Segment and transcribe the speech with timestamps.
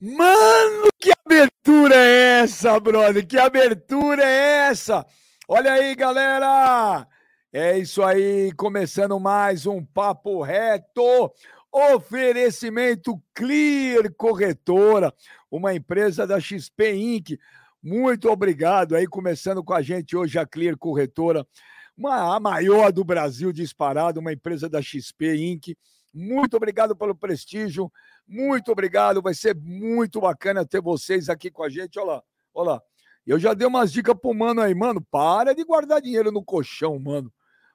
[0.00, 3.26] Mano, que abertura é essa, brother?
[3.26, 5.06] Que abertura é essa?
[5.48, 7.06] Olha aí, galera!
[7.52, 11.32] É isso aí, começando mais um Papo Reto.
[11.72, 15.14] Oferecimento Clear Corretora,
[15.50, 17.38] uma empresa da XP Inc.
[17.82, 21.46] Muito obrigado aí, começando com a gente hoje a Clear Corretora,
[21.96, 25.76] uma, a maior do Brasil disparado, uma empresa da XP Inc.
[26.12, 27.90] Muito obrigado pelo prestígio,
[28.26, 29.22] muito obrigado.
[29.22, 31.98] Vai ser muito bacana ter vocês aqui com a gente.
[31.98, 32.22] Olha lá,
[32.54, 32.82] olha lá.
[33.26, 35.00] Eu já dei umas dicas pro mano aí, mano.
[35.10, 37.32] Para de guardar dinheiro no colchão, mano.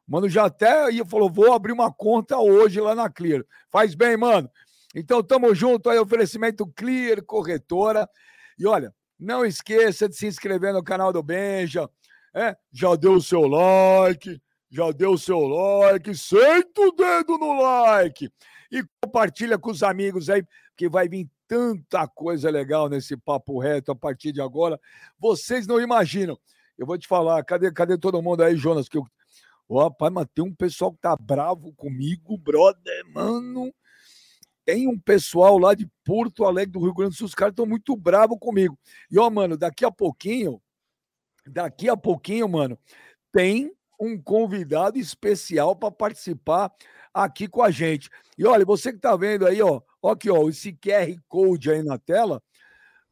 [0.07, 3.43] Mano, já até ia falou: vou abrir uma conta hoje lá na Clear.
[3.69, 4.49] Faz bem, mano.
[4.95, 8.09] Então, tamo junto aí, oferecimento Clear Corretora.
[8.57, 11.89] E olha, não esqueça de se inscrever no canal do Benja.
[12.33, 14.39] É, já deu o seu like,
[14.69, 18.31] já deu o seu like, senta o dedo no like
[18.71, 20.43] e compartilha com os amigos aí,
[20.75, 24.79] que vai vir tanta coisa legal nesse papo reto a partir de agora.
[25.17, 26.37] Vocês não imaginam.
[26.77, 28.87] Eu vou te falar, cadê, cadê todo mundo aí, Jonas?
[28.87, 29.05] Que eu...
[29.67, 33.73] oh, rapaz, mas tem um pessoal que tá bravo comigo, brother, mano.
[34.63, 37.65] Tem um pessoal lá de Porto Alegre do Rio Grande do Sul, os caras estão
[37.65, 38.77] muito bravos comigo.
[39.09, 40.61] E, ó, mano, daqui a pouquinho,
[41.47, 42.77] daqui a pouquinho, mano,
[43.31, 46.71] tem um convidado especial para participar
[47.13, 48.09] aqui com a gente.
[48.37, 51.83] E olha, você que está vendo aí, ó, ó aqui, ó, esse QR Code aí
[51.83, 52.41] na tela,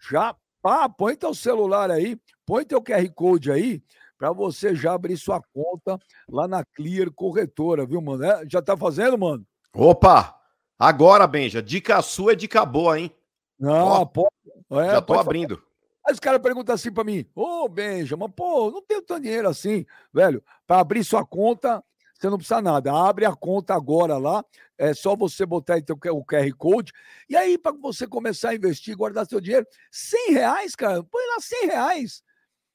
[0.09, 3.81] já pá, põe teu celular aí, põe teu QR Code aí,
[4.17, 8.23] para você já abrir sua conta lá na Clear Corretora, viu, mano?
[8.23, 9.45] É, já tá fazendo, mano?
[9.73, 10.35] Opa!
[10.79, 13.11] Agora, Benja, dica sua é dica boa, hein?
[13.59, 14.27] Não, ó, pô,
[14.71, 15.61] é, já tô abrindo.
[16.05, 19.23] Aí os caras perguntam assim para mim: Ô, oh, Benja, mas pô, não tenho tanto
[19.23, 20.43] dinheiro assim, velho.
[20.65, 21.83] Para abrir sua conta,
[22.19, 22.91] você não precisa nada.
[22.91, 24.43] Abre a conta agora lá.
[24.77, 26.91] É só você botar então, o QR Code.
[27.29, 31.03] E aí, para você começar a investir, guardar seu dinheiro, 100 reais, cara.
[31.03, 32.23] Põe lá 100 reais.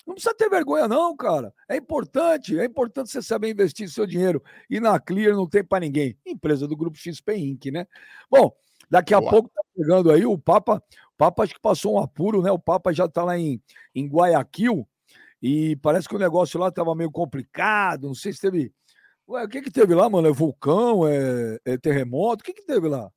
[0.06, 1.55] Não precisa ter vergonha, não, cara.
[1.69, 4.43] É importante, é importante você saber investir seu dinheiro.
[4.69, 6.19] E na Clear não tem para ninguém.
[6.27, 7.87] Empresa do Grupo XP Inc., né?
[8.28, 8.53] Bom,
[8.91, 9.31] daqui a Boa.
[9.31, 10.83] pouco tá chegando aí o Papa
[11.22, 12.50] Papa acho que passou um apuro, né?
[12.50, 13.62] O Papa já está lá em,
[13.94, 14.84] em Guayaquil
[15.41, 18.09] e parece que o negócio lá estava meio complicado.
[18.09, 18.72] Não sei se teve.
[19.32, 20.28] Ué, o que que teve lá, mano?
[20.28, 21.09] É vulcão?
[21.09, 22.43] É, é terremoto?
[22.43, 23.10] O que que teve lá?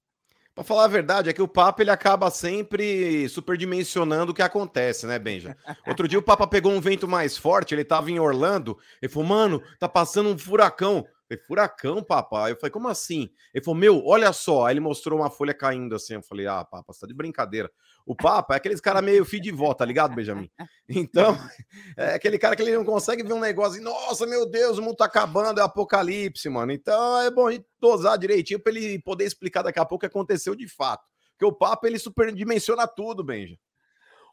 [0.53, 5.05] Para falar a verdade, é que o Papa ele acaba sempre superdimensionando o que acontece,
[5.05, 5.57] né, Benja?
[5.85, 9.27] Outro dia o Papa pegou um vento mais forte, ele estava em Orlando, ele falou,
[9.27, 11.05] mano, tá passando um furacão.
[11.28, 12.52] Falei, furacão, papai.
[12.52, 13.30] Eu falei, como assim?
[13.53, 14.66] Ele falou, meu, olha só.
[14.66, 16.13] Aí ele mostrou uma folha caindo assim.
[16.13, 17.72] Eu falei, ah, papa, você tá de brincadeira.
[18.06, 20.50] O Papa é aqueles cara meio fio de volta, tá ligado, Benjamin?
[20.88, 21.36] Então,
[21.97, 24.84] é aquele cara que ele não consegue ver um negócio e, nossa, meu Deus, o
[24.84, 26.72] mundo tá acabando, é apocalipse, mano.
[26.72, 30.00] Então é bom a gente dosar direitinho para ele poder explicar daqui a pouco o
[30.02, 31.03] que aconteceu de fato.
[31.31, 33.57] Porque o Papa, ele superdimensiona tudo, Benja.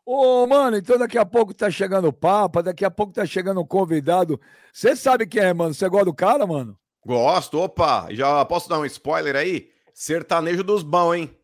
[0.04, 3.60] Ô, mano, então daqui a pouco tá chegando o Papa, daqui a pouco tá chegando
[3.60, 4.38] um convidado.
[4.70, 5.72] Você sabe quem é, mano?
[5.72, 6.78] Você gosta do cara, mano?
[7.04, 8.08] Gosto, opa.
[8.10, 9.70] Já posso dar um spoiler aí?
[9.92, 11.36] Sertanejo dos bons, hein?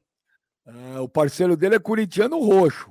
[0.66, 2.90] É, o parceiro dele é corintiano roxo.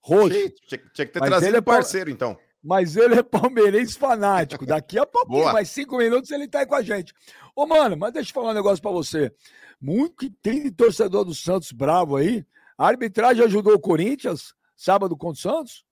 [0.00, 0.30] Roxo.
[0.66, 2.38] Tinha, tinha que ter Mas trazido é parceiro, então.
[2.62, 4.66] Mas ele é palmeirense fanático.
[4.66, 7.12] Daqui a pouquinho, mais cinco minutos, ele tá aí com a gente.
[7.54, 9.32] Ô, mano, mas deixa eu falar um negócio pra você.
[9.80, 12.44] Muito que tem de torcedor do Santos bravo aí.
[12.76, 15.84] A arbitragem ajudou o Corinthians sábado contra o Santos?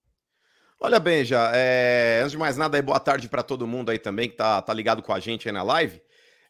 [0.81, 1.51] Olha bem, já.
[1.55, 2.21] É...
[2.21, 5.03] Antes de mais nada, boa tarde para todo mundo aí também que tá, tá ligado
[5.03, 6.01] com a gente aí na live.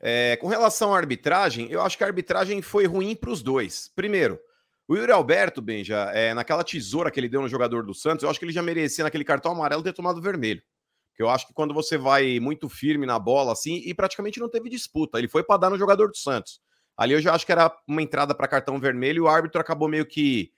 [0.01, 0.37] É...
[0.37, 3.91] Com relação à arbitragem, eu acho que a arbitragem foi ruim para os dois.
[3.97, 4.39] Primeiro,
[4.87, 8.31] o Yuri Alberto, Benja, é, naquela tesoura que ele deu no jogador do Santos, eu
[8.31, 10.63] acho que ele já merecia naquele cartão amarelo ter tomado vermelho.
[11.11, 14.49] Porque eu acho que quando você vai muito firme na bola, assim, e praticamente não
[14.49, 16.61] teve disputa, ele foi para dar no jogador do Santos.
[16.97, 19.89] Ali eu já acho que era uma entrada para cartão vermelho e o árbitro acabou
[19.89, 20.51] meio que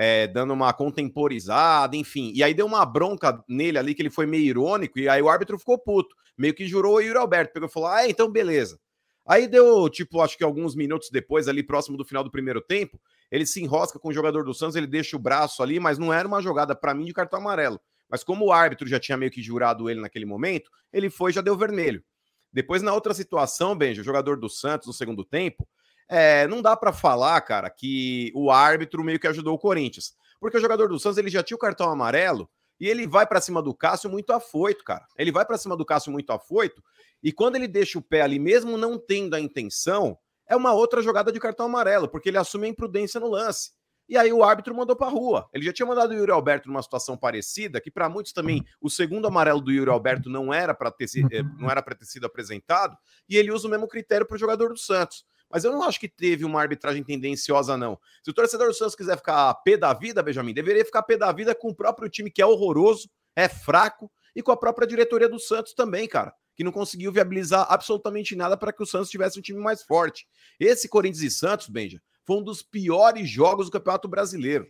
[0.00, 2.30] é, dando uma contemporizada, enfim.
[2.32, 5.28] E aí deu uma bronca nele ali, que ele foi meio irônico, e aí o
[5.28, 6.14] árbitro ficou puto.
[6.38, 7.52] Meio que jurou o Yuri Alberto.
[7.52, 8.78] Pegou e falou: Ah, então beleza.
[9.26, 12.98] Aí deu, tipo, acho que alguns minutos depois, ali próximo do final do primeiro tempo,
[13.30, 16.12] ele se enrosca com o jogador do Santos, ele deixa o braço ali, mas não
[16.12, 17.78] era uma jogada para mim de cartão amarelo.
[18.08, 21.34] Mas como o árbitro já tinha meio que jurado ele naquele momento, ele foi e
[21.34, 22.02] já deu vermelho.
[22.52, 25.68] Depois, na outra situação, Benja, o jogador do Santos no segundo tempo,
[26.08, 30.14] é, não dá para falar, cara, que o árbitro meio que ajudou o Corinthians.
[30.40, 32.48] Porque o jogador do Santos ele já tinha o cartão amarelo
[32.80, 35.04] e ele vai para cima do Cássio muito afoito, cara.
[35.16, 36.82] Ele vai para cima do Cássio muito afoito
[37.22, 40.16] e quando ele deixa o pé ali, mesmo não tendo a intenção,
[40.48, 43.72] é uma outra jogada de cartão amarelo, porque ele assume a imprudência no lance.
[44.08, 45.46] E aí o árbitro mandou para rua.
[45.52, 48.88] Ele já tinha mandado o Yuri Alberto numa situação parecida, que para muitos também o
[48.88, 52.96] segundo amarelo do Yuri Alberto não era para ter, eh, não era ter sido apresentado,
[53.28, 55.26] e ele usa o mesmo critério para o jogador do Santos.
[55.50, 57.98] Mas eu não acho que teve uma arbitragem tendenciosa, não.
[58.22, 61.32] Se o torcedor do Santos quiser ficar pé da vida, Benjamin, deveria ficar pé da
[61.32, 65.28] vida com o próprio time que é horroroso, é fraco, e com a própria diretoria
[65.28, 69.38] do Santos também, cara, que não conseguiu viabilizar absolutamente nada para que o Santos tivesse
[69.38, 70.28] um time mais forte.
[70.60, 74.68] Esse Corinthians e Santos, Benja, foi um dos piores jogos do Campeonato Brasileiro.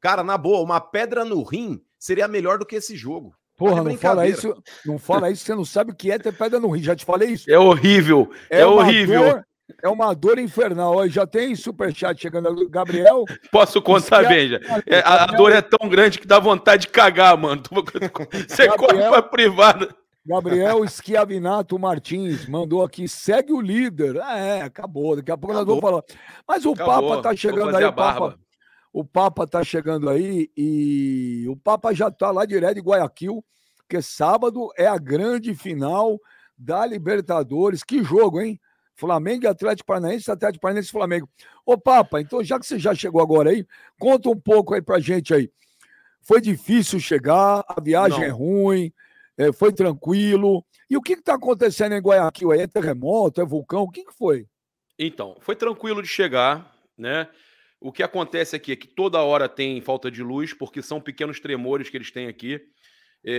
[0.00, 3.34] Cara, na boa, uma pedra no rim seria melhor do que esse jogo.
[3.56, 4.52] Porra, não fala isso,
[4.84, 6.82] não fala isso, você não sabe o que é ter pedra no rim.
[6.82, 7.48] Já te falei isso.
[7.50, 9.22] É horrível, é, é horrível.
[9.22, 9.46] Dor,
[9.82, 11.08] é uma dor infernal.
[11.08, 12.68] Já tem superchat chegando.
[12.68, 13.24] Gabriel.
[13.50, 14.60] Posso contar, Benja?
[14.86, 17.62] É, a, a, dor é tão grande que dá vontade de cagar, mano.
[18.48, 19.96] Você Gabriel, corre pra privada.
[20.26, 24.20] Gabriel Schiavinato Martins mandou aqui, segue o líder.
[24.22, 25.16] Ah, é, acabou.
[25.16, 25.76] Daqui a pouco acabou.
[25.76, 26.20] nós vamos falar.
[26.48, 27.10] Mas o acabou.
[27.10, 27.84] Papa tá chegando aí.
[27.84, 28.38] O Papa,
[28.92, 33.44] o Papa tá chegando aí e o Papa já tá lá direto de Guayaquil,
[33.78, 36.18] porque sábado é a grande final
[36.56, 37.82] da Libertadores.
[37.82, 38.58] Que jogo, hein?
[38.96, 41.28] Flamengo e Atlético Paranaense, Atlético Paranaense e Flamengo.
[41.64, 43.66] Ô, Papa, então já que você já chegou agora aí,
[43.98, 45.50] conta um pouco aí pra gente aí.
[46.22, 48.26] Foi difícil chegar, a viagem Não.
[48.26, 48.92] é ruim,
[49.36, 50.64] é, foi tranquilo.
[50.88, 52.52] E o que está acontecendo em Guayaquil?
[52.52, 53.82] É terremoto, é vulcão?
[53.82, 54.46] O que, que foi?
[54.98, 57.28] Então, foi tranquilo de chegar, né?
[57.80, 61.40] O que acontece aqui é que toda hora tem falta de luz, porque são pequenos
[61.40, 62.60] tremores que eles têm aqui é,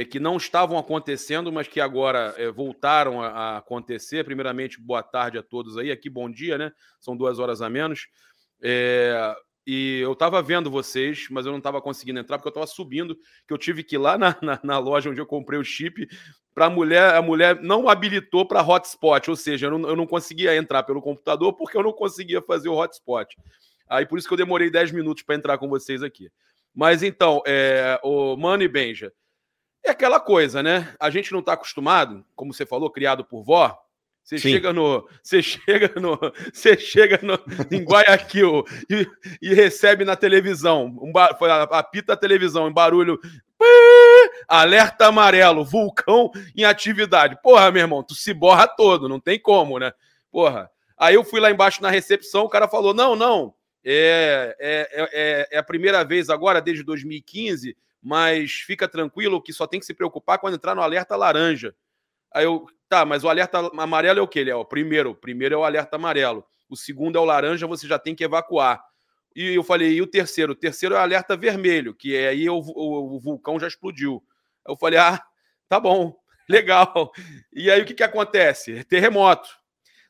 [0.10, 4.26] que não estavam acontecendo, mas que agora é, voltaram a, a, acontecer.
[4.26, 5.92] Primeiramente, boa tarde a todos aí.
[5.92, 6.72] Aqui, bom dia, né?
[7.00, 8.08] São duas horas a menos.
[8.62, 9.36] É,
[9.68, 13.16] e eu estava vendo vocês, mas eu não estava conseguindo entrar porque eu estava subindo,
[13.48, 16.08] que eu tive que ir lá na, na, na loja onde eu comprei o chip
[16.54, 20.08] para a mulher, a mulher não habilitou para hotspot, ou seja, eu não, eu não
[20.08, 23.36] conseguia entrar pelo computador porque eu não conseguia fazer o hotspot.
[23.90, 26.32] Aí por isso que eu demorei 10 minutos para entrar com vocês aqui.
[26.74, 29.12] Mas então, é, o Mano e Benja,
[29.86, 30.94] é aquela coisa, né?
[31.00, 33.78] A gente não está acostumado, como você falou, criado por vó.
[34.24, 34.54] Você Sim.
[34.54, 36.20] chega no, você chega no,
[36.52, 37.40] você chega no,
[37.70, 39.08] em Guayaquil e,
[39.40, 41.14] e recebe na televisão, um,
[41.70, 43.20] apita a televisão, um barulho,
[44.48, 47.40] alerta amarelo, vulcão em atividade.
[47.44, 49.94] Porra, meu irmão, tu se borra todo, não tem como, né?
[50.32, 50.72] Porra.
[50.98, 53.54] Aí eu fui lá embaixo na recepção, o cara falou: não, não,
[53.84, 59.66] é, é, é, é a primeira vez agora, desde 2015, mas fica tranquilo que só
[59.66, 61.76] tem que se preocupar quando entrar no alerta laranja.
[62.32, 64.64] Aí eu, tá, mas o alerta amarelo é o que, Léo?
[64.64, 66.46] Primeiro, primeiro é o alerta amarelo.
[66.70, 68.80] O segundo é o laranja, você já tem que evacuar.
[69.36, 70.52] E eu falei, e o terceiro?
[70.52, 74.24] O terceiro é o alerta vermelho, que é aí o, o, o vulcão já explodiu.
[74.64, 75.20] Aí eu falei, ah,
[75.68, 76.16] tá bom,
[76.48, 77.12] legal.
[77.52, 78.84] E aí o que, que acontece?
[78.84, 79.50] Terremoto.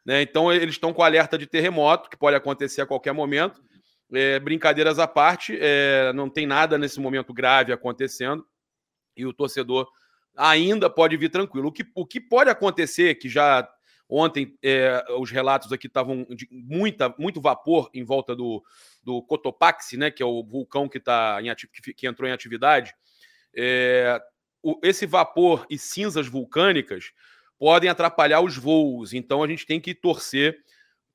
[0.05, 0.21] Né?
[0.21, 3.63] Então eles estão com alerta de terremoto, que pode acontecer a qualquer momento.
[4.13, 8.45] É, brincadeiras à parte, é, não tem nada nesse momento grave acontecendo
[9.17, 9.89] e o torcedor
[10.35, 11.69] ainda pode vir tranquilo.
[11.69, 13.67] O que, o que pode acontecer, que já
[14.07, 18.63] ontem é, os relatos aqui estavam de muita, muito vapor em volta do,
[19.03, 22.93] do Cotopaxi, né, que é o vulcão que, tá em que, que entrou em atividade,
[23.55, 24.21] é,
[24.61, 27.11] o, esse vapor e cinzas vulcânicas
[27.57, 29.13] podem atrapalhar os voos.
[29.13, 30.63] Então a gente tem que torcer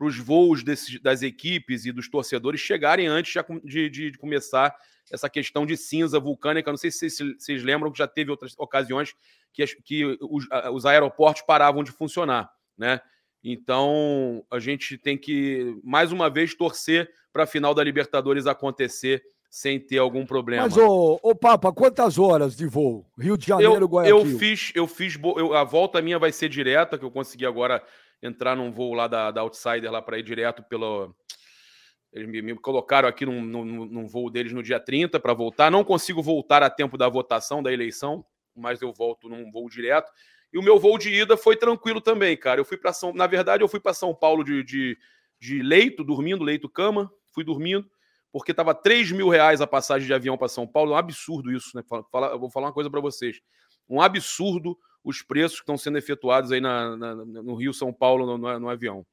[0.01, 4.75] para os voos desses, das equipes e dos torcedores chegarem antes de, de, de, começar
[5.13, 6.71] essa questão de cinza vulcânica.
[6.71, 9.15] Não sei se vocês, lembram que já teve outras ocasiões
[9.53, 12.99] que, que os, os aeroportos paravam de funcionar, né?
[13.45, 19.23] Então a gente tem que mais uma vez torcer para a final da Libertadores acontecer
[19.51, 20.63] sem ter algum problema.
[20.63, 23.05] Mas, ô, ô Papa, quantas horas de voo?
[23.19, 24.33] Rio de Janeiro, eu, Guayaquil?
[24.33, 27.83] Eu fiz, eu fiz, eu, a volta minha vai ser direta, que eu consegui agora
[28.23, 31.15] entrar num voo lá da, da Outsider lá para ir direto pelo.
[32.13, 35.71] Eles me, me colocaram aqui num, num, num, voo deles no dia 30 para voltar.
[35.71, 38.25] Não consigo voltar a tempo da votação da eleição,
[38.55, 40.11] mas eu volto num voo direto.
[40.53, 42.61] E o meu voo de ida foi tranquilo também, cara.
[42.61, 43.13] Eu fui para São.
[43.13, 44.99] Na verdade, eu fui para São Paulo de, de,
[45.39, 47.11] de, leito, dormindo, leito-cama.
[47.33, 47.89] Fui dormindo,
[48.33, 50.91] porque estava 3 mil reais a passagem de avião para São Paulo.
[50.91, 51.85] É um absurdo isso, né?
[52.11, 53.41] Fala, eu vou falar uma coisa para vocês.
[53.89, 58.27] Um absurdo os preços que estão sendo efetuados aí na, na, no Rio São Paulo
[58.27, 59.05] no, no, no, avião.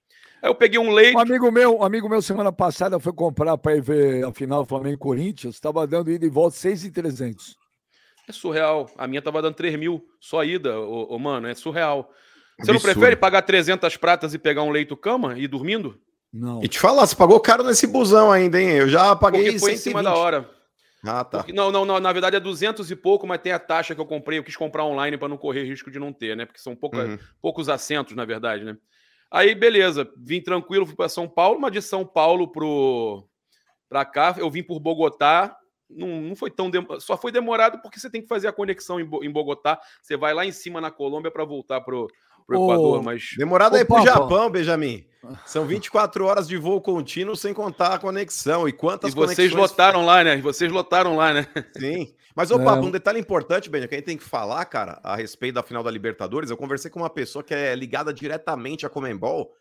[0.41, 1.15] Aí eu peguei um leite.
[1.15, 4.65] Um amigo meu, um amigo meu semana passada foi comprar para ir ver a final
[4.65, 7.56] Flamengo Corinthians, estava dando ida e volta 6,300.
[8.27, 8.89] É surreal.
[8.98, 12.12] A minha estava dando 3 mil só ida, ô, ô, mano, é surreal.
[12.60, 12.74] Você Absurdo.
[12.74, 15.98] não prefere pagar 300 pratas e pegar um leito cama e ir dormindo?
[16.34, 16.62] Não.
[16.62, 18.70] E te falar, você pagou caro nesse busão ainda, hein?
[18.70, 19.79] Eu já paguei Porque foi 120.
[19.79, 20.56] em cima da hora.
[21.03, 21.39] Ah, tá.
[21.39, 24.01] Porque, não, não, não, na verdade é 200 e pouco, mas tem a taxa que
[24.01, 26.45] eu comprei, eu quis comprar online para não correr risco de não ter, né?
[26.45, 27.19] Porque são pouca, uhum.
[27.41, 28.77] poucos assentos, na verdade, né?
[29.29, 33.27] Aí, beleza, vim tranquilo, fui para São Paulo, mas de São Paulo pro
[33.89, 35.57] para cá, eu vim por Bogotá,
[35.89, 39.09] não, não foi tão só foi demorado porque você tem que fazer a conexão em,
[39.23, 42.07] em Bogotá, você vai lá em cima na Colômbia para voltar pro,
[42.47, 45.05] pro Equador, mas demorado aí pro Japão, Benjamin.
[45.45, 48.67] São 24 horas de voo contínuo sem contar a conexão.
[48.67, 49.71] E quantas e vocês conexões...
[49.71, 50.37] lotaram lá, né?
[50.37, 51.47] E vocês lotaram lá, né?
[51.77, 52.13] Sim.
[52.33, 55.15] Mas, ô, Pablo, um detalhe importante, Benja, que a gente tem que falar, cara, a
[55.15, 56.49] respeito da final da Libertadores.
[56.49, 59.51] Eu conversei com uma pessoa que é ligada diretamente à Comembol.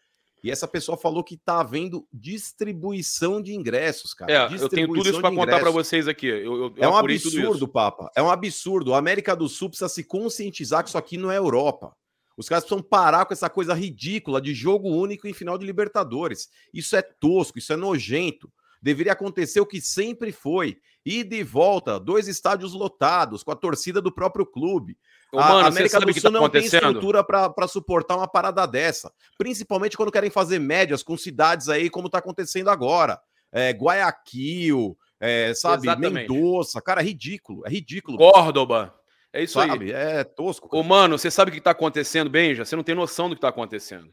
[0.45, 4.31] E essa pessoa falou que tá havendo distribuição de ingressos, cara.
[4.31, 6.27] É, eu tenho tudo isso para contar para vocês aqui.
[6.27, 8.11] Eu, eu, é um absurdo, Papa.
[8.15, 8.95] É um absurdo.
[8.95, 11.97] A América do Sul precisa se conscientizar que isso aqui não é Europa.
[12.37, 16.49] Os caras precisam parar com essa coisa ridícula de jogo único em final de Libertadores.
[16.73, 18.51] Isso é tosco, isso é nojento.
[18.83, 24.01] Deveria acontecer o que sempre foi: ir de volta, dois estádios lotados, com a torcida
[24.01, 24.97] do próprio clube.
[25.33, 29.13] Ô, mano, a América do Sul tá não tem estrutura para suportar uma parada dessa.
[29.39, 33.21] Principalmente quando querem fazer médias com cidades aí, como está acontecendo agora.
[33.51, 36.29] É, Guayaquil, é, sabe, Exatamente.
[36.29, 36.81] Mendoza.
[36.81, 38.19] Cara, é ridículo, é ridículo.
[38.19, 38.95] Córdoba.
[39.37, 39.93] É isso sabe?
[39.95, 40.19] aí.
[40.19, 40.67] É tosco.
[40.67, 40.81] Cara.
[40.81, 42.65] Ô, mano, você sabe o que está acontecendo, Benja?
[42.65, 44.11] Você não tem noção do que está acontecendo.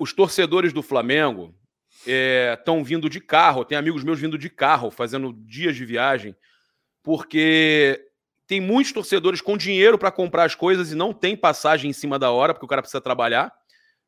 [0.00, 1.54] Os torcedores do Flamengo
[2.06, 3.62] estão é, vindo de carro.
[3.62, 6.34] Tem amigos meus vindo de carro, fazendo dias de viagem,
[7.02, 8.08] porque
[8.46, 12.18] tem muitos torcedores com dinheiro para comprar as coisas e não tem passagem em cima
[12.18, 13.52] da hora, porque o cara precisa trabalhar,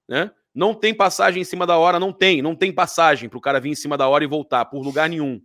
[0.08, 0.30] né?
[0.54, 3.60] Não tem passagem em cima da hora, não tem, não tem passagem para o cara
[3.60, 5.38] vir em cima da hora e voltar por lugar nenhum.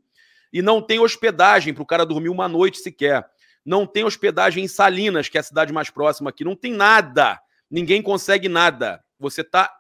[0.54, 3.30] E não tem hospedagem para o cara dormir uma noite sequer
[3.66, 7.40] não tem hospedagem em Salinas, que é a cidade mais próxima aqui, não tem nada.
[7.70, 9.04] Ninguém consegue nada.
[9.20, 9.72] Você está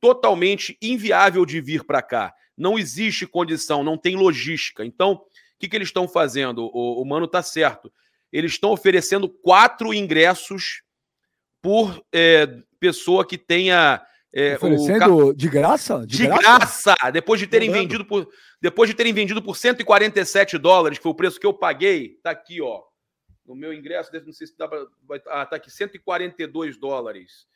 [0.00, 2.32] totalmente inviável de vir para cá.
[2.56, 4.84] Não existe condição, não tem logística.
[4.84, 6.70] Então, o que, que eles estão fazendo?
[6.72, 7.92] O, o Mano está certo.
[8.32, 10.82] Eles estão oferecendo quatro ingressos
[11.62, 14.02] por é, pessoa que tenha.
[14.32, 15.34] É, Oferecendo o...
[15.34, 16.00] de graça?
[16.06, 16.94] De, de graça?
[16.96, 17.10] graça?
[17.10, 18.28] Depois de terem vendido por.
[18.60, 22.30] Depois de terem vendido por 147 dólares, que foi o preço que eu paguei, tá
[22.30, 22.82] aqui, ó.
[23.46, 24.86] No meu ingresso, não sei se dá para.
[25.28, 27.46] Ah, tá aqui, 142 dólares.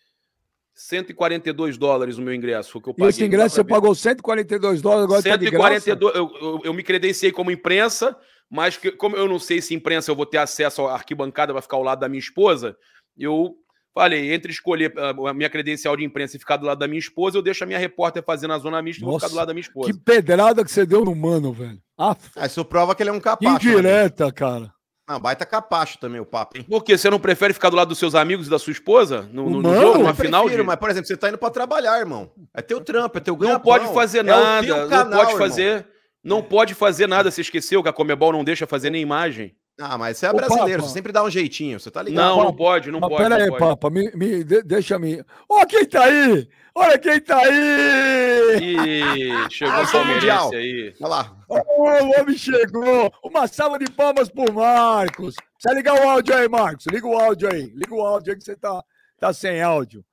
[0.75, 2.73] 142 dólares o meu ingresso.
[2.73, 3.07] Foi o que eu paguei.
[3.07, 7.33] E esse ingresso você pagou 142 dólares, agora 142, tá eu, eu, eu, me credenciei
[7.33, 8.17] como imprensa,
[8.49, 11.61] mas que, como eu não sei se imprensa eu vou ter acesso à arquibancada, vai
[11.61, 12.77] ficar ao lado da minha esposa,
[13.17, 13.57] eu
[13.93, 17.37] falei, entre escolher a minha credencial de imprensa e ficar do lado da minha esposa,
[17.37, 19.55] eu deixo a minha repórter fazer na zona mista e vou ficar do lado da
[19.55, 19.93] minha esposa.
[19.93, 21.81] Que pedrada que você deu no mano, velho.
[21.99, 22.17] Ah,
[22.47, 23.17] isso prova que ele é um.
[23.17, 24.73] Né, Indireta, cara.
[25.13, 26.63] Ah, baita capacho também o papo, hein?
[26.63, 26.97] Por quê?
[26.97, 29.61] Você não prefere ficar do lado dos seus amigos e da sua esposa no, no,
[29.61, 30.49] no jogo, numa final?
[30.49, 30.63] de...
[30.63, 32.31] Mas, por exemplo, você tá indo para trabalhar, irmão.
[32.55, 33.55] É teu trampo, é teu ganho.
[33.55, 35.85] Não pode fazer é nada, canal, não pode fazer, irmão.
[36.23, 37.29] não pode fazer nada.
[37.29, 39.53] Você esqueceu que a Comebol não deixa fazer nem imagem.
[39.81, 42.25] Ah, mas você é brasileiro, você sempre dá um jeitinho, você tá ligado?
[42.25, 43.23] Não, não pode, não mas pode.
[43.25, 45.25] Pera aí, Papa, me, me, deixa me.
[45.49, 46.49] Ó, oh, quem tá aí!
[46.75, 48.59] Olha quem tá aí!
[48.61, 50.95] Ih, chegou ah, o Mundial aí.
[51.01, 51.37] Olha lá.
[51.49, 53.13] Oh, o homem chegou!
[53.25, 55.35] Uma salva de palmas pro Marcos.
[55.55, 56.87] Precisa ligar o áudio aí, Marcos.
[56.87, 57.73] Liga o áudio aí.
[57.75, 58.83] Liga o áudio aí que você tá,
[59.19, 60.05] tá sem áudio.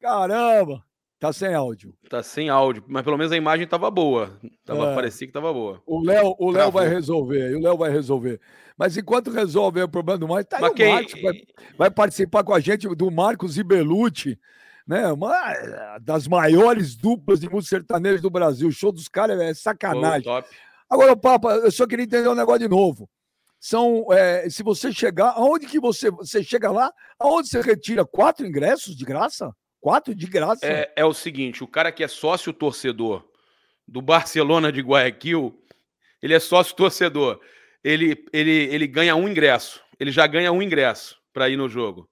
[0.00, 0.84] Caramba!
[1.18, 1.94] Tá sem áudio.
[2.10, 4.38] Tá sem áudio, mas pelo menos a imagem tava boa.
[4.66, 4.94] Tava, é.
[4.94, 5.82] Parecia que tava boa.
[5.86, 8.38] O Léo o Léo vai resolver, o Léo vai resolver.
[8.76, 10.88] Mas enquanto resolve o problema do Marcos, tá aí quem...
[10.88, 11.42] o Marcos vai,
[11.78, 14.38] vai, participar com a gente do Marcos Ibelucci,
[14.86, 15.12] né?
[15.12, 18.68] Uma das maiores duplas de música sertaneja do Brasil.
[18.68, 20.30] O show dos caras é sacanagem.
[20.30, 20.42] Oh,
[20.88, 23.08] Agora, Papa, eu só queria entender um negócio de novo.
[23.58, 28.46] São, é, se você chegar, aonde que você, você chega lá, aonde você retira quatro
[28.46, 29.52] ingressos de graça?
[29.80, 30.64] Quatro de graça?
[30.64, 33.24] É, é o seguinte, o cara que é sócio torcedor
[33.86, 35.58] do Barcelona de Guayaquil,
[36.22, 37.40] ele é sócio torcedor
[37.86, 39.80] ele, ele, ele ganha um ingresso.
[40.00, 42.10] Ele já ganha um ingresso para ir no jogo.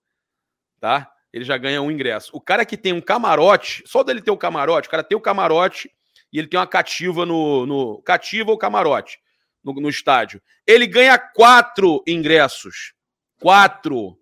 [0.79, 1.13] Tá?
[1.35, 2.31] Ele já ganha um ingresso.
[2.33, 5.17] O cara que tem um camarote, só dele ter o um camarote, o cara tem
[5.17, 5.91] o um camarote
[6.33, 7.67] e ele tem uma cativa no.
[7.67, 9.19] no cativa ou camarote
[9.65, 10.41] no, no estádio.
[10.65, 12.95] Ele ganha quatro ingressos.
[13.41, 14.17] Quatro.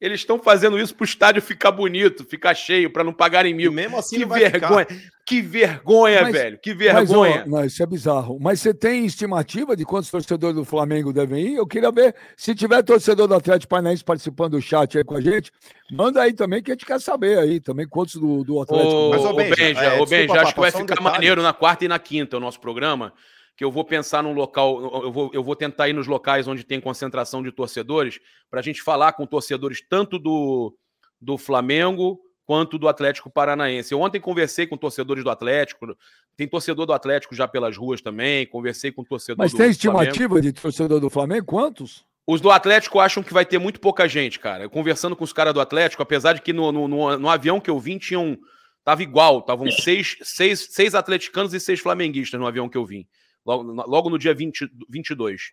[0.00, 3.70] Eles estão fazendo isso para o estádio ficar bonito, ficar cheio, para não pagarem mil.
[3.70, 4.86] E mesmo assim, que vergonha,
[5.26, 7.44] que vergonha, mas, velho, que vergonha.
[7.44, 8.38] Mas, ó, não, isso é bizarro.
[8.40, 11.56] Mas você tem estimativa de quantos torcedores do Flamengo devem ir?
[11.56, 15.20] Eu queria ver se tiver torcedor do Atlético Paranaense participando do chat aí com a
[15.20, 15.52] gente.
[15.92, 18.90] Manda aí também que a gente quer saber aí também quantos do, do Atlético.
[18.90, 21.52] Ô, mas, ô, Benja, Benja, é, ô, Benja acho que vai ficar um maneiro na
[21.52, 23.12] quarta e na quinta o nosso programa
[23.60, 26.64] que eu vou pensar num local, eu vou, eu vou tentar ir nos locais onde
[26.64, 30.74] tem concentração de torcedores, para a gente falar com torcedores tanto do,
[31.20, 33.92] do Flamengo quanto do Atlético Paranaense.
[33.92, 35.94] Eu ontem conversei com torcedores do Atlético,
[36.38, 40.26] tem torcedor do Atlético já pelas ruas também, conversei com torcedor Mas do tem estimativa
[40.26, 40.40] Flamengo.
[40.40, 41.44] de torcedor do Flamengo?
[41.44, 42.02] Quantos?
[42.26, 44.70] Os do Atlético acham que vai ter muito pouca gente, cara.
[44.70, 47.68] Conversando com os caras do Atlético, apesar de que no, no, no, no avião que
[47.68, 48.38] eu vim tinham.
[48.82, 53.06] Tava igual, estavam seis, seis, seis atleticanos e seis flamenguistas no avião que eu vim
[53.44, 55.52] logo, logo no dia 20, 22.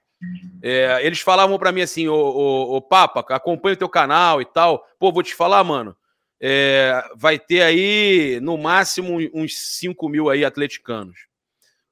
[0.62, 4.84] É, eles falavam para mim assim, ô, Papa, acompanha o teu canal e tal.
[5.00, 5.96] Pô, vou te falar, mano,
[6.40, 11.28] é, vai ter aí, no máximo, uns 5 mil aí atleticanos.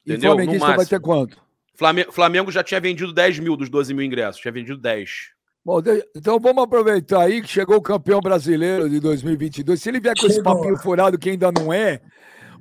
[0.06, 0.40] Entendeu?
[0.40, 0.76] E no máximo.
[0.76, 1.44] vai ter quanto?
[1.74, 5.36] Flamengo, Flamengo já tinha vendido 10 mil dos 12 mil ingressos, tinha vendido 10.
[5.66, 5.82] Bom,
[6.16, 9.82] então vamos aproveitar aí que chegou o campeão brasileiro de 2022.
[9.82, 10.36] Se ele vier com chegou.
[10.36, 12.02] esse papinho furado que ainda não é,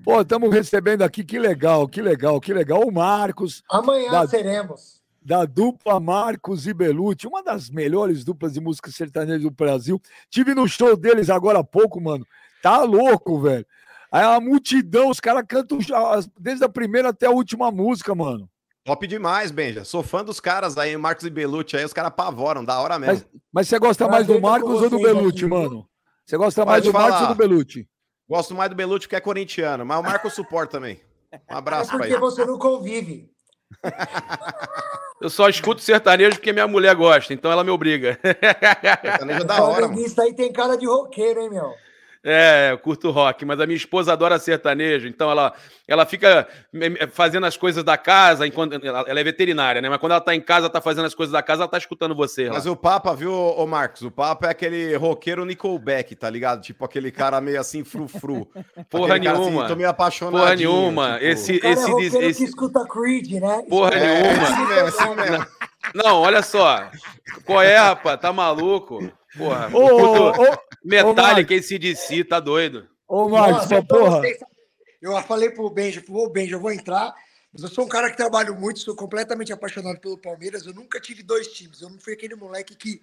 [0.04, 2.82] pô, estamos recebendo aqui, que legal, que legal, que legal.
[2.86, 3.62] O Marcos.
[3.70, 5.02] Amanhã da, seremos.
[5.22, 10.00] Da dupla Marcos e Belucci, uma das melhores duplas de música sertaneja do Brasil.
[10.28, 12.26] Tive no show deles agora há pouco, mano.
[12.62, 13.66] Tá louco, velho.
[14.12, 15.78] Aí a multidão, os caras cantam
[16.38, 18.48] desde a primeira até a última música, mano.
[18.84, 19.82] Top demais, Benja.
[19.82, 23.24] Sou fã dos caras aí, Marcos e Belucci aí, os caras apavoram, da hora mesmo.
[23.32, 25.88] Mas, mas você gosta mais do Marcos ou do Belucci, mano?
[26.26, 27.10] Você gosta mais do falar.
[27.10, 27.88] Marcos ou do Belucci?
[28.28, 31.00] Gosto mais do Belucci que é corintiano, mas o Marcos suporta também.
[31.50, 33.30] Um abraço é porque você não convive.
[35.20, 38.18] Eu só escuto sertanejo porque minha mulher gosta, então ela me obriga.
[39.02, 39.86] Sertanejo é da hora.
[40.00, 41.72] Isso aí tem cara de roqueiro, hein, meu?
[42.26, 45.52] É, eu curto rock, mas a minha esposa adora sertanejo, então ela,
[45.86, 46.48] ela fica
[47.12, 49.90] fazendo as coisas da casa, enquanto ela, é veterinária, né?
[49.90, 52.14] Mas quando ela tá em casa, tá fazendo as coisas da casa, ela tá escutando
[52.14, 52.48] você.
[52.48, 52.72] Mas lá.
[52.72, 54.00] o Papa, viu, ô Marcos?
[54.00, 56.62] O Papa é aquele roqueiro Nickelback, tá ligado?
[56.62, 58.48] Tipo aquele cara meio assim, frufru.
[58.88, 59.64] Porra aquele nenhuma.
[59.64, 60.40] Assim, tô meio apaixonado.
[60.40, 61.12] Porra nenhuma.
[61.14, 61.24] Tipo...
[61.26, 62.38] Esse, esse, é esse...
[62.38, 63.66] que escuta Creed, né?
[63.68, 64.42] Porra é, nenhuma.
[64.42, 65.46] É assim mesmo, é assim mesmo.
[65.94, 66.88] Não, olha só.
[67.44, 68.18] Qual é, rapaz?
[68.18, 68.98] Tá maluco?
[69.36, 69.68] Porra.
[69.72, 72.86] Ô, ô, ô, Metallica, esse DC, tá doido.
[73.08, 74.20] Ô, Marcos, Nossa, porra.
[75.00, 77.14] Eu falei pro Benja, ô Benja, eu vou entrar,
[77.52, 80.66] mas eu sou um cara que trabalho muito, sou completamente apaixonado pelo Palmeiras.
[80.66, 81.80] Eu nunca tive dois times.
[81.80, 83.00] Eu não fui aquele moleque que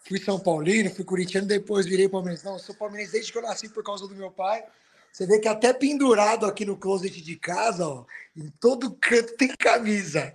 [0.00, 2.44] fui São Paulino, fui corintiano, depois virei palmeirense.
[2.44, 4.64] Não, eu sou palmeirense desde que eu nasci por causa do meu pai.
[5.12, 8.04] Você vê que até pendurado aqui no closet de casa, ó,
[8.36, 10.34] em todo canto tem camisa.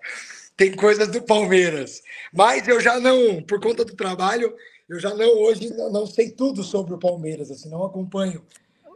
[0.57, 2.01] Tem coisas do Palmeiras.
[2.33, 4.55] Mas eu já não, por conta do trabalho,
[4.91, 8.43] eu já não hoje não sei tudo sobre o Palmeiras, assim, não acompanho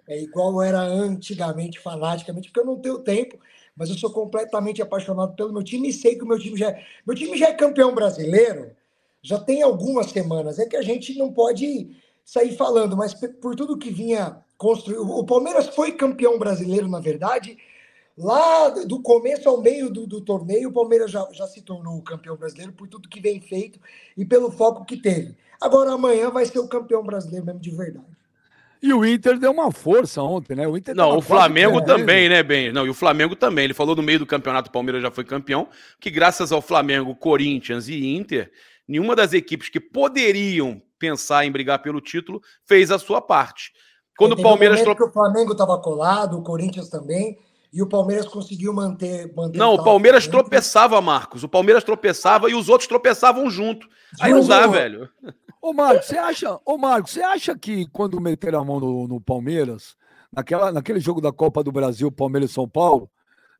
[0.08, 3.40] é igual era antigamente, fanaticamente, porque eu não tenho tempo,
[3.75, 6.70] mas eu sou completamente apaixonado pelo meu time e sei que o meu time já
[6.70, 6.86] é.
[7.05, 8.72] Meu time já é campeão brasileiro,
[9.22, 10.60] já tem algumas semanas.
[10.60, 11.90] É que a gente não pode
[12.24, 14.98] sair falando, mas por tudo que vinha construir.
[14.98, 17.58] O Palmeiras foi campeão brasileiro, na verdade.
[18.18, 22.38] Lá do começo ao meio do, do torneio, o Palmeiras já, já se tornou campeão
[22.38, 23.79] brasileiro por tudo que vem feito
[24.16, 25.36] e pelo foco que teve.
[25.61, 28.05] Agora amanhã vai ser o campeão brasileiro mesmo de verdade.
[28.81, 30.68] E o Inter deu uma força ontem, né?
[30.68, 32.72] O Inter não, o Flamengo também, né, Ben?
[32.72, 33.63] Não, e o Flamengo também.
[33.63, 35.68] Ele falou no meio do campeonato, o Palmeiras já foi campeão,
[36.00, 38.51] que graças ao Flamengo, Corinthians e Inter,
[38.87, 43.72] nenhuma das equipes que poderiam pensar em brigar pelo título fez a sua parte.
[44.18, 44.81] Quando o Palmeiras.
[44.81, 47.37] Um que o Flamengo estava colado, o Corinthians também.
[47.74, 49.33] E o Palmeiras conseguiu manter.
[49.35, 51.44] manter não, o Palmeiras tropeçava, Marcos.
[51.44, 53.85] O Palmeiras tropeçava e os outros tropeçavam junto.
[54.22, 55.09] Aí não dá, velho.
[55.66, 59.20] Ô, Marcos, você acha, ô, Marcos, você acha que quando meteram a mão no, no
[59.20, 59.96] Palmeiras,
[60.32, 63.10] naquela, naquele jogo da Copa do Brasil, Palmeiras e São Paulo,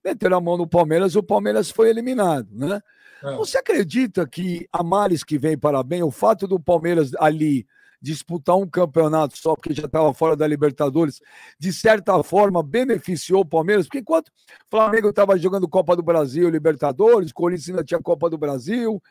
[0.04, 2.80] meteram a mão no Palmeiras e o Palmeiras foi eliminado, né?
[3.24, 3.36] É.
[3.38, 7.65] Você acredita que a males que vem para bem, o fato do Palmeiras ali
[8.00, 11.20] disputar um campeonato só porque já estava fora da Libertadores,
[11.58, 14.32] de certa forma beneficiou o Palmeiras, porque enquanto o
[14.70, 19.02] Flamengo estava jogando Copa do Brasil, Libertadores, Corinthians ainda tinha Copa do Brasil,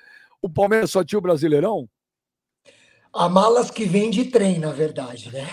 [0.40, 1.88] o Palmeiras só tinha o Brasileirão?
[3.14, 5.46] Há malas que vêm de trem, na verdade, né?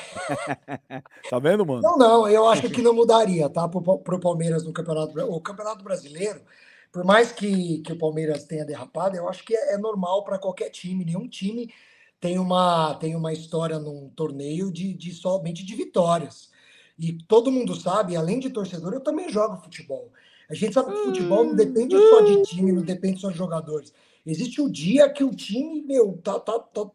[1.30, 1.82] tá vendo, mano?
[1.82, 3.68] Não, não, eu acho que não mudaria, tá?
[3.68, 6.42] Pro, pro Palmeiras no Campeonato O Campeonato Brasileiro,
[6.92, 10.40] por mais que, que o Palmeiras tenha derrapado, eu acho que é, é normal para
[10.40, 11.06] qualquer time.
[11.06, 11.72] Nenhum time
[12.20, 16.50] tem uma, tem uma história num torneio de, de somente de vitórias.
[16.98, 20.12] E todo mundo sabe, além de torcedor, eu também jogo futebol.
[20.50, 23.94] A gente sabe que futebol não depende só de time, não depende só de jogadores.
[24.26, 26.86] Existe o dia que o time, meu, tá, tá, tá,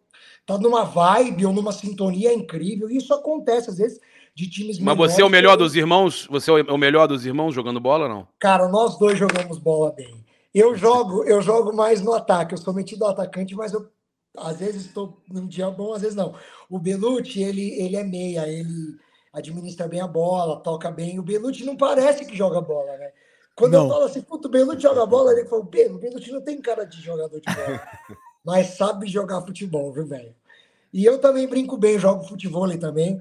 [0.47, 2.89] tá numa vibe ou numa sintonia incrível.
[2.89, 4.01] E isso acontece, às vezes,
[4.35, 6.27] de times Mas você é o melhor dos irmãos?
[6.31, 8.29] Você é o melhor dos irmãos jogando bola não?
[8.39, 10.25] Cara, nós dois jogamos bola bem.
[10.55, 12.55] Eu jogo, eu jogo mais no ataque.
[12.55, 13.91] Eu sou metido atacante, mas eu
[14.39, 16.35] às vezes estou num dia bom, às vezes não.
[16.69, 18.97] O Belucci, ele, ele é meia, ele
[19.33, 21.19] administra bem a bola, toca bem.
[21.19, 23.13] O Belucci não parece que joga bola, né?
[23.55, 23.85] Quando não.
[23.85, 26.85] eu falo assim, puto, o Belucci joga bola, ele fala, o Belucci não tem cara
[26.85, 27.83] de jogador de bola,
[28.47, 30.33] mas sabe jogar futebol, viu, velho?
[30.93, 33.21] E eu também brinco bem, jogo futebol também.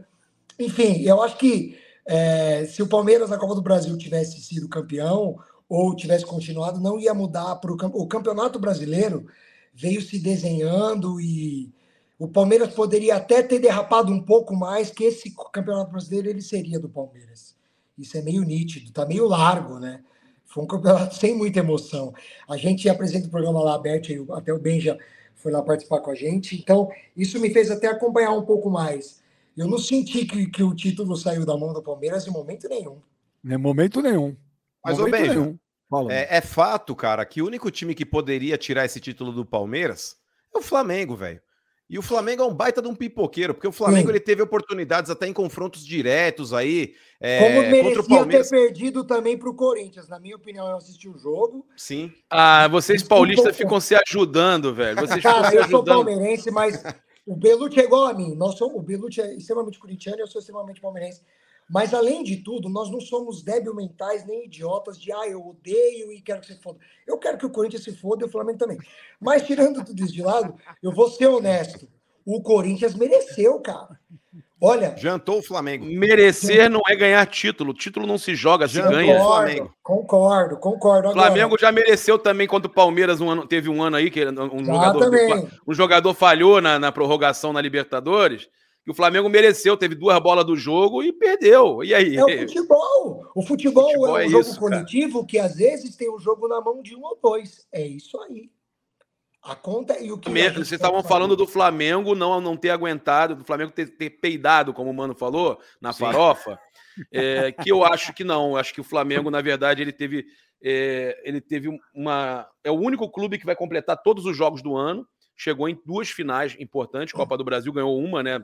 [0.59, 5.35] Enfim, eu acho que é, se o Palmeiras na Copa do Brasil tivesse sido campeão
[5.67, 9.25] ou tivesse continuado, não ia mudar para o campeonato brasileiro
[9.73, 11.73] veio se desenhando e
[12.17, 16.79] o Palmeiras poderia até ter derrapado um pouco mais, que esse campeonato brasileiro ele seria
[16.79, 17.55] do Palmeiras.
[17.97, 20.01] Isso é meio nítido, tá meio largo, né?
[20.55, 22.13] Foi um campeonato sem muita emoção.
[22.49, 24.97] A gente apresenta o programa lá aberto, até o Benja
[25.35, 26.55] foi lá participar com a gente.
[26.55, 29.21] Então, isso me fez até acompanhar um pouco mais.
[29.57, 33.01] Eu não senti que, que o título saiu da mão do Palmeiras em momento nenhum.
[33.43, 34.33] Em momento nenhum.
[34.83, 35.59] Mas, momento ô Benja, nenhum.
[36.09, 40.15] É, é fato, cara, que o único time que poderia tirar esse título do Palmeiras
[40.53, 41.41] é o Flamengo, velho.
[41.87, 44.13] E o Flamengo é um baita de um pipoqueiro, porque o Flamengo Sim.
[44.13, 48.49] ele teve oportunidades até em confrontos diretos aí é, Como contra o merecia Palmeiras.
[48.49, 50.07] ter perdido também para o Corinthians.
[50.07, 51.67] Na minha opinião, eu assisti o jogo.
[51.77, 52.11] Sim.
[52.29, 54.99] Ah, vocês paulistas ficam se ajudando, velho.
[54.99, 56.05] Vocês ficam Cara, se eu sou ajudando.
[56.05, 56.83] palmeirense, mas
[57.25, 58.35] o Belucci é igual a mim.
[58.35, 61.21] Nós somos, o Belucci é extremamente corintiano e eu sou extremamente palmeirense.
[61.69, 66.11] Mas, além de tudo, nós não somos débil mentais nem idiotas de ah, eu odeio
[66.11, 66.79] e quero que você foda.
[67.07, 68.77] Eu quero que o Corinthians se foda e o Flamengo também.
[69.19, 71.87] Mas, tirando tudo isso de lado, eu vou ser honesto.
[72.25, 73.99] O Corinthians mereceu, cara.
[74.61, 75.85] Olha, Jantou o Flamengo.
[75.85, 77.73] Merecer não é ganhar título.
[77.73, 79.19] Título não se joga, se ganha.
[79.21, 79.73] Flamengo.
[79.83, 81.09] concordo, concordo.
[81.09, 84.25] O Flamengo já mereceu também contra o Palmeiras um ano, teve um ano aí que
[84.25, 85.11] um jogador,
[85.67, 88.47] um jogador falhou na, na prorrogação na Libertadores.
[88.85, 91.83] Que o Flamengo mereceu, teve duas bolas do jogo e perdeu.
[91.83, 92.15] E aí?
[92.15, 93.31] É o futebol.
[93.33, 94.59] O futebol, Futebol é um é jogo cara.
[94.59, 97.67] coletivo que às vezes tem o jogo na mão de um ou dois.
[97.71, 98.51] É isso aí.
[99.41, 100.29] A conta e o que.
[100.29, 104.71] Vocês pode estavam falando do Flamengo não, não ter aguentado, do Flamengo ter, ter peidado,
[104.71, 105.99] como o Mano falou, na Sim.
[105.99, 106.59] farofa.
[107.11, 108.51] é, que eu acho que não.
[108.51, 110.25] Eu Acho que o Flamengo, na verdade, ele teve.
[110.63, 112.47] é, ele teve uma.
[112.63, 115.07] É o único clube que vai completar todos os jogos do ano.
[115.35, 117.13] Chegou em duas finais importantes.
[117.13, 118.43] Copa do Brasil ganhou uma, né?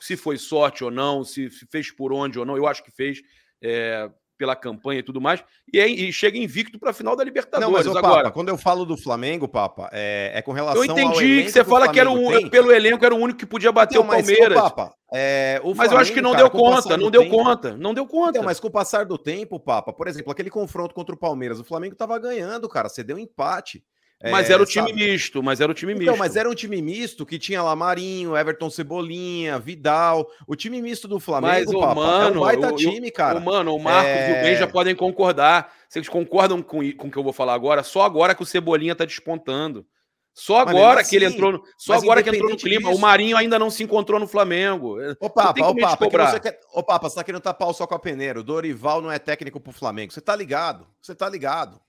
[0.00, 3.20] Se foi sorte ou não, se fez por onde ou não, eu acho que fez.
[3.62, 4.08] é,
[4.38, 7.66] pela campanha e tudo mais, e, é- e chega invicto para a final da Libertadores.
[7.70, 10.82] Não, mas ô, agora, Papa, quando eu falo do Flamengo, Papa, é, é com relação
[10.82, 12.48] eu ao entendi elenco que você fala que era Flamengo tem.
[12.48, 14.58] pelo elenco era o único que podia bater Então, o mas, ô, Palmeiras.
[14.62, 17.22] Papa, é, o mas eu acho que não Flamengo, deu cara, o conta, não deu
[17.22, 18.30] tempo- conta, não deu conta.
[18.30, 21.60] Então, mas com o passar do tempo, Papa, por exemplo, aquele confronto contra o Palmeiras,
[21.60, 23.84] o Flamengo tava ganhando, cara, você deu um empate.
[24.22, 25.02] Mas É, era o time sabe?
[25.10, 26.02] misto, mas era o time misto.
[26.04, 30.26] Então, mas era um time misto que tinha lá Marinho, Everton Cebolinha, Vidal.
[30.46, 33.38] O time misto do Mas Flamengo, o Papa, é mano, um baita o- time, cara.
[33.38, 35.72] O mano, o Marcos É- e o Ben já podem concordar.
[35.88, 37.82] Vocês concordam com, com o que eu vou falar agora?
[37.82, 39.86] Só agora que o Cebolinha tá despontando.
[40.34, 42.56] Só Mas agora mesmo que ele assim, entrou, no, só mas agora que entrou no
[42.56, 42.88] clima.
[42.88, 44.96] O disso- Marinho ainda não se encontrou no Flamengo.
[45.18, 46.30] Ô, Papa, ô, Papa, que cobrar.
[46.32, 46.60] você quer...
[46.72, 48.38] ô, Papa, você tá querendo tapar o sol com a peneira.
[48.38, 50.12] O Dorival não é técnico pro Flamengo.
[50.12, 50.86] Você tá ligado?
[51.02, 51.80] Você tá ligado?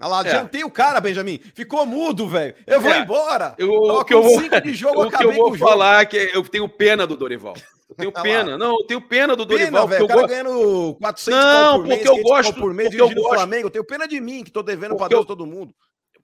[0.00, 0.30] Olha lá, É.
[0.30, 1.38] adiantei o cara, Benjamin.
[1.54, 2.54] Ficou mudo, velho.
[2.66, 3.00] Eu vou É.
[3.00, 3.54] embora.
[3.56, 5.56] Eu- o que eu vou, cinco de jogo, o que eu acabei vou com o
[5.58, 5.70] jogo.
[5.70, 7.54] falar é que eu tenho pena do Dorival.
[7.88, 8.22] Eu tenho Olha lá.
[8.22, 8.58] pena.
[8.58, 9.86] Não, eu tenho pena do Pena, Dorival.
[9.88, 10.04] velho.
[10.04, 12.74] O porque eu cara ganhando 400 Não, por mês, porque eu 500 pau gosto- por
[12.74, 13.66] mês porque eu gosto- Flamengo.
[13.66, 15.74] Eu tenho pena de mim, que tô devendo pra Porque Deus eu- todo mundo.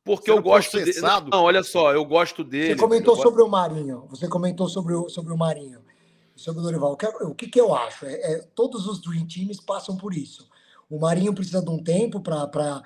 [0.03, 0.85] porque eu sendo gosto dele.
[0.87, 1.31] processado.
[1.31, 2.69] Não, olha só, eu gosto dele.
[2.75, 4.07] Você comentou eu gosto- sobre o Marinho.
[4.09, 5.81] Você comentou sobre o, sobre o Marinho.
[6.35, 6.93] Sobre o Dorival.
[6.93, 8.07] O que, o que, que eu acho?
[8.07, 10.49] É, é, todos os Dream Teams passam por isso.
[10.89, 12.83] O Marinho precisa de um tempo para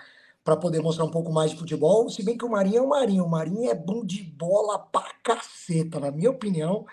[0.57, 2.09] poder mostrar um pouco mais de futebol.
[2.11, 3.25] Se bem que o Marinho é o Marinho.
[3.25, 6.01] O Marinho é bom de bola pra caceta.
[6.01, 6.85] Na minha opinião,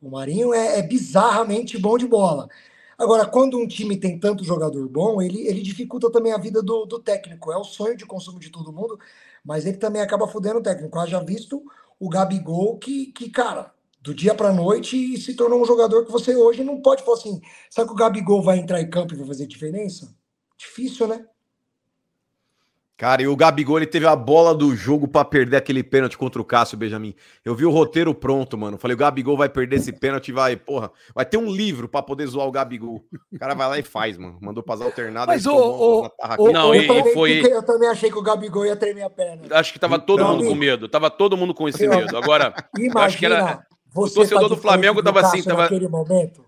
[0.00, 2.48] o Marinho é, é bizarramente bom de bola.
[2.96, 6.84] Agora, quando um time tem tanto jogador bom, ele, ele dificulta também a vida do,
[6.86, 7.50] do técnico.
[7.52, 8.98] É o sonho de consumo de todo mundo,
[9.44, 10.98] mas ele também acaba fudendo o técnico.
[10.98, 11.64] Haja visto
[11.98, 16.36] o Gabigol, que, que cara, do dia para noite se tornou um jogador que você
[16.36, 17.40] hoje não pode falar assim.
[17.70, 20.14] Sabe que o Gabigol vai entrar em campo e vai fazer diferença?
[20.56, 21.26] Difícil, né?
[22.96, 26.40] Cara, e o Gabigol, ele teve a bola do jogo pra perder aquele pênalti contra
[26.40, 27.12] o Cássio Benjamin.
[27.44, 28.78] Eu vi o roteiro pronto, mano.
[28.78, 30.92] Falei, o Gabigol vai perder esse pênalti, vai, porra.
[31.12, 33.04] Vai ter um livro pra poder zoar o Gabigol.
[33.32, 34.38] O cara vai lá e faz, mano.
[34.40, 35.26] Mandou pras alternadas.
[35.26, 36.52] Mas, tarra ô, aqui.
[36.52, 39.42] Não, eu, e- também, foi- eu também achei que o Gabigol ia tremer a perna.
[39.50, 40.88] Acho que tava todo Então, mundo com medo.
[40.88, 42.16] Tava todo mundo com esse medo.
[42.16, 45.88] Agora, Imagina acho que era- você torcedor tá do Flamengo do tava assim, tava- naquele
[45.88, 46.44] momento.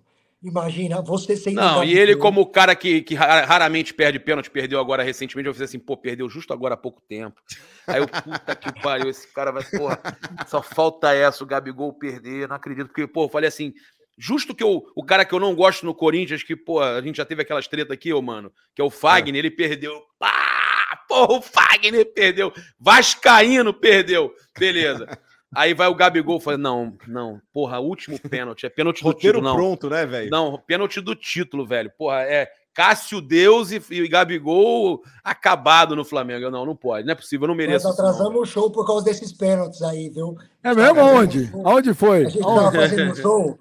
[0.47, 4.49] Imagina você sendo Não, e ele, como o cara que, que ra- raramente perde pênalti,
[4.49, 7.43] perdeu agora recentemente, eu fiz assim, pô, perdeu justo agora há pouco tempo.
[7.85, 10.01] Aí eu, puta que pariu, esse cara vai, porra,
[10.47, 13.75] só falta essa, o Gabigol perder, não acredito, porque, pô, eu falei assim,
[14.17, 17.17] justo que eu, o cara que eu não gosto no Corinthians, que, pô, a gente
[17.17, 21.39] já teve aquelas treta aqui, ô, mano, que é o Fagner, ele perdeu, pá, pô,
[21.39, 25.19] o Fagner perdeu, Vascaíno perdeu, beleza.
[25.57, 29.49] Aí vai o Gabigol, fala, não, não, porra, último pênalti, é pênalti do Roteiro título,
[29.49, 29.57] não.
[29.57, 30.31] pronto, né, velho?
[30.31, 31.90] Não, pênalti do título, velho.
[31.97, 36.45] Porra, é Cássio Deus e, e Gabigol acabado no Flamengo.
[36.45, 37.07] Eu, Não, não pode.
[37.07, 37.99] Não é possível, eu não Nós mereço isso.
[37.99, 38.42] atrasamos não.
[38.42, 40.37] o show por causa desses pênaltis aí, viu?
[40.62, 41.01] É mesmo?
[41.01, 41.51] Aonde?
[41.64, 42.27] Aonde foi?
[42.27, 43.59] A gente estava fazendo um show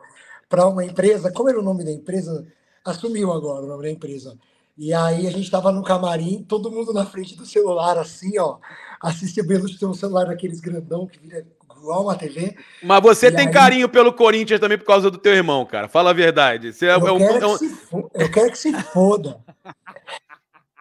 [0.49, 1.31] para uma empresa.
[1.31, 2.45] Como era o nome da empresa?
[2.83, 4.37] Assumiu agora o nome da empresa.
[4.77, 8.57] E aí a gente estava no camarim, todo mundo na frente do celular, assim, ó.
[9.01, 11.45] Assiste o Belucci tem um celular daqueles grandão que vira
[11.85, 12.55] igual uma TV.
[12.83, 15.87] Mas você E tem aí- carinho pelo Corinthians também por causa do teu irmão, cara.
[15.87, 16.73] Fala a verdade.
[16.73, 18.73] Você é, Eu, é um- quero, é um- que se fo- eu quero que se
[18.83, 19.39] foda.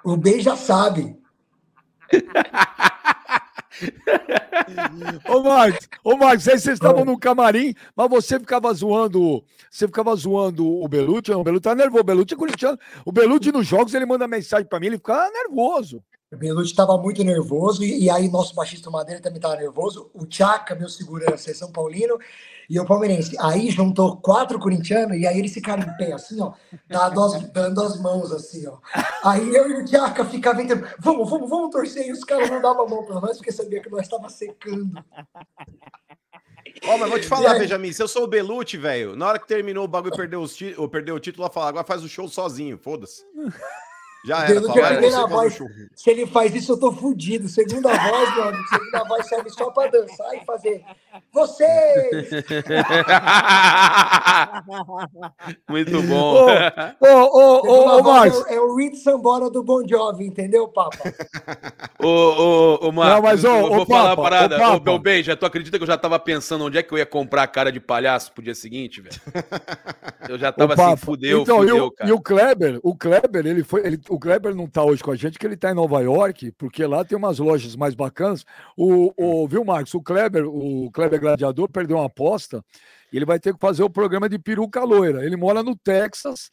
[0.05, 1.17] O Ben já sabe.
[5.29, 9.45] ô, Marcos, ô, Marcos, aí vocês estavam no camarim, mas você ficava zoando.
[9.71, 11.33] Você ficava zoando o Belucci.
[11.33, 12.03] O Belucci tá nervoso.
[12.03, 12.79] O Belucci é corintiano.
[13.05, 16.03] O Belucci nos jogos, ele manda mensagem pra mim, ele fica nervoso.
[16.33, 20.11] O Belucci estava muito nervoso e, e, aí nosso baixista Madeira também estava nervoso.
[20.13, 22.19] O Tchaca, meu segurança, é São Paulino
[22.69, 23.37] e o palmeirense.
[23.41, 26.53] Aí juntou quatro corintianos e aí eles ficaram em pé, assim, ó,
[26.89, 28.79] dando as, dando as mãos, assim, ó.
[29.23, 32.07] Aí eu e o Tchaca ficavam entre, vamos, vamos, vamos torcer.
[32.07, 35.03] E os caras não davam a mão para nós porque sabia que nós estava secando.
[36.87, 39.39] Ó, oh, mas vou te falar, Benjamin, se eu sou o Belucci, velho, na hora
[39.39, 40.45] que terminou o bagulho e perdeu,
[40.91, 43.25] perdeu o título, ela fala, agora faz o show sozinho, foda-se.
[44.25, 44.63] Já era.
[44.63, 45.59] Fala, primeira voz,
[45.95, 47.47] se ele faz isso, eu tô fudido.
[47.47, 50.83] Segunda voz, amigo, segunda voz serve só para dançar e fazer.
[51.31, 52.31] Vocês!
[55.69, 56.47] Muito bom.
[57.01, 58.47] Ô, ô, ô, ô, Marcos.
[58.47, 60.97] É o Reed Sambora do Bon Jovi, entendeu, Papa?
[62.03, 64.71] Ô, ô, ô, Marcos, Não, mas, ô, eu vou falar uma parada.
[64.71, 66.99] Ô, meu bem, já tu acredita que eu já tava pensando onde é que eu
[66.99, 69.21] ia comprar a cara de palhaço pro dia seguinte, velho?
[70.29, 72.11] Eu já tava assim, fudeu, então, fudeu, e o, cara.
[72.11, 73.87] E o Kleber, o Kleber, ele foi.
[73.87, 76.53] Ele, o Kleber não está hoje com a gente, que ele está em Nova York,
[76.53, 78.45] porque lá tem umas lojas mais bacanas.
[78.77, 79.93] O, o, viu, Marcos?
[79.95, 82.65] O Kleber, o Kleber Gladiador perdeu uma aposta
[83.13, 85.25] e ele vai ter que fazer o programa de peruca loira.
[85.25, 86.51] Ele mora no Texas.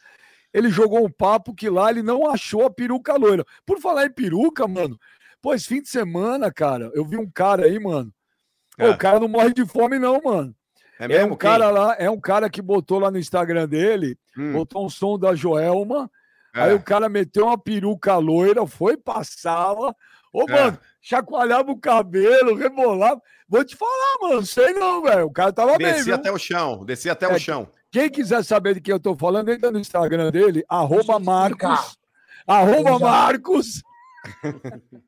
[0.53, 3.45] Ele jogou um papo que lá ele não achou a peruca loira.
[3.65, 4.99] Por falar em peruca, mano,
[5.41, 8.11] pois fim de semana, cara, eu vi um cara aí, mano.
[8.77, 8.97] Pô, O é.
[8.97, 10.53] cara não morre de fome, não, mano.
[10.99, 11.29] É, mesmo?
[11.29, 14.53] é um cara lá, é um cara que botou lá no Instagram dele, hum.
[14.53, 16.09] botou um som da Joelma
[16.53, 16.61] é.
[16.61, 19.95] Aí o cara meteu uma peruca loira, foi pra sala.
[20.33, 20.51] Ô, é.
[20.51, 23.21] mano, chacoalhava o cabelo, rebolava.
[23.47, 25.25] Vou te falar, mano, sei não, velho.
[25.25, 25.97] O cara tava descia bem.
[25.97, 27.67] Descia até o chão, descia até é, o chão.
[27.91, 31.97] Quem quiser saber de quem eu tô falando, entra no Instagram dele, arroba Marcos.
[32.47, 33.83] Arroba Marcos.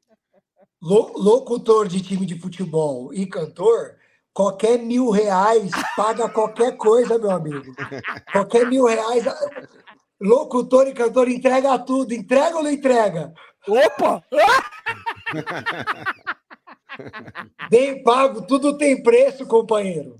[0.82, 3.96] Locutor de time de futebol e cantor,
[4.34, 7.74] qualquer mil reais paga qualquer coisa, meu amigo.
[8.34, 9.24] Qualquer mil reais
[10.24, 12.14] Locutor e cantor entrega tudo.
[12.14, 13.34] Entrega ou não entrega?
[13.68, 14.24] Opa!
[17.70, 20.18] Bem pago, tudo tem preço, companheiro.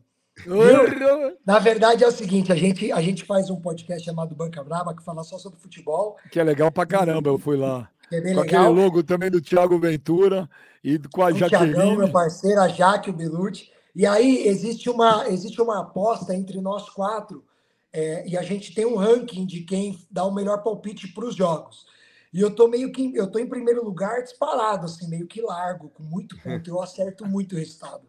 [1.46, 4.94] Na verdade é o seguinte, a gente, a gente faz um podcast chamado Banca Brava
[4.94, 6.18] que fala só sobre futebol.
[6.32, 7.90] Que é legal pra caramba, eu fui lá.
[8.12, 8.44] É com legal.
[8.44, 10.50] aquele logo também do Thiago Ventura
[10.84, 11.76] e com a o Jaqueline.
[11.76, 13.72] Thiagão, meu parceiro, a Jaque, o Belucci.
[13.96, 17.44] E aí existe uma, existe uma aposta entre nós quatro
[17.94, 21.36] é, e a gente tem um ranking de quem dá o melhor palpite para os
[21.36, 21.86] jogos.
[22.34, 25.90] E eu tô meio que eu tô em primeiro lugar disparado, assim, meio que largo,
[25.90, 28.02] com muito ponto, eu acerto muito o resultado.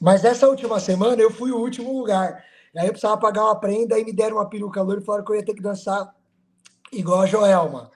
[0.00, 2.42] Mas essa última semana eu fui o último lugar.
[2.74, 5.24] E aí eu precisava pagar uma prenda, aí me deram uma peruca loura e falaram
[5.24, 6.14] que eu ia ter que dançar
[6.90, 7.90] igual a Joelma.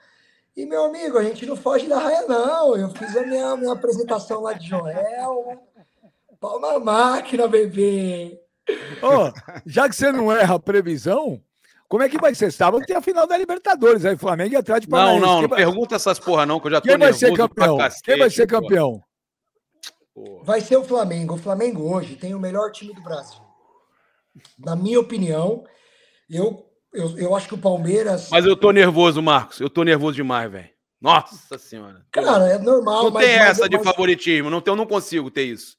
[0.55, 2.75] E, meu amigo, a gente não foge da raia, não.
[2.75, 5.59] Eu fiz a minha, minha apresentação lá de Joelma.
[6.39, 8.39] Palma máquina, bebê.
[9.01, 9.31] Oh,
[9.65, 11.41] já que você não erra a previsão,
[11.91, 12.51] como é que vai ser?
[12.51, 15.21] Sábado tem a final da Libertadores, aí Flamengo e Atlético Paranaense.
[15.21, 15.57] Não, não, não vai...
[15.57, 17.77] pergunta essas porra não, que eu já tô Quem vai ser campeão?
[17.77, 19.03] Cacete, Quem vai ser campeão?
[20.13, 20.43] Porra.
[20.43, 21.35] Vai ser o Flamengo.
[21.35, 23.41] O Flamengo hoje tem o melhor time do Brasil.
[24.57, 25.65] Na minha opinião,
[26.29, 28.29] eu, eu, eu acho que o Palmeiras.
[28.29, 29.59] Mas eu tô nervoso, Marcos.
[29.59, 30.69] Eu tô nervoso demais, velho.
[31.01, 32.05] Nossa senhora.
[32.11, 33.05] Cara, é normal.
[33.05, 33.85] Não tem essa mas, de mas...
[33.85, 34.49] favoritismo.
[34.49, 35.75] Não, tem, eu não consigo ter isso.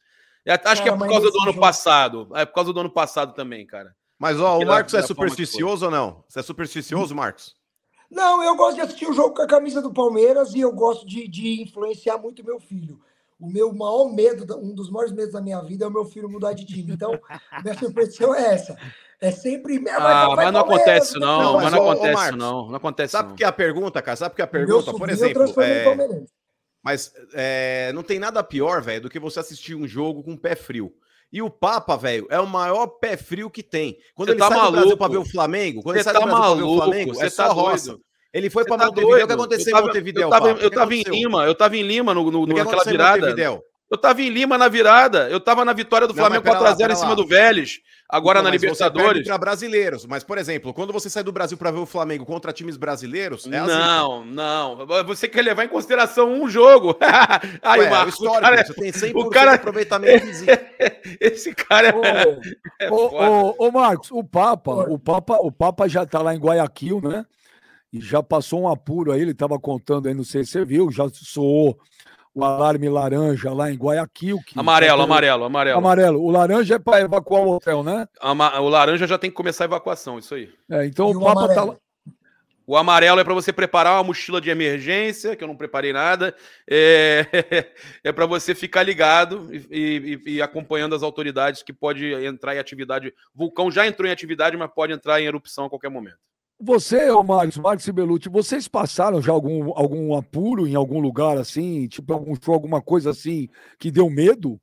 [0.47, 1.61] Acho cara, que é por causa do ano jogo...
[1.61, 2.29] passado.
[2.35, 3.95] É por causa do ano passado também, cara.
[4.19, 6.25] Mas, ó, o Marcos é supersticioso ou não?
[6.29, 7.55] Você é supersticioso, Marcos?
[8.11, 11.07] Não, eu gosto de assistir o jogo com a camisa do Palmeiras e eu gosto
[11.07, 13.01] de, de influenciar muito meu filho.
[13.41, 16.31] O meu maior medo, um dos maiores medos da minha vida é o meu filho
[16.31, 16.93] mudar de time.
[16.93, 17.11] Então,
[17.65, 18.77] minha superstição é essa.
[19.21, 19.83] É sempre.
[19.89, 21.43] Ah, vai, mas não acontece isso, não.
[21.43, 21.53] não.
[21.55, 22.69] Mas, mas não acontece isso, não.
[22.69, 24.17] Não acontece Sabe o que é a pergunta, cara?
[24.17, 24.93] Sabe o que é a pergunta?
[24.93, 25.43] Por exemplo.
[25.61, 26.42] É...
[26.83, 30.57] Mas é, não tem nada pior, velho, do que você assistir um jogo com pé
[30.57, 30.93] frio.
[31.33, 33.97] E o Papa, velho, é o maior pé frio que tem.
[34.15, 34.73] Quando Cê ele tá sai maluco.
[34.73, 36.67] do Brasil pra ver o Flamengo, quando Cê ele sai tá do Brasil maluco.
[36.67, 37.87] pra ver o Flamengo, Cê é só tá roça.
[37.91, 38.05] Doido.
[38.33, 39.25] Ele foi para tá Montevideo.
[39.25, 40.23] O que aconteceu em Montevideo?
[40.23, 43.63] Eu tava, eu tava em Lima, eu tava em Lima no, no, naquela virada.
[43.93, 45.29] Eu tava em Lima na virada.
[45.29, 49.27] Eu tava na vitória do Flamengo 4x0 em cima do Vélez, agora então, na Libertadores.
[49.27, 50.07] para brasileiros.
[50.07, 53.47] Mas, por exemplo, quando você sai do Brasil para ver o Flamengo contra times brasileiros.
[53.47, 53.69] É assim.
[53.69, 54.87] não, não.
[55.05, 56.97] Você quer levar em consideração um jogo.
[57.61, 59.51] Aí, Ué, Marcos, o, cara, você tem 100% o cara...
[59.51, 60.27] de aproveitamento
[61.21, 62.89] Esse cara é.
[62.89, 67.03] Ô, ô, ô, Marcos, o Papa, o Papa, o Papa já tá lá em Guayaquil,
[67.03, 67.27] né?
[67.93, 70.91] E já passou um apuro aí, ele estava contando aí, não sei se você viu,
[70.91, 71.79] já soou
[72.35, 74.39] o alarme laranja lá em Guayaquil.
[74.57, 75.05] amarelo, tá...
[75.05, 75.79] amarelo, amarelo.
[75.79, 76.23] Amarelo.
[76.23, 78.09] O laranja é para evacuar o hotel, né?
[78.23, 80.51] O laranja já tem que começar a evacuação, isso aí.
[80.71, 81.77] É, então e o Papa tá lá.
[82.65, 86.35] O amarelo é para você preparar uma mochila de emergência, que eu não preparei nada.
[86.69, 87.27] É,
[88.05, 92.59] é para você ficar ligado e, e, e, acompanhando as autoridades que pode entrar em
[92.59, 93.13] atividade.
[93.35, 96.19] O vulcão já entrou em atividade, mas pode entrar em erupção a qualquer momento.
[96.65, 101.37] Você, ô Marcos, Marcos e Belucci, vocês passaram já algum, algum apuro em algum lugar
[101.37, 103.49] assim, tipo algum show, alguma coisa assim
[103.81, 104.61] que deu medo?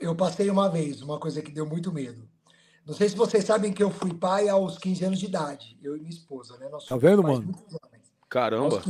[0.00, 2.28] Eu passei uma vez, uma coisa que deu muito medo.
[2.84, 5.96] Não sei se vocês sabem que eu fui pai aos 15 anos de idade, eu
[5.96, 6.68] e minha esposa, né?
[6.68, 7.54] Nós tá vendo, mano?
[8.28, 8.82] Caramba.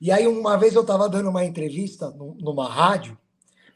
[0.00, 3.16] E aí, uma vez eu estava dando uma entrevista numa rádio,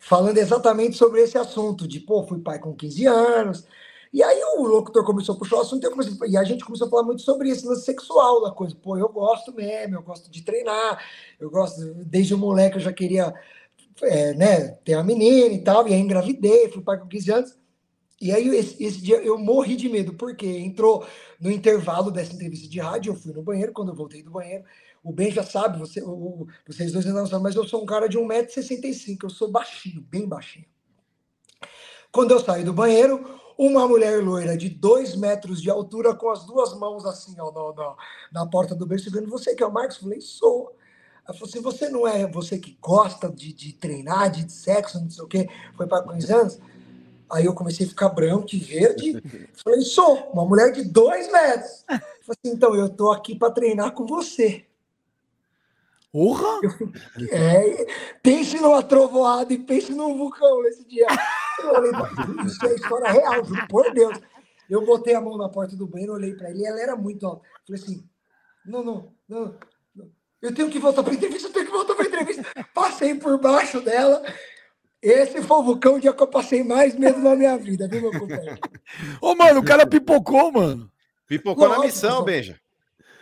[0.01, 3.67] falando exatamente sobre esse assunto, de, pô, fui pai com 15 anos.
[4.15, 6.91] E aí o locutor começou a puxar o assunto comecei, e a gente começou a
[6.91, 8.73] falar muito sobre isso, no sexual da coisa.
[8.77, 11.05] Pô, eu gosto mesmo, eu gosto de treinar,
[11.41, 13.35] eu gosto, desde o moleque eu já queria
[14.03, 17.59] é, né, ter uma menina e tal, e aí engravidei, fui pai com 15 anos.
[18.21, 21.05] E aí, esse, esse, dia eu morri de medo, porque entrou
[21.41, 24.63] no intervalo dessa entrevista de rádio, eu fui no banheiro, quando eu voltei do banheiro,
[25.03, 27.87] o Ben já sabe, você, o, vocês dois ainda não sabem, mas eu sou um
[27.87, 30.67] cara de 1,65m, eu sou baixinho, bem baixinho.
[32.13, 36.45] Quando eu saí do banheiro, uma mulher loira de 2 metros de altura, com as
[36.45, 37.97] duas mãos assim, ó, na, na,
[38.33, 39.97] na porta do berço, segurando, você que é o Marcos?
[39.97, 40.77] Eu falei, sou.
[41.27, 45.01] Ela falou assim, você não é você que gosta de, de treinar, de, de sexo,
[45.01, 46.59] não sei o quê, foi para 15 anos?
[47.31, 49.23] Aí eu comecei a ficar branco e verde.
[49.65, 51.85] Falei, sou uma mulher de dois metros.
[51.89, 54.67] Falei assim, então, eu tô aqui para treinar com você.
[56.13, 56.61] Porra!
[57.33, 57.87] É,
[58.23, 61.07] pense numa trovoada e pense num vulcão nesse dia.
[61.59, 61.91] Eu falei,
[62.47, 64.19] isso é história real, juro por Deus.
[64.69, 67.27] Eu botei a mão na porta do banheiro, olhei para ele e ela era muito
[67.27, 67.47] alta.
[67.67, 68.09] Falei assim,
[68.65, 69.59] não, não, não,
[69.95, 70.11] não.
[70.41, 72.45] Eu tenho que voltar para entrevista, eu tenho que voltar para entrevista.
[72.73, 74.23] Passei por baixo dela,
[75.05, 78.19] esse foi o vulcão dia que eu passei mais medo na minha vida, viu, meu
[78.19, 78.59] companheiro?
[79.21, 80.91] Ô, mano, o cara pipocou, mano.
[81.27, 82.59] Pipocou Lógico, na missão, Benja.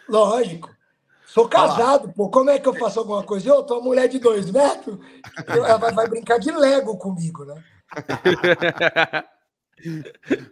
[0.09, 0.71] Lógico.
[1.27, 2.29] Sou casado, pô.
[2.29, 3.49] Como é que eu faço alguma coisa?
[3.49, 4.97] Eu tô uma mulher de dois metros,
[5.49, 7.61] ela vai, vai brincar de Lego comigo, né?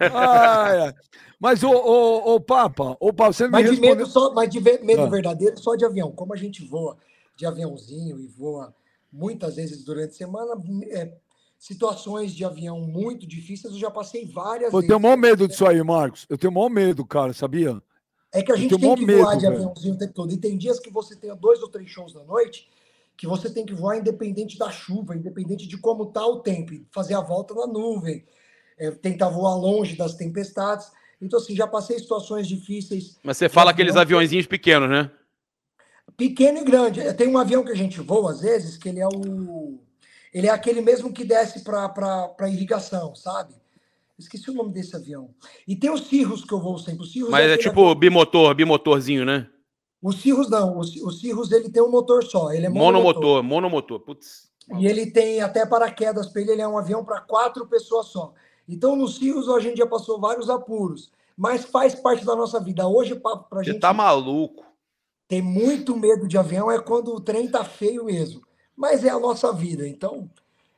[0.00, 0.94] Ah,
[1.38, 4.60] mas o, o, o Papa, o Papa, você mas me de medo só, mas de
[4.60, 5.08] medo ah.
[5.08, 6.10] verdadeiro só de avião.
[6.12, 6.96] Como a gente voa
[7.36, 8.74] de aviãozinho e voa
[9.12, 10.52] muitas vezes durante a semana,
[10.90, 11.12] é,
[11.58, 14.84] situações de avião muito difíceis, eu já passei várias eu vezes.
[14.84, 16.26] Eu tenho maior medo disso aí, Marcos.
[16.28, 17.80] Eu tenho maior medo, cara, sabia?
[18.32, 19.56] É que a gente tem que medo, voar de velho.
[19.56, 20.32] aviãozinho o tempo todo.
[20.32, 22.68] E tem dias que você tem dois ou três shows da noite
[23.20, 27.12] que você tem que voar independente da chuva, independente de como tá o tempo, fazer
[27.12, 28.24] a volta na nuvem,
[28.78, 30.90] é, tentar voar longe das tempestades.
[31.20, 33.18] Então, assim, já passei situações difíceis.
[33.22, 35.10] Mas você fala aqueles aviãozinhos pequenos, né?
[36.16, 37.12] Pequeno e grande.
[37.12, 39.78] Tem um avião que a gente voa, às vezes, que ele é o.
[40.32, 43.52] Ele é aquele mesmo que desce para irrigação, sabe?
[44.18, 45.28] Esqueci o nome desse avião.
[45.68, 47.02] E tem os Cirrus que eu vou sempre.
[47.02, 47.94] Os Mas é, é tipo avião...
[47.94, 49.46] bimotor, bimotorzinho, né?
[50.02, 50.76] O Cirrus não.
[50.76, 52.52] O, o Cirrus ele tem um motor só.
[52.52, 53.22] Ele é monomotor.
[53.22, 54.00] Monomotor, monomotor.
[54.00, 54.50] Putz.
[54.78, 56.52] E ele tem até paraquedas para ele.
[56.52, 58.32] Ele é um avião para quatro pessoas só.
[58.68, 61.10] Então, no Cirrus, a gente já passou vários apuros.
[61.36, 62.86] Mas faz parte da nossa vida.
[62.86, 63.74] Hoje, para a gente.
[63.74, 64.70] Você tá maluco
[65.30, 68.42] ter muito medo de avião é quando o trem tá feio mesmo.
[68.76, 70.28] Mas é a nossa vida, então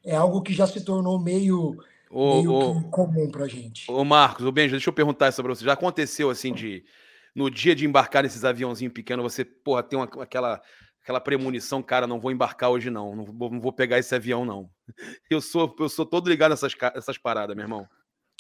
[0.05, 1.79] é algo que já se tornou meio,
[2.11, 3.91] ô, meio ô, comum pra gente.
[3.91, 5.65] Ô Marcos, ô Benja, deixa eu perguntar isso pra você.
[5.65, 6.85] Já aconteceu assim de
[7.35, 10.61] no dia de embarcar nesses aviãozinhos pequenos, você, porra, tem uma, aquela
[11.03, 14.45] aquela premonição, cara, não vou embarcar hoje não, não vou, não vou pegar esse avião
[14.45, 14.71] não.
[15.29, 17.87] Eu sou eu sou todo ligado nessas essas paradas, meu irmão.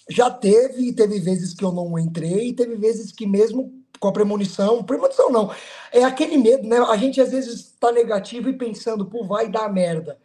[0.08, 4.82] Já teve, teve vezes que eu não entrei, teve vezes que mesmo com a premonição.
[4.82, 5.54] Premonição não.
[5.92, 6.78] É aquele medo, né?
[6.78, 10.18] A gente às vezes está negativo e pensando, pô, vai dar merda.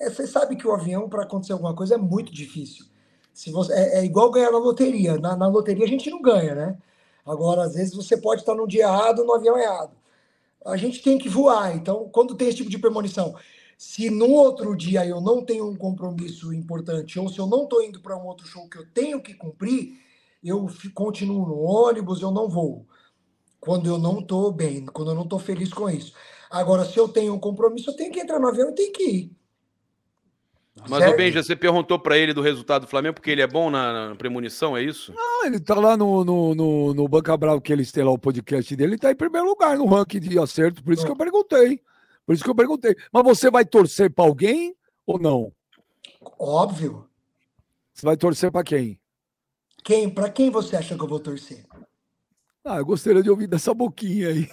[0.00, 2.86] É, você sabe que o avião, para acontecer alguma coisa, é muito difícil.
[3.32, 5.18] Se você, é, é igual ganhar na loteria.
[5.18, 6.78] Na, na, loteria a gente não ganha, né?
[7.24, 9.96] Agora, às vezes, você pode estar no dia errado, no avião errado.
[10.64, 11.74] A gente tem que voar.
[11.74, 13.34] Então, quando tem esse tipo de premonição,
[13.76, 17.82] se no outro dia eu não tenho um compromisso importante, ou se eu não estou
[17.82, 19.98] indo para um outro show que eu tenho que cumprir,
[20.42, 22.86] eu continuo no ônibus, eu não vou
[23.64, 26.12] quando eu não estou bem, quando eu não estou feliz com isso.
[26.50, 29.02] Agora, se eu tenho um compromisso, eu tenho que entrar no avião e tenho que
[29.02, 29.36] ir.
[30.88, 31.14] Mas certo?
[31.14, 34.08] o Benja, você perguntou para ele do resultado do Flamengo, porque ele é bom na,
[34.08, 35.12] na premonição, é isso?
[35.14, 38.18] Não, ele tá lá no, no, no, no Banca Bravo, que eles têm lá o
[38.18, 41.06] podcast dele, ele tá em primeiro lugar no ranking de acerto, por isso não.
[41.06, 41.80] que eu perguntei.
[42.26, 42.96] Por isso que eu perguntei.
[43.12, 44.74] Mas você vai torcer para alguém
[45.06, 45.52] ou não?
[46.38, 47.08] Óbvio.
[47.92, 48.98] Você vai torcer para quem?
[49.84, 50.10] Quem?
[50.10, 51.64] Para quem você acha que eu vou torcer?
[52.64, 54.48] Ah, eu gostaria de ouvir dessa boquinha aí.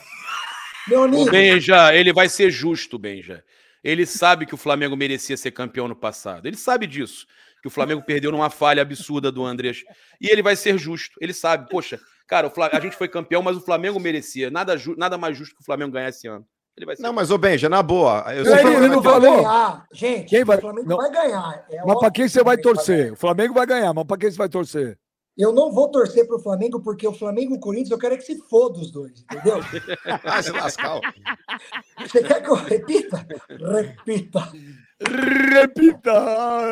[0.88, 1.24] Meu amigo.
[1.24, 3.43] O Benja, ele vai ser justo, Benja.
[3.84, 6.48] Ele sabe que o Flamengo merecia ser campeão no passado.
[6.48, 7.26] Ele sabe disso.
[7.62, 9.84] que o Flamengo perdeu numa falha absurda do Andrés.
[10.20, 11.16] E ele vai ser justo.
[11.22, 14.50] Ele sabe, poxa, cara, a gente foi campeão, mas o Flamengo merecia.
[14.50, 16.46] Nada, nada mais justo que o Flamengo ganhar esse ano.
[16.76, 18.26] Ele vai ser não, mas ô Benja, na boa.
[18.34, 19.38] Eu sei ele não falou.
[19.38, 19.86] Ganhar.
[19.92, 20.58] Gente, quem vai...
[20.58, 20.98] o Flamengo não.
[20.98, 21.66] vai ganhar.
[21.70, 23.14] É mas para quem você vai torcer?
[23.14, 24.98] O Flamengo vai ganhar, mas para quem você vai torcer?
[25.42, 28.14] Eu não vou torcer para o Flamengo, porque o Flamengo e o Corinthians eu quero
[28.14, 29.58] é que se foda os dois, entendeu?
[30.24, 31.02] ah, se lascar.
[32.00, 33.28] Você quer que eu repita?
[33.50, 34.52] Repita.
[35.02, 36.14] Repita!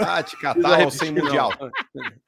[0.05, 1.51] Ah, te catar sem mundial.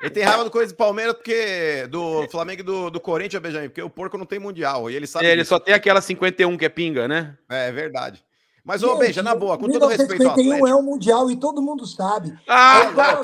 [0.02, 3.70] Ele tem raiva do coisa do Palmeiras, porque do Flamengo e do, do Corinthians, Benjamin,
[3.70, 4.90] porque o porco não tem mundial.
[4.90, 5.28] E ele sabe.
[5.28, 7.38] É, ele só tem aquela 51 que é pinga, né?
[7.48, 8.26] É, é verdade.
[8.64, 10.68] Mas, ô, Benja, na boa, com todo respeito ao Atlético...
[10.68, 12.32] é um mundial e todo mundo sabe.
[12.48, 13.24] Ah, é igual,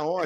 [0.00, 0.22] ó,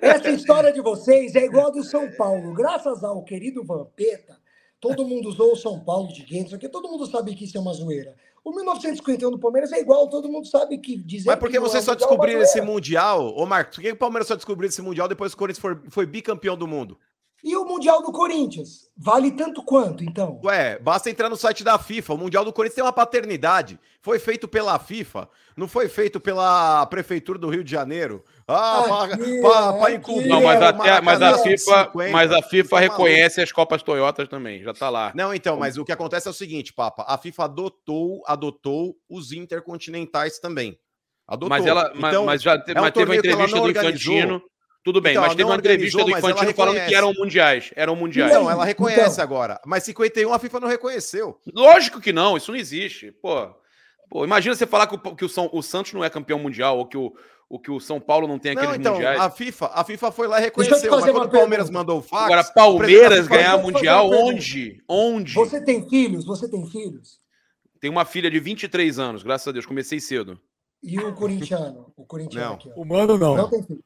[0.00, 2.54] essa história de vocês é igual a do São Paulo.
[2.54, 4.38] Graças ao querido Vampeta,
[4.80, 7.60] todo mundo usou o São Paulo de Guedes, porque todo mundo sabe que isso é
[7.60, 8.14] uma zoeira.
[8.42, 11.28] O 1951 do Palmeiras é igual, todo mundo sabe que dizer.
[11.28, 13.34] Mas por que vocês é só descobriram esse Mundial?
[13.36, 15.76] Ô, Marcos, por que o Palmeiras só descobriu esse Mundial depois que o Corinthians foi,
[15.90, 16.98] foi bicampeão do mundo?
[17.42, 18.88] E o Mundial do Corinthians?
[18.96, 20.40] Vale tanto quanto, então?
[20.44, 22.14] Ué, basta entrar no site da FIFA.
[22.14, 23.78] O Mundial do Corinthians tem uma paternidade.
[24.02, 28.24] Foi feito pela FIFA, não foi feito pela Prefeitura do Rio de Janeiro.
[28.46, 29.06] Ah,
[29.78, 30.26] para incluir.
[30.26, 34.62] Não, mas, até, mas, a FIFA, 50, mas a FIFA reconhece as Copas Toyotas também,
[34.62, 35.12] já tá lá.
[35.14, 37.04] Não, então, mas o que acontece é o seguinte, Papa.
[37.06, 40.78] A FIFA adotou, adotou os intercontinentais também.
[41.26, 41.50] Adotou.
[41.50, 44.42] Mas, ela, então, mas, já é um mas teve uma entrevista do Infantino.
[44.82, 47.70] Tudo bem, então, mas teve uma entrevista do Infantino falando que eram mundiais.
[47.74, 48.32] Eram mundiais.
[48.32, 49.24] Não, ela reconhece então.
[49.24, 49.60] agora.
[49.66, 51.38] Mas 51 a FIFA não reconheceu.
[51.52, 53.12] Lógico que não, isso não existe.
[53.12, 53.54] Pô,
[54.08, 56.78] pô imagina você falar que, o, que o, São, o Santos não é campeão mundial
[56.78, 57.12] ou que o,
[57.48, 59.20] o que o São Paulo não tem aqueles não, então, mundiais.
[59.20, 62.24] A FIFA, a FIFA foi lá e reconheceu, mas quando o Palmeiras mandou o fax.
[62.24, 64.82] Agora, Palmeiras ganhar mundial, onde?
[64.88, 65.34] Onde?
[65.34, 66.24] Você tem filhos?
[66.24, 67.20] Você tem filhos?
[67.80, 70.38] Tem uma filha de 23 anos, graças a Deus, comecei cedo.
[70.82, 71.92] E o corintiano?
[71.96, 72.54] O corintiano não.
[72.54, 72.80] aqui, ó.
[72.80, 73.36] O mano não.
[73.36, 73.82] Não tem filhos.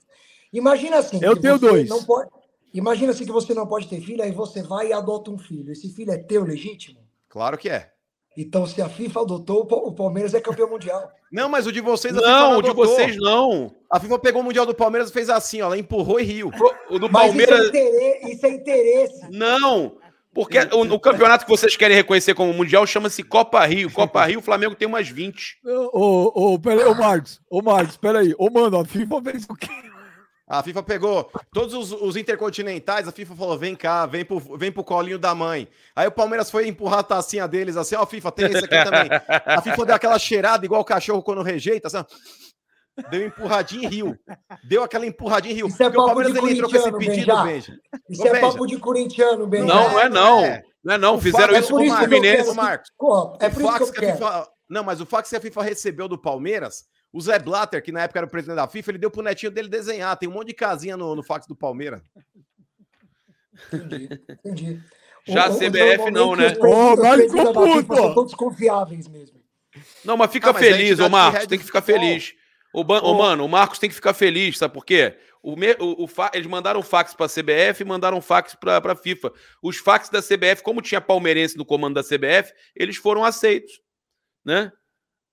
[0.53, 1.19] Imagina assim.
[1.23, 1.89] Eu tenho dois.
[1.89, 2.29] Não pode,
[2.75, 5.73] imagina assim que você não pode ter filho, aí você vai e adota um filho.
[5.73, 7.01] Esse filho é teu legítimo?
[7.29, 7.91] Claro que é.
[8.37, 11.11] Então, se a FIFA adotou, o Palmeiras é campeão mundial.
[11.31, 13.75] Não, mas o de vocês a não, FIFA não o de vocês não.
[13.91, 16.51] A FIFA pegou o mundial do Palmeiras e fez assim, ó, ela empurrou e riu.
[16.91, 17.59] O do mas Palmeiras.
[17.59, 19.31] Isso é, interesse, isso é interesse.
[19.31, 19.97] Não.
[20.35, 23.91] Porque o, o, campeonato que vocês querem reconhecer como mundial chama-se Copa Rio.
[23.91, 25.61] Copa Rio, o Flamengo tem umas 20.
[25.93, 28.35] Ô, ô, peraí, ô Marcos, ô Marcos, peraí.
[28.39, 29.69] Ô, mano, a FIFA fez o quê?
[30.53, 34.71] A FIFA pegou todos os, os, intercontinentais, a FIFA falou: vem cá, vem pro, vem
[34.71, 35.67] pro colinho da mãe.
[35.97, 39.09] Aí o Palmeiras foi empurrar a tacinha deles assim: ó, FIFA, tem esse aqui também.
[39.47, 42.05] A FIFA deu aquela cheirada igual o cachorro quando rejeita, assim,
[43.11, 44.15] Deu empurradinha e riu.
[44.63, 45.69] Deu aquela empurradinha e riu.
[45.69, 47.79] Isso é papo o Palmeiras de ele entrou com esse pedido, Benja.
[48.11, 49.65] Isso é papo de corintiano, Benja.
[49.65, 50.45] Não, não é não.
[50.45, 50.63] É.
[50.85, 51.19] Não é não.
[51.19, 52.55] Fizeram isso com o Fluminense.
[52.55, 52.91] Marcos.
[53.41, 54.49] É por isso que eu FIFA...
[54.69, 58.03] Não, mas o fax que a FIFA recebeu do Palmeiras o Zé Blatter, que na
[58.03, 60.17] época era o presidente da FIFA, ele deu pro netinho dele desenhar.
[60.17, 62.03] Tem um monte de casinha no, no fax do Palmeiras.
[63.73, 64.83] Entendi, entendi.
[65.27, 66.57] Já o, a CBF não, né?
[66.59, 67.95] Ô, mas ficou puto!
[67.95, 69.41] São todos confiáveis mesmo.
[70.05, 72.35] Não, mas fica ah, mas feliz, ô Marcos, tem que ficar feliz.
[72.73, 73.01] Ô, ban...
[73.03, 75.17] ô, mano, o Marcos tem que ficar feliz, sabe por quê?
[75.43, 75.73] O, me...
[75.79, 76.31] o, o fa...
[76.35, 79.33] Eles mandaram fax para a CBF e mandaram fax para a FIFA.
[79.63, 83.81] Os fax da CBF, como tinha palmeirense no comando da CBF, eles foram aceitos,
[84.45, 84.73] né?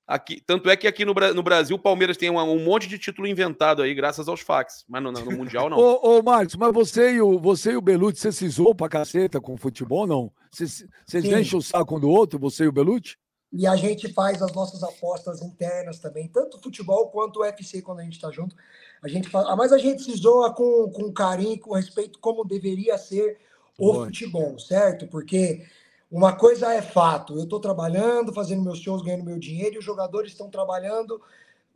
[0.09, 2.97] Aqui, tanto é que aqui no, no Brasil o Palmeiras tem um, um, monte de
[2.97, 4.83] título inventado aí, graças aos fax.
[4.89, 5.77] Mas no, no Mundial não.
[5.77, 8.89] ô, ô, Marcos, mas você e o, você e o Belucci, você se zoou pra
[8.89, 10.31] caceta com o futebol, não?
[10.49, 10.83] Vocês,
[11.13, 13.17] enchem o saco um do outro, você e o Belucci?
[13.53, 17.99] E a gente faz as nossas apostas internas também, tanto futebol quanto o UFC quando
[17.99, 18.55] a gente está junto.
[19.03, 22.97] A gente faz, mas a gente se zoa com, com carinho, com respeito, como deveria
[22.97, 23.37] ser
[23.77, 25.05] o futebol, certo?
[25.05, 25.67] Porque
[26.11, 29.85] uma coisa é fato, eu estou trabalhando, fazendo meus shows, ganhando meu dinheiro, e os
[29.85, 31.21] jogadores estão trabalhando,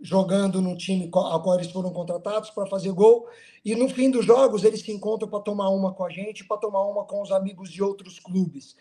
[0.02, 3.28] jogando no time ao qual eles foram contratados para fazer gol,
[3.64, 6.58] e no fim dos jogos eles se encontram para tomar uma com a gente, para
[6.58, 8.76] tomar uma com os amigos de outros clubes.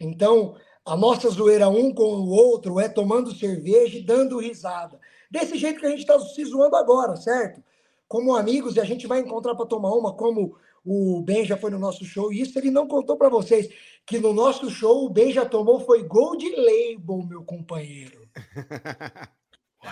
[0.00, 4.98] Então, a nossa zoeira um com o outro é tomando cerveja e dando risada.
[5.30, 7.62] Desse jeito que a gente está se zoando agora, certo?
[8.08, 11.70] Como amigos, e a gente vai encontrar para tomar uma, como o Ben já foi
[11.70, 13.68] no nosso show, e isso ele não contou para vocês,
[14.06, 18.28] que no nosso show o Ben já tomou foi Gold Label, meu companheiro.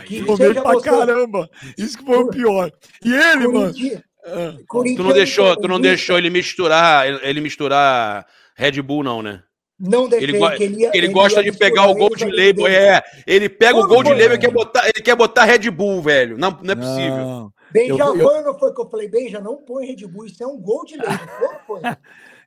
[0.07, 0.91] Que seja pra você...
[0.91, 1.49] caramba!
[1.76, 2.70] Isso que foi o pior.
[3.05, 3.72] E ele, mano.
[4.24, 4.55] Ah.
[4.68, 9.43] Tu não deixou, tu não deixou ele misturar, ele misturar Red Bull, não, né?
[9.80, 13.01] Não deixei, ele, ele, ele, ele gosta de pegar o Gold Label, é.
[13.26, 16.36] Ele pega o Gold Label e quer botar, ele quer botar Red Bull, velho.
[16.36, 17.16] Não, não é possível.
[17.16, 17.43] Não.
[17.47, 17.57] Bem,
[17.90, 20.46] eu, foi, não foi que eu falei, bem, já não põe Red Bull, isso é
[20.46, 21.06] um gol de lei.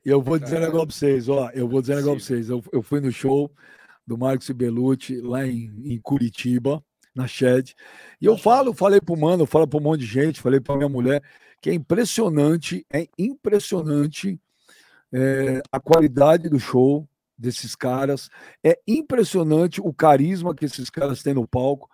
[0.03, 1.51] Eu vou dizer um negócio pra vocês, ó.
[1.53, 2.49] Eu vou dizer um negócio pra vocês.
[2.49, 3.51] Eu, eu fui no show
[4.05, 6.83] do Marcos Belucci lá em, em Curitiba.
[7.13, 7.75] na Shed.
[8.19, 10.89] E eu falo, falei pro mano, falo para um monte de gente, falei para minha
[10.89, 11.21] mulher,
[11.61, 14.39] que é impressionante, é impressionante
[15.13, 17.07] é, a qualidade do show
[17.37, 18.29] desses caras,
[18.63, 21.89] é impressionante o carisma que esses caras têm no palco.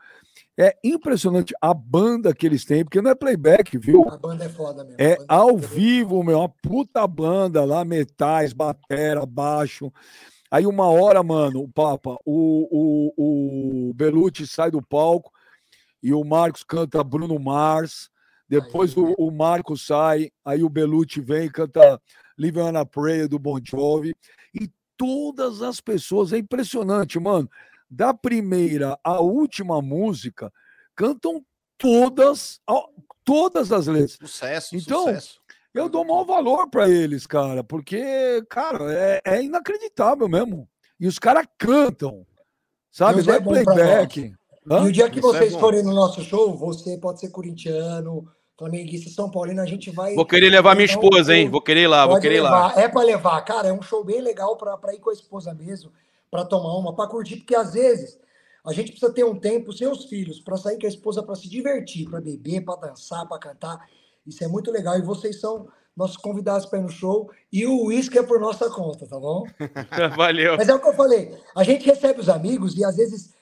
[0.60, 4.10] É impressionante a banda que eles têm, porque não é playback, viu?
[4.10, 5.00] A banda é foda mesmo.
[5.00, 9.94] É ao é vivo, meu, uma puta banda lá, metais, batera, baixo.
[10.50, 15.32] Aí uma hora, mano, o Papa, o, o, o Belucci sai do palco
[16.02, 18.10] e o Marcos canta Bruno Mars.
[18.50, 22.02] Depois o, o Marcos sai, aí o Belucci vem e canta
[22.36, 24.16] Living on a Prayer do Bon Jovi.
[24.60, 27.48] E todas as pessoas, é impressionante, mano
[27.90, 30.52] da primeira à última música,
[30.96, 31.44] cantam
[31.78, 32.60] todas,
[33.24, 34.18] todas as letras.
[34.20, 35.40] Sucesso, então, sucesso.
[35.74, 40.68] Eu dou maior valor para eles, cara, porque, cara, é, é, inacreditável mesmo.
[41.00, 42.26] E os caras cantam,
[42.92, 43.22] sabe?
[43.22, 44.34] Não é, é playback.
[44.70, 47.30] E o dia que Isso é vocês é forem no nosso show, você pode ser
[47.30, 48.28] corintiano,
[48.58, 50.16] flamenguista, São Paulino, a gente vai.
[50.16, 51.48] Vou querer levar minha esposa, hein?
[51.48, 52.74] Vou querer ir lá, vou querer ir lá.
[52.76, 55.92] É para levar, cara, é um show bem legal para ir com a esposa mesmo
[56.30, 58.20] para tomar uma, para curtir, porque às vezes
[58.66, 61.36] a gente precisa ter um tempo sem os filhos, para sair com a esposa, para
[61.36, 63.88] se divertir, para beber, para dançar, para cantar.
[64.26, 64.98] Isso é muito legal.
[64.98, 67.32] E vocês são nossos convidados para ir no show.
[67.52, 69.46] E o uísque é por nossa conta, tá bom?
[70.18, 70.58] Valeu.
[70.58, 71.34] Mas é o que eu falei.
[71.56, 73.34] A gente recebe os amigos e às vezes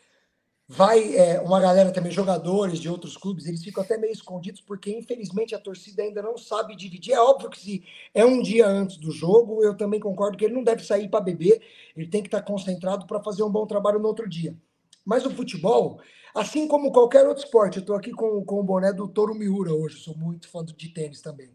[0.67, 4.91] vai é, uma galera também, jogadores de outros clubes, eles ficam até meio escondidos, porque
[4.91, 7.13] infelizmente a torcida ainda não sabe dividir.
[7.13, 10.55] É óbvio que se é um dia antes do jogo, eu também concordo que ele
[10.55, 11.61] não deve sair para beber,
[11.95, 14.57] ele tem que estar tá concentrado para fazer um bom trabalho no outro dia.
[15.05, 15.99] Mas o futebol,
[16.33, 19.71] assim como qualquer outro esporte, eu estou aqui com, com o boné do Toro Miura
[19.71, 21.51] hoje, sou muito fã de tênis também.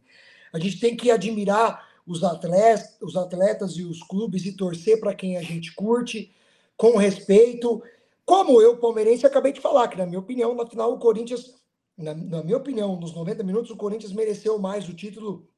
[0.52, 5.14] A gente tem que admirar os atletas, os atletas e os clubes e torcer para
[5.14, 6.32] quem a gente curte,
[6.76, 7.82] com respeito
[8.24, 11.54] como eu, palmeirense, acabei de falar, que na minha opinião, na final, o Corinthians,
[11.96, 15.48] na, na minha opinião, nos 90 minutos, o Corinthians mereceu mais o título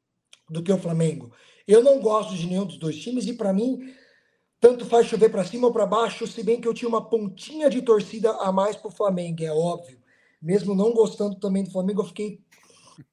[0.48, 1.32] do que o Flamengo.
[1.66, 3.78] Eu não gosto de nenhum dos dois times e, para mim,
[4.60, 7.68] tanto faz chover para cima ou para baixo, se bem que eu tinha uma pontinha
[7.68, 9.98] de torcida a mais para o Flamengo, é óbvio.
[10.40, 12.40] Mesmo não gostando também do Flamengo, eu fiquei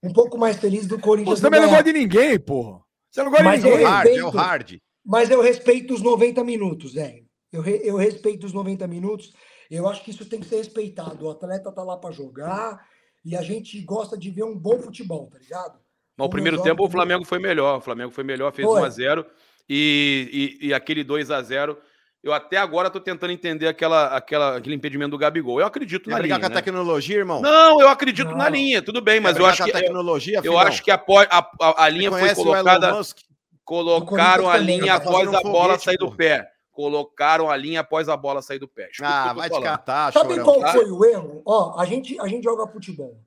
[0.01, 1.39] um pouco mais feliz do Corinthians.
[1.39, 2.81] Você também não gosta de ninguém, porra.
[3.09, 3.85] Você não gosta mas de ninguém.
[3.85, 4.77] Respeito, hard, é o hard.
[5.05, 7.25] Mas eu respeito os 90 minutos, velho.
[7.51, 9.33] Eu, re, eu respeito os 90 minutos.
[9.69, 11.25] Eu acho que isso tem que ser respeitado.
[11.25, 12.79] O atleta tá lá para jogar
[13.23, 15.79] e a gente gosta de ver um bom futebol, tá ligado?
[16.17, 17.77] Mas o primeiro tempo o Flamengo foi melhor.
[17.77, 19.25] O Flamengo foi melhor, fez 1x0
[19.69, 21.77] e, e, e, aquele 2x0.
[22.21, 25.61] Eu até agora tô tentando entender aquela, aquela, aquele impedimento do Gabigol.
[25.61, 26.39] Eu acredito Quer na linha.
[26.39, 26.55] com a né?
[26.55, 27.41] tecnologia, irmão?
[27.41, 28.37] Não, eu acredito não.
[28.37, 29.71] na linha, tudo bem, mas eu acho que.
[29.71, 32.99] A tecnologia, eu, eu acho que a, a, a, a linha foi colocada.
[33.63, 38.41] Colocaram a linha após a bola sair do pé colocaram a linha após a bola
[38.41, 38.87] sair do pé.
[38.89, 40.71] Escuta ah, vai te catar, Sabe chorão, qual tá?
[40.71, 41.41] foi o erro?
[41.45, 43.19] Ó, a gente, a gente joga futebol.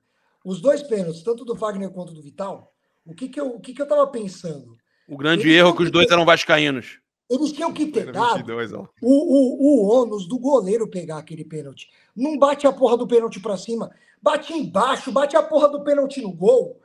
[0.43, 2.73] Os dois pênaltis, tanto do Wagner quanto do Vital,
[3.05, 4.75] o que que eu, o que que eu tava pensando?
[5.07, 6.13] O grande eles erro é que os dois ter...
[6.13, 6.99] eram vascaínos.
[7.29, 11.91] Eles tinham que ter dado 22, o, o, o ônus do goleiro pegar aquele pênalti.
[12.15, 13.91] Não bate a porra do pênalti para cima.
[14.19, 16.81] Bate embaixo, bate a porra do pênalti no gol.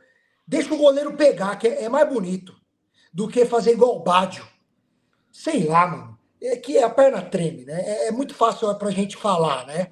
[0.46, 2.54] Deixa o goleiro pegar, que é, é mais bonito
[3.10, 4.46] do que fazer igual o Bádio.
[5.32, 7.80] Sei lá, mano é que a perna treme, né?
[7.80, 9.88] É, é muito fácil para a gente falar, né?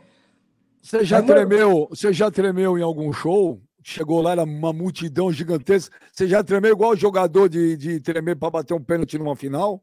[0.80, 1.88] Você já tremeu?
[1.90, 3.60] Você já tremeu em algum show?
[3.82, 5.96] Chegou lá, era uma multidão gigantesca.
[6.12, 9.82] Você já tremeu igual jogador de, de tremer para bater um pênalti numa final?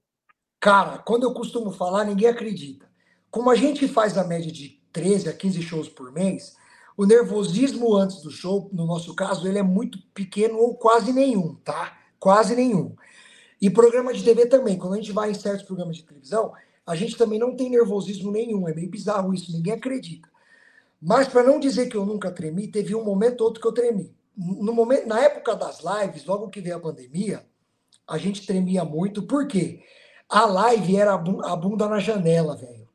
[0.59, 2.85] Cara, quando eu costumo falar, ninguém acredita.
[3.29, 6.55] Como a gente faz a média de 13 a 15 shows por mês,
[6.95, 11.55] o nervosismo antes do show, no nosso caso, ele é muito pequeno ou quase nenhum,
[11.55, 11.97] tá?
[12.19, 12.95] Quase nenhum.
[13.63, 14.77] E programa de TV também.
[14.77, 16.51] Quando a gente vai em certos programas de televisão,
[16.85, 18.67] a gente também não tem nervosismo nenhum.
[18.67, 20.27] É meio bizarro isso, ninguém acredita.
[21.01, 23.71] Mas para não dizer que eu nunca tremi, teve um momento ou outro que eu
[23.71, 24.13] tremi.
[24.35, 27.45] No momento, na época das lives, logo que veio a pandemia,
[28.05, 29.23] a gente tremia muito.
[29.23, 29.79] Por quê?
[30.27, 32.89] A live era a bunda na janela, velho.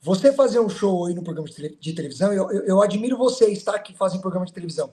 [0.00, 3.78] Você fazer um show aí no programa de televisão, eu, eu, eu admiro vocês, tá?
[3.78, 4.90] Que fazem programa de televisão.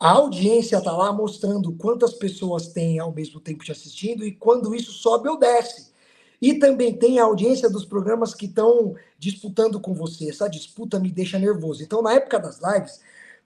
[0.00, 4.74] A audiência está lá mostrando quantas pessoas tem ao mesmo tempo te assistindo e quando
[4.74, 5.92] isso sobe ou desce.
[6.40, 10.30] E também tem a audiência dos programas que estão disputando com você.
[10.30, 11.82] Essa disputa me deixa nervoso.
[11.82, 12.98] Então, na época das lives,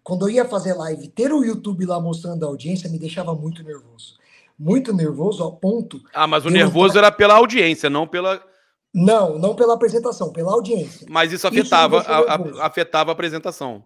[0.05, 3.65] quando eu ia fazer live, ter o YouTube lá mostrando a audiência me deixava muito
[3.65, 4.17] nervoso.
[4.57, 6.01] Muito nervoso ao ponto.
[6.15, 8.41] Ah, mas o nervoso era pela audiência, não pela.
[8.95, 11.05] Não, não pela apresentação, pela audiência.
[11.11, 13.83] Mas isso afetava, isso a, afetava a apresentação.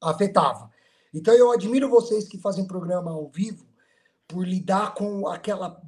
[0.00, 0.71] Afetava.
[1.12, 3.66] Então eu admiro vocês que fazem programa ao vivo
[4.26, 5.80] por lidar com aquela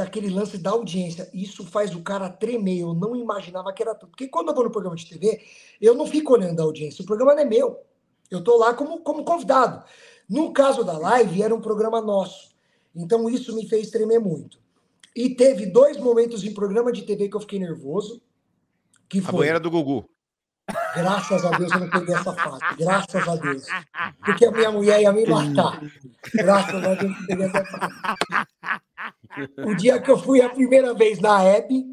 [0.00, 1.28] aquele lance da audiência.
[1.34, 2.80] Isso faz o cara tremer.
[2.80, 4.10] Eu não imaginava que era tudo.
[4.10, 5.42] Porque quando eu vou no programa de TV,
[5.80, 7.02] eu não fico olhando a audiência.
[7.02, 7.80] O programa não é meu.
[8.30, 9.84] Eu tô lá como, como convidado.
[10.28, 12.54] No caso da live, era um programa nosso.
[12.94, 14.58] Então isso me fez tremer muito.
[15.14, 18.22] E teve dois momentos em programa de TV que eu fiquei nervoso.
[19.08, 19.34] Que foi...
[19.34, 20.08] A banheira do Gugu.
[20.96, 22.60] Graças a Deus eu não peguei essa fase.
[22.78, 23.66] Graças a Deus.
[24.24, 25.80] Porque a minha mulher ia me matar.
[26.34, 27.94] Graças a Deus eu não peguei essa fase.
[29.58, 31.84] O dia que eu fui a primeira vez na Hebe,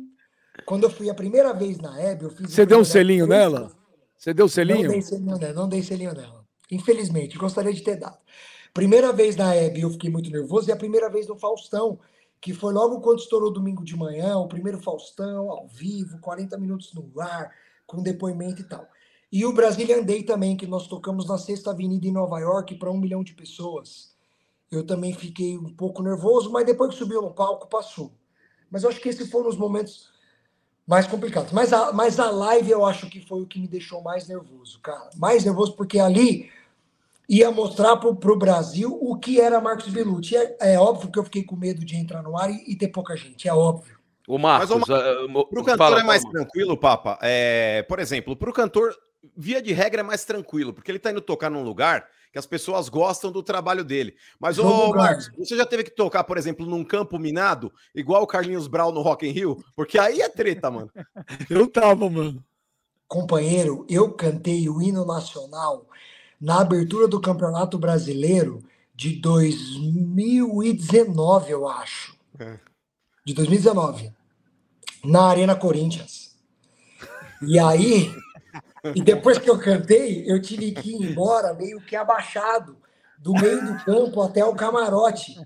[0.65, 2.51] quando eu fui a primeira vez na Hebe, eu fiz.
[2.51, 3.71] Você deu um selinho nela?
[4.17, 4.83] Você deu selinho?
[4.83, 6.45] Não dei selinho nela, não dei selinho nela.
[6.71, 8.17] Infelizmente, gostaria de ter dado.
[8.73, 11.99] Primeira vez na Hebe eu fiquei muito nervoso e a primeira vez no Faustão,
[12.39, 16.93] que foi logo quando estourou domingo de manhã, o primeiro Faustão, ao vivo, 40 minutos
[16.93, 17.51] no ar
[17.85, 18.87] com depoimento e tal.
[19.33, 22.91] E o Brasília Day também, que nós tocamos na Sexta Avenida em Nova York para
[22.91, 24.13] um milhão de pessoas.
[24.71, 28.13] Eu também fiquei um pouco nervoso, mas depois que subiu no palco, passou.
[28.69, 30.11] Mas eu acho que esses foram os momentos
[30.85, 31.51] mais complicados.
[31.51, 34.79] Mas a, mas a live eu acho que foi o que me deixou mais nervoso,
[34.81, 35.09] cara.
[35.17, 36.51] Mais nervoso porque ali
[37.27, 40.37] ia mostrar para o Brasil o que era Marcos Bellucci.
[40.37, 42.89] É, é, óbvio que eu fiquei com medo de entrar no ar e, e ter
[42.89, 43.97] pouca gente, é óbvio.
[44.27, 46.35] O Marcos, Mas, o, pro cantor fala, é mais fala.
[46.35, 47.17] tranquilo, Papa.
[47.19, 48.95] É, por exemplo, pro cantor,
[49.35, 52.45] via de regra é mais tranquilo, porque ele tá indo tocar num lugar que as
[52.45, 54.15] pessoas gostam do trabalho dele.
[54.39, 58.27] Mas, ô Marcos, você já teve que tocar, por exemplo, num campo minado, igual o
[58.27, 59.63] Carlinhos Brown no Rock in Rio?
[59.75, 60.89] Porque aí é treta, mano.
[61.49, 62.43] Eu tava, mano.
[63.07, 65.85] Companheiro, eu cantei o hino nacional
[66.41, 68.63] na abertura do Campeonato Brasileiro
[68.95, 72.17] de 2019, eu acho.
[72.39, 72.57] É
[73.25, 74.11] de 2019,
[75.03, 76.35] na Arena Corinthians.
[77.41, 78.13] E aí,
[78.95, 82.77] e depois que eu cantei, eu tive que ir embora meio que abaixado
[83.17, 85.39] do meio do campo até o camarote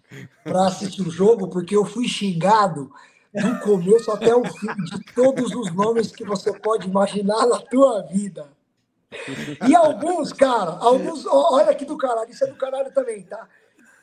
[0.44, 2.92] para assistir o jogo, porque eu fui xingado
[3.32, 8.02] do começo até o fim de todos os nomes que você pode imaginar na tua
[8.04, 8.48] vida.
[9.68, 13.48] E alguns, cara, alguns, olha aqui do caralho, isso é do caralho também, tá?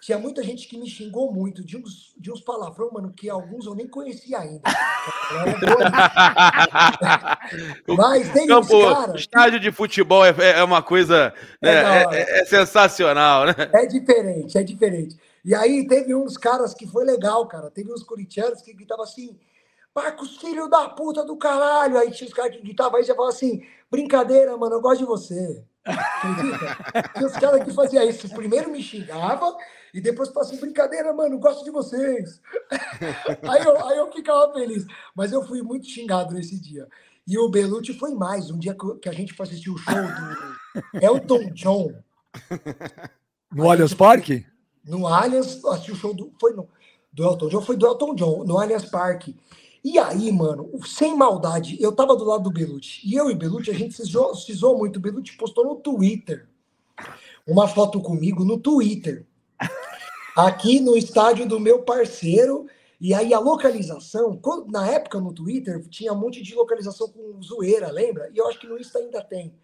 [0.05, 3.65] Tinha muita gente que me xingou muito de uns, de uns palavrão, mano, que alguns
[3.65, 4.61] eu nem conhecia ainda.
[7.89, 9.21] Mas tem Campo, uns caras...
[9.23, 11.33] Estádio de futebol é, é uma coisa...
[11.63, 13.55] Né, é, é, é, sensacional, né?
[13.73, 15.17] É diferente, é diferente.
[15.43, 17.71] E aí teve uns caras que foi legal, cara.
[17.71, 19.35] Teve uns corintianos que gritavam assim...
[19.95, 21.97] Marcos, filho da puta do caralho!
[21.97, 25.07] Aí tinha os caras que gritavam aí já falavam assim: brincadeira, mano, eu gosto de
[25.07, 25.65] você.
[25.85, 28.29] Tinha os caras que faziam isso.
[28.31, 29.57] Primeiro me xingava,
[29.93, 32.41] e depois assim, brincadeira, mano, gosto de vocês.
[33.49, 34.87] aí, eu, aí eu ficava feliz.
[35.15, 36.89] Mas eu fui muito xingado nesse dia.
[37.27, 38.51] E o Belucci foi mais.
[38.51, 41.95] Um dia que a gente foi assistir o show do Elton John.
[43.53, 44.47] No Allianz Parque?
[44.85, 46.33] No Allianz, assisti o show do.
[46.41, 46.69] Foi no,
[47.13, 49.37] do Elton John, foi do Elton John, no Allianz Parque.
[49.85, 53.03] E aí, mano, sem maldade, eu tava do lado do Belucci.
[53.05, 54.97] E eu e Belucci, a gente se zoou, se zoou muito.
[54.97, 56.49] O Belucci postou no Twitter
[57.47, 59.27] uma foto comigo no Twitter
[60.35, 62.67] aqui no estádio do meu parceiro.
[62.99, 67.91] E aí a localização, na época no Twitter, tinha um monte de localização com zoeira,
[67.91, 68.31] lembra?
[68.33, 69.55] E eu acho que no Insta ainda tem.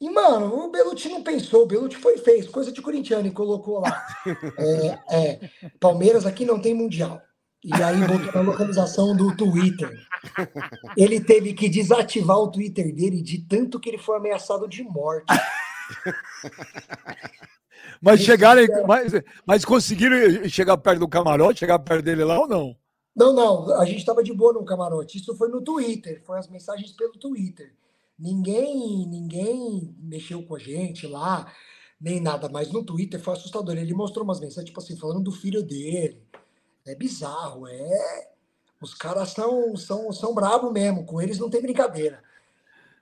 [0.00, 3.78] E, mano, o Belucci não pensou, o Belucci foi fez, coisa de corintiano, e colocou
[3.80, 4.04] lá.
[4.58, 7.22] É, é, Palmeiras aqui não tem mundial.
[7.64, 9.90] E aí botou na localização do Twitter.
[10.96, 15.24] Ele teve que desativar o Twitter dele de tanto que ele foi ameaçado de morte.
[18.00, 19.12] Mas chegaram, mas,
[19.46, 22.76] mas conseguiram chegar perto do camarote, chegar perto dele lá ou não?
[23.16, 25.18] Não, não, a gente estava de boa no camarote.
[25.18, 27.72] Isso foi no Twitter, foi as mensagens pelo Twitter.
[28.18, 31.50] Ninguém, ninguém mexeu com a gente lá,
[32.00, 33.76] nem nada, mas no Twitter foi assustador.
[33.76, 36.22] Ele mostrou umas mensagens, tipo assim, falando do filho dele.
[36.86, 38.28] É bizarro, é.
[38.80, 42.22] Os caras são, são, são bravos mesmo, com eles não tem brincadeira.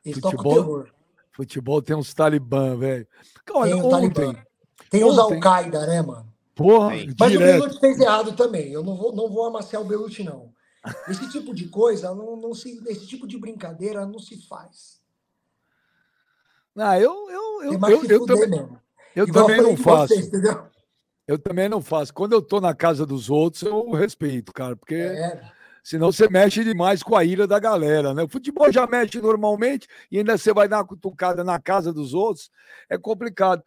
[0.05, 0.91] Eles futebol, tocam terror.
[1.33, 3.07] Futebol tem uns talibã, velho.
[3.51, 4.43] Olha, tem um ontem, talibã.
[4.91, 6.33] Tem os Al-Qaeda, né, mano?
[6.55, 7.57] Porra, Mas direto.
[7.57, 8.71] o Belucci fez errado também.
[8.71, 10.53] Eu não vou, não vou amaciar o Belucci, não.
[11.09, 15.01] Esse tipo de coisa, não, não se, esse tipo de brincadeira não se faz.
[16.77, 18.81] Ah, eu, eu, eu, eu, eu também, mesmo.
[19.15, 20.15] eu também não faço.
[20.15, 20.31] Vocês,
[21.27, 22.13] eu também não faço.
[22.13, 25.41] Quando eu tô na casa dos outros, eu respeito, cara, porque é.
[25.83, 28.23] senão você mexe demais com a ira da galera, né?
[28.23, 32.15] O futebol já mexe normalmente e ainda você vai dar uma cutucada na casa dos
[32.15, 32.51] outros,
[32.89, 33.63] é complicado.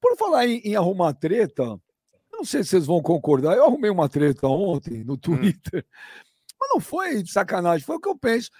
[0.00, 1.78] Por falar em, em arrumar treta,
[2.32, 3.56] não sei se vocês vão concordar.
[3.56, 5.18] Eu arrumei uma treta ontem no hum.
[5.18, 6.54] Twitter, hum.
[6.60, 8.50] mas não foi de sacanagem, foi o que eu penso.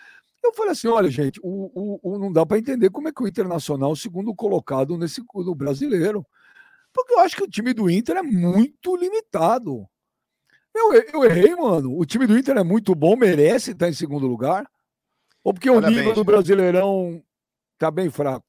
[0.43, 3.23] Eu falei assim: olha, gente, o, o, o não dá para entender como é que
[3.23, 6.25] o Internacional, segundo colocado nesse no brasileiro,
[6.97, 9.87] porque eu acho que o time do Inter é muito limitado.
[10.75, 11.97] Eu, eu errei, mano.
[11.97, 14.67] O time do Inter é muito bom, merece estar em segundo lugar.
[15.45, 17.23] Ou porque Parabéns, o nível do Brasileirão
[17.79, 18.47] tá bem fraco?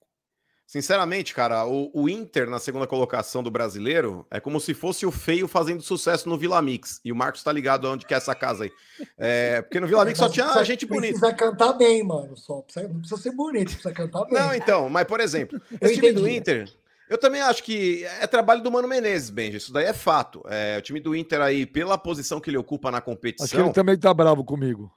[0.65, 5.11] Sinceramente, cara, o, o, Inter na segunda colocação do brasileiro é como se fosse o
[5.11, 6.99] feio fazendo sucesso no Vila Mix.
[7.05, 8.71] E o Marcos tá ligado aonde que é essa casa aí.
[9.17, 11.19] É, porque no Vila Mix só tinha gente bonita.
[11.19, 12.35] Precisa cantar bem, mano.
[12.35, 14.33] Só precisa, não precisa ser bonito, precisa cantar bem.
[14.33, 16.69] Não, então, mas por exemplo, esse time do Inter,
[17.09, 19.57] eu também acho que é trabalho do Mano Menezes, Benji.
[19.57, 20.43] Isso daí é fato.
[20.47, 23.45] É, o time do Inter aí, pela posição que ele ocupa na competição.
[23.45, 24.91] Acho que ele também tá bravo comigo.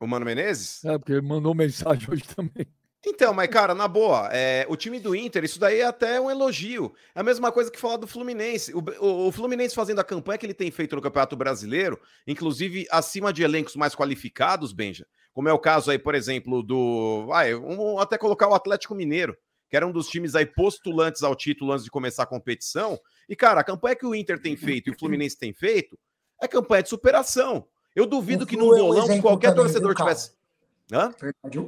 [0.00, 0.84] O Mano Menezes?
[0.84, 2.66] É, porque ele mandou mensagem hoje também.
[3.06, 6.30] Então, mas, cara, na boa, é, o time do Inter, isso daí é até um
[6.30, 6.94] elogio.
[7.14, 8.72] É a mesma coisa que falar do Fluminense.
[8.74, 12.86] O, o, o, Fluminense fazendo a campanha que ele tem feito no Campeonato Brasileiro, inclusive
[12.90, 17.26] acima de elencos mais qualificados, Benja, como é o caso aí, por exemplo, do.
[17.26, 19.36] Vai, vamos até colocar o Atlético Mineiro,
[19.74, 22.96] que era um dos times aí postulantes ao título antes de começar a competição.
[23.28, 25.98] E, cara, a campanha que o Inter tem feito e o Fluminense tem feito
[26.40, 27.66] é campanha de superação.
[27.92, 30.30] Eu duvido que num bolão é um qualquer torcedor tivesse.
[30.92, 31.12] Hã?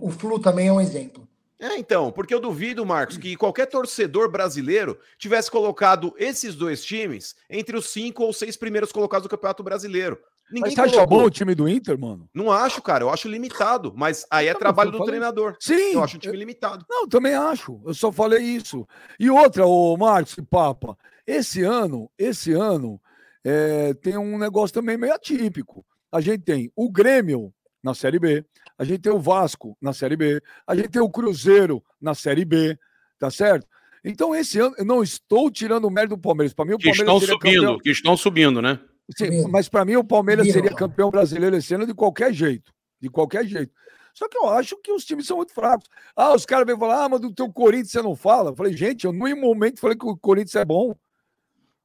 [0.01, 1.27] O Flu também é um exemplo.
[1.59, 7.35] É, então, porque eu duvido, Marcos, que qualquer torcedor brasileiro tivesse colocado esses dois times
[7.51, 10.17] entre os cinco ou seis primeiros colocados do Campeonato Brasileiro.
[10.51, 12.29] Ninguém mas você acha bom o time do Inter, mano?
[12.33, 13.03] Não acho, cara.
[13.03, 13.93] Eu acho limitado.
[13.97, 15.57] Mas aí é não, trabalho do treinador.
[15.61, 15.95] Sim.
[15.95, 16.85] Eu acho um time limitado.
[16.89, 17.81] Não, também acho.
[17.85, 18.87] Eu só falei isso.
[19.19, 23.01] E outra, o Marcos e Papa, esse ano, esse ano,
[23.45, 25.85] é, tem um negócio também meio atípico.
[26.13, 28.45] A gente tem o Grêmio na Série B,
[28.79, 32.45] a gente tem o Vasco na Série B, a gente tem o Cruzeiro na Série
[32.45, 32.79] B,
[33.19, 33.67] tá certo?
[34.05, 36.55] Então, esse ano, eu não estou tirando o mérito do Palmeiras.
[36.55, 37.79] Para mim, o que Palmeiras estão subindo, campeão...
[37.79, 38.79] que estão subindo, né?
[39.15, 42.73] Sim, mas para mim, o Palmeiras seria campeão brasileiro esse ano de qualquer jeito.
[43.01, 43.73] De qualquer jeito.
[44.13, 45.89] Só que eu acho que os times são muito fracos.
[46.17, 48.51] Ah, os caras vêm falar, ah, mas do teu Corinthians você não fala.
[48.51, 50.97] Eu falei, gente, eu nenhum momento falei que o Corinthians é bom.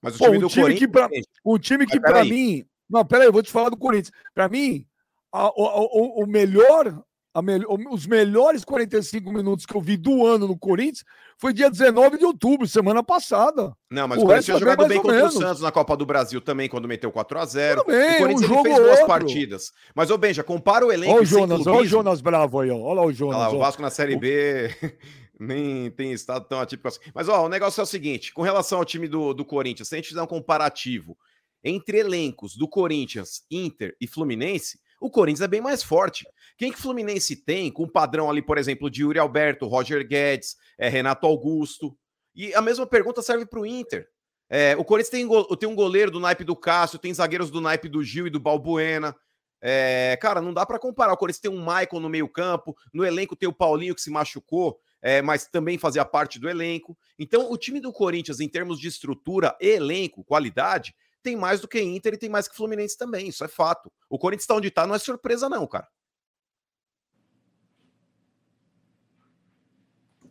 [0.02, 0.80] Mas o time Pô, do time Corinthians.
[0.80, 1.10] Que pra,
[1.44, 2.66] o time que, para mim.
[2.90, 4.12] Não, peraí, eu vou te falar do Corinthians.
[4.34, 4.86] Para mim,
[5.32, 7.04] a, o, o, melhor, a
[7.40, 11.06] me, os melhores 45 minutos que eu vi do ano no Corinthians
[11.38, 13.74] foi dia 19 de outubro, semana passada.
[13.90, 15.36] Não, mas o, o Corinthians tinha jogado bem contra menos.
[15.36, 17.80] o Santos na Copa do Brasil também, quando meteu 4x0.
[17.80, 19.08] O Corinthians um jogo fez outro.
[19.08, 19.72] partidas.
[19.96, 21.14] Mas, ô Benja, compara o elenco.
[21.14, 22.78] Olha o Jonas, olha o Jonas bravo aí, ó.
[22.78, 23.38] Olha lá o Jonas.
[23.38, 24.70] Olha lá, o Vasco na Série B.
[25.40, 27.00] nem tem estado tão atípico assim.
[27.16, 29.96] Mas, ó, o negócio é o seguinte: com relação ao time do, do Corinthians, se
[29.96, 31.18] a gente fizer um comparativo
[31.64, 36.26] entre elencos do Corinthians, Inter e Fluminense, o Corinthians é bem mais forte.
[36.56, 40.08] Quem que o Fluminense tem com o padrão ali, por exemplo, de Yuri Alberto, Roger
[40.08, 41.98] Guedes, é, Renato Augusto?
[42.36, 44.08] E a mesma pergunta serve para o Inter.
[44.48, 45.28] É, o Corinthians tem,
[45.58, 48.40] tem um goleiro do naipe do Cássio, tem zagueiros do naipe do Gil e do
[48.40, 49.16] Balbuena.
[49.60, 51.14] É, cara, não dá para comparar.
[51.14, 54.80] O Corinthians tem um Michael no meio-campo, no elenco tem o Paulinho que se machucou,
[55.02, 56.96] é, mas também fazia parte do elenco.
[57.18, 61.82] Então, o time do Corinthians, em termos de estrutura elenco, qualidade, tem mais do que
[61.82, 63.28] Inter e tem mais que Fluminense também.
[63.28, 63.92] Isso é fato.
[64.10, 65.88] O Corinthians está onde está, não é surpresa, não, cara.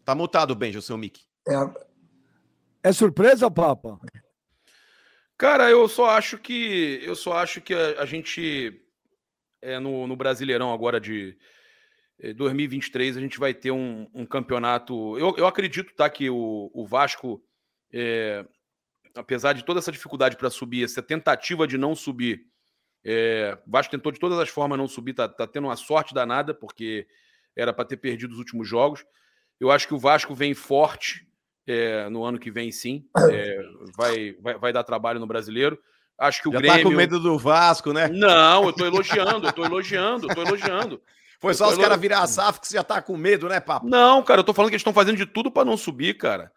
[0.05, 1.23] Tá mutado, Benjo, seu Mickey.
[1.47, 3.99] É, é surpresa, Papa?
[5.37, 8.83] Cara, eu só acho que eu só acho que a, a gente
[9.63, 11.37] é, no, no Brasileirão agora de
[12.37, 15.19] 2023 é, a gente vai ter um, um campeonato.
[15.19, 17.43] Eu, eu acredito tá que o, o Vasco
[17.93, 18.45] é,
[19.15, 22.47] apesar de toda essa dificuldade para subir, essa tentativa de não subir,
[23.05, 26.15] é, o Vasco tentou de todas as formas não subir, tá, tá tendo uma sorte
[26.15, 27.07] danada, porque
[27.57, 29.05] era para ter perdido os últimos jogos.
[29.59, 31.27] Eu acho que o Vasco vem forte
[31.67, 33.07] é, no ano que vem, sim.
[33.31, 33.63] É,
[33.97, 35.79] vai, vai, vai dar trabalho no brasileiro.
[36.19, 36.79] Acho que o Já Grêmio.
[36.79, 38.09] Tá com medo do Vasco, né?
[38.09, 41.03] Não, eu tô elogiando, eu tô elogiando, eu tô elogiando.
[41.41, 43.89] Foi só os caras virar a SAF que você já tá com medo, né, papo?
[43.89, 46.53] Não, cara, eu tô falando que eles estão fazendo de tudo para não subir, cara.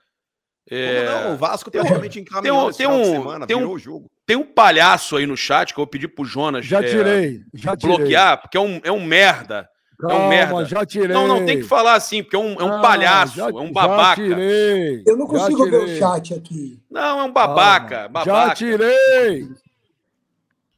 [0.70, 1.06] É...
[1.06, 1.34] não?
[1.34, 4.10] O Vasco praticamente encaminhou tem um, tem um, semana, tem um, o jogo.
[4.26, 7.42] Tem um palhaço aí no chat que eu vou pedir pro Jonas já é, tirei,
[7.54, 9.70] já bloquear, porque é um, é um merda.
[10.00, 10.66] Calma, é um merda.
[10.66, 11.10] Já tirei.
[11.10, 13.72] Não, não, tem que falar assim, porque é um, é um palhaço, já, é um
[13.72, 14.22] babaca.
[14.22, 16.80] Eu não consigo ver o chat aqui.
[16.90, 18.08] Não, é um babaca.
[18.08, 18.26] babaca.
[18.26, 19.48] Já tirei.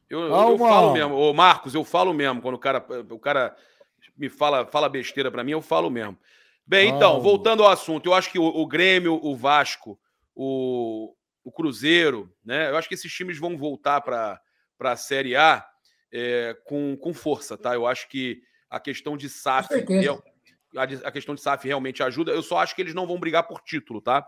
[0.08, 1.14] Eu, eu, falo mesmo.
[1.14, 2.40] Ô, Marcos, eu falo mesmo.
[2.40, 3.56] Quando o cara, o cara
[4.16, 6.16] me fala, fala besteira para mim, eu falo mesmo.
[6.66, 9.98] Bem, então, voltando ao assunto, eu acho que o, o Grêmio, o Vasco,
[10.34, 11.14] o,
[11.44, 12.70] o, Cruzeiro, né?
[12.70, 14.40] Eu acho que esses times vão voltar para
[14.80, 15.64] a Série A
[16.12, 17.72] é, com, com força, tá?
[17.74, 19.68] Eu acho que a questão de SAF.
[20.76, 22.32] A, a questão de SAF realmente ajuda.
[22.32, 24.26] Eu só acho que eles não vão brigar por título, tá?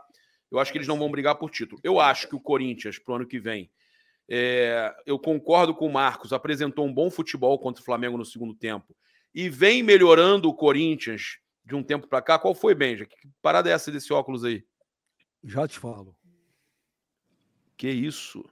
[0.50, 1.80] Eu acho que eles não vão brigar por título.
[1.82, 3.68] Eu acho que o Corinthians, pro ano que vem,
[4.30, 8.54] é, eu concordo com o Marcos, apresentou um bom futebol contra o Flamengo no segundo
[8.54, 8.94] tempo
[9.34, 11.38] e vem melhorando o Corinthians
[11.68, 12.38] de um tempo para cá.
[12.38, 13.04] Qual foi, Benja?
[13.04, 14.64] Que parada é essa desse óculos aí?
[15.44, 16.16] Já te falo.
[17.76, 18.42] Que isso?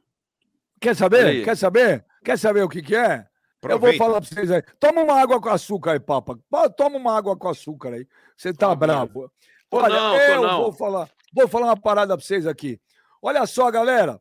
[0.78, 1.42] Quer saber?
[1.42, 2.04] Quer saber?
[2.22, 3.26] Quer saber o que, que é?
[3.56, 3.72] Aproveita.
[3.72, 4.62] Eu vou falar para vocês aí.
[4.78, 6.38] Toma uma água com açúcar aí, papa.
[6.76, 8.06] Toma uma água com açúcar aí.
[8.36, 9.32] Você tá bravo.
[9.70, 10.62] Olha, não, eu não.
[10.64, 12.78] vou falar, vou falar uma parada para vocês aqui.
[13.22, 14.20] Olha só, galera.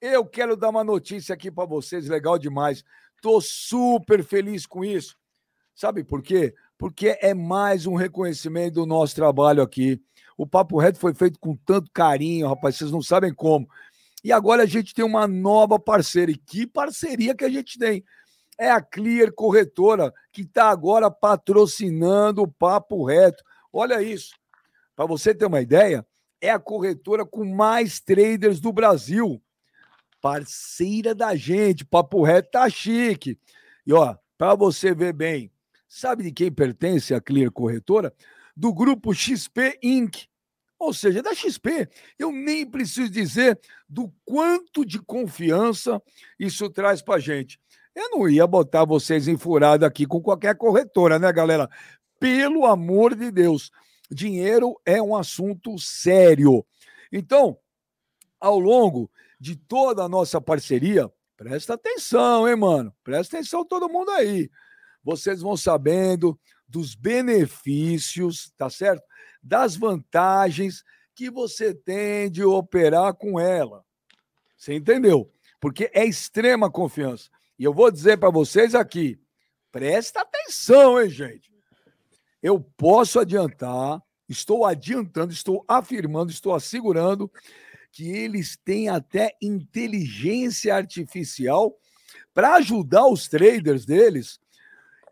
[0.00, 2.84] Eu quero dar uma notícia aqui para vocês, legal demais.
[3.20, 5.18] Tô super feliz com isso.
[5.74, 6.54] Sabe por quê?
[6.78, 10.00] Porque é mais um reconhecimento do nosso trabalho aqui.
[10.36, 13.68] O Papo Reto foi feito com tanto carinho, rapaz, vocês não sabem como.
[14.22, 16.30] E agora a gente tem uma nova parceira.
[16.30, 18.04] E que parceria que a gente tem?
[18.58, 23.42] É a Clear Corretora, que está agora patrocinando o Papo Reto.
[23.72, 24.34] Olha isso.
[24.94, 26.06] Para você ter uma ideia,
[26.40, 29.42] é a corretora com mais traders do Brasil.
[30.20, 31.84] Parceira da gente.
[31.84, 33.38] Papo Reto tá chique.
[33.86, 35.50] E ó, para você ver bem,
[35.88, 38.12] sabe de quem pertence a Clear Corretora?
[38.56, 40.24] do grupo XP Inc.
[40.78, 41.88] Ou seja, da XP.
[42.18, 43.58] Eu nem preciso dizer
[43.88, 46.02] do quanto de confiança
[46.38, 47.60] isso traz para gente.
[47.94, 51.68] Eu não ia botar vocês em furada aqui com qualquer corretora, né, galera?
[52.18, 53.70] Pelo amor de Deus,
[54.10, 56.64] dinheiro é um assunto sério.
[57.10, 57.58] Então,
[58.38, 59.10] ao longo
[59.40, 62.94] de toda a nossa parceria, presta atenção, hein, mano?
[63.02, 64.50] Presta atenção todo mundo aí.
[65.06, 66.36] Vocês vão sabendo
[66.66, 69.04] dos benefícios, tá certo?
[69.40, 70.82] Das vantagens
[71.14, 73.84] que você tem de operar com ela.
[74.56, 75.32] Você entendeu?
[75.60, 77.30] Porque é extrema confiança.
[77.56, 79.16] E eu vou dizer para vocês aqui,
[79.70, 81.54] presta atenção, hein, gente?
[82.42, 87.30] Eu posso adiantar, estou adiantando, estou afirmando, estou assegurando
[87.92, 91.78] que eles têm até inteligência artificial
[92.34, 94.40] para ajudar os traders deles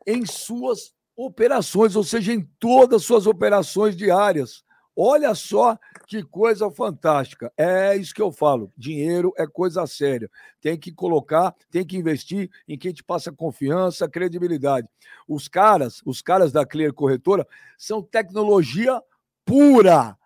[0.07, 4.65] em suas operações, ou seja, em todas as suas operações diárias.
[4.97, 5.77] Olha só
[6.07, 7.53] que coisa fantástica.
[7.57, 8.73] É isso que eu falo.
[8.77, 10.31] Dinheiro é coisa séria.
[10.61, 14.89] Tem que colocar, tem que investir em quem te passa confiança, credibilidade.
[15.27, 17.47] Os caras, os caras da Clear Corretora
[17.77, 19.03] são tecnologia
[19.45, 20.17] pura.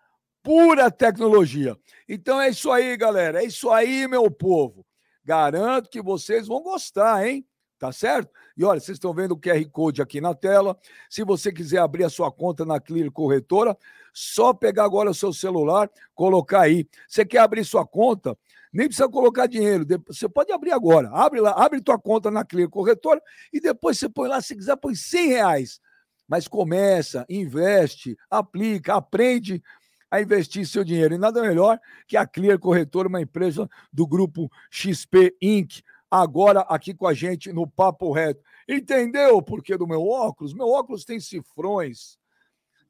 [0.43, 1.75] Pura tecnologia.
[2.07, 3.41] Então é isso aí, galera.
[3.41, 4.85] É isso aí, meu povo.
[5.25, 7.45] Garanto que vocês vão gostar, hein?
[7.79, 8.29] Tá certo?
[8.57, 10.77] E olha, vocês estão vendo o QR Code aqui na tela.
[11.09, 13.75] Se você quiser abrir a sua conta na Clear Corretora,
[14.13, 16.85] só pegar agora o seu celular, colocar aí.
[17.07, 18.37] Você quer abrir sua conta?
[18.71, 19.85] Nem precisa colocar dinheiro.
[20.07, 21.09] Você pode abrir agora.
[21.13, 23.21] Abre lá, abre tua conta na Clear Corretora
[23.53, 25.79] e depois você põe lá, se quiser, põe 100 reais.
[26.27, 29.63] Mas começa, investe, aplica, aprende
[30.11, 31.13] a investir seu dinheiro.
[31.13, 36.93] E nada melhor que a Clear Corretora, uma empresa do grupo XP Inc., agora aqui
[36.93, 38.41] com a gente no Papo Reto.
[38.67, 40.53] Entendeu o porquê do meu óculos?
[40.53, 42.17] Meu óculos tem cifrões.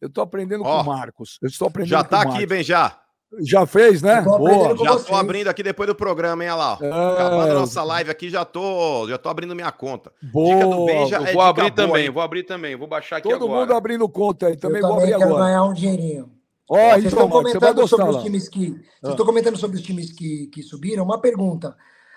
[0.02, 1.38] Eu estou aprendendo oh, com o Marcos.
[1.42, 3.00] Eu estou aprendendo Já está aqui, bem já.
[3.42, 4.22] Já fez, né?
[4.22, 4.76] Boa.
[4.76, 6.50] Já estou abrindo aqui depois do programa, hein?
[6.50, 6.80] Olha lá.
[6.82, 7.14] É...
[7.14, 10.12] Acabando a nossa live aqui, já tô, já tô abrindo minha conta.
[10.22, 10.56] Boa.
[10.56, 12.10] Dica do Benja é vou abrir também, hein?
[12.10, 12.76] vou abrir também.
[12.76, 13.60] Vou baixar aqui Todo agora.
[13.60, 15.46] mundo abrindo conta aí, também Eu vou também abrir agora.
[15.46, 16.32] ganhar um dinheirinho.
[16.68, 19.10] Ó, oh, vocês estão comentando sobre os times que, vocês ah.
[19.10, 21.04] estão comentando sobre os times que, que subiram.
[21.04, 21.76] Uma pergunta: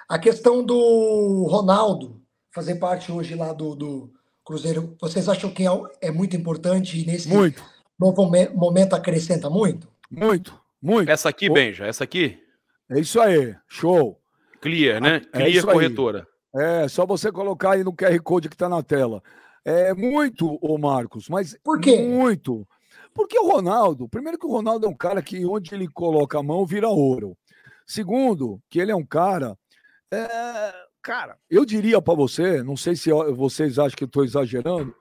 [0.08, 2.22] a questão do Ronaldo
[2.52, 4.12] fazer parte hoje lá do, do
[4.44, 7.62] Cruzeiro, vocês acham que é, é muito importante e nesse muito.
[7.98, 9.88] novo momento acrescenta muito?
[10.10, 11.10] Muito, muito.
[11.10, 12.38] Essa aqui, Benja, essa aqui?
[12.90, 14.20] É isso aí, show.
[14.60, 15.22] Clear, né?
[15.32, 16.26] É Clear corretora.
[16.54, 16.82] Aí.
[16.84, 19.22] É, só você colocar aí no QR Code que está na tela.
[19.64, 22.02] É muito, ô Marcos, mas Por quê?
[22.02, 22.66] muito.
[23.14, 26.42] Porque o Ronaldo, primeiro que o Ronaldo é um cara que onde ele coloca a
[26.42, 27.36] mão vira ouro.
[27.86, 29.56] Segundo, que ele é um cara
[30.16, 34.94] é, cara, eu diria para você, não sei se vocês acham que eu estou exagerando,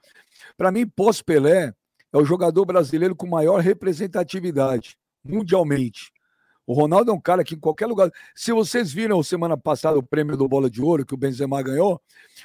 [0.57, 1.73] para mim, pós-Pelé,
[2.13, 6.11] é o jogador brasileiro com maior representatividade mundialmente.
[6.65, 8.11] O Ronaldo é um cara que em qualquer lugar.
[8.35, 12.01] Se vocês viram semana passada o prêmio do Bola de Ouro que o Benzema ganhou,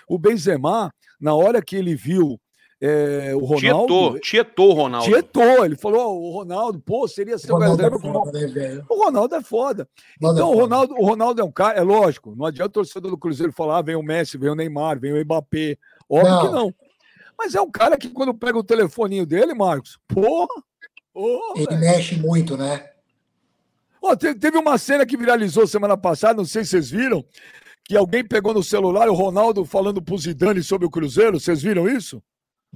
[0.09, 2.41] o Benzema, na hora que ele viu
[2.81, 3.87] é, o Ronaldo.
[3.87, 5.07] Tietou, tietou o Ronaldo.
[5.07, 9.35] Tietou, ele falou: oh, o Ronaldo, pô, seria seu Ronaldo é foda, né, O Ronaldo
[9.35, 9.89] é foda.
[10.21, 10.57] Ronaldo então, é foda.
[10.57, 13.53] O, Ronaldo, o Ronaldo é um cara, é lógico, não adianta o torcedor do Cruzeiro
[13.53, 15.79] falar: ah, vem o Messi, vem o Neymar, vem o Mbappé.
[16.09, 16.47] Óbvio não.
[16.47, 16.75] que não.
[17.39, 20.49] Mas é um cara que, quando pega o telefoninho dele, Marcos, porra,
[21.13, 21.81] porra ele véio.
[21.81, 22.91] mexe muito, né?
[24.01, 27.25] Oh, teve uma cena que viralizou semana passada, não sei se vocês viram,
[27.85, 31.41] que alguém pegou no celular o Ronaldo falando pro Zidane sobre o Cruzeiro.
[31.41, 32.23] Vocês viram isso?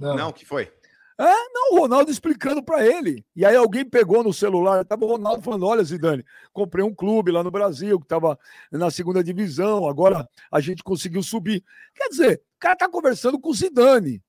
[0.01, 0.71] Não, não que foi?
[1.19, 3.23] É, não, o Ronaldo explicando para ele.
[3.35, 7.31] E aí alguém pegou no celular, tava o Ronaldo falando: "Olha, Zidane, comprei um clube
[7.31, 8.39] lá no Brasil que tava
[8.71, 11.63] na segunda divisão, agora a gente conseguiu subir".
[11.93, 14.23] Quer dizer, o cara tá conversando com o Zidane.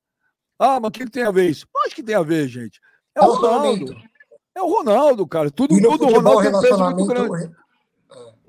[0.59, 1.67] Ah, mas o que tem a ver isso?
[1.87, 2.79] Acho que tem a ver, gente.
[3.15, 3.97] É o Ronaldo.
[4.55, 5.51] É o Ronaldo, cara.
[5.51, 7.45] Tudo, no tudo o Ronaldo tem peso muito grande.
[7.45, 7.51] É,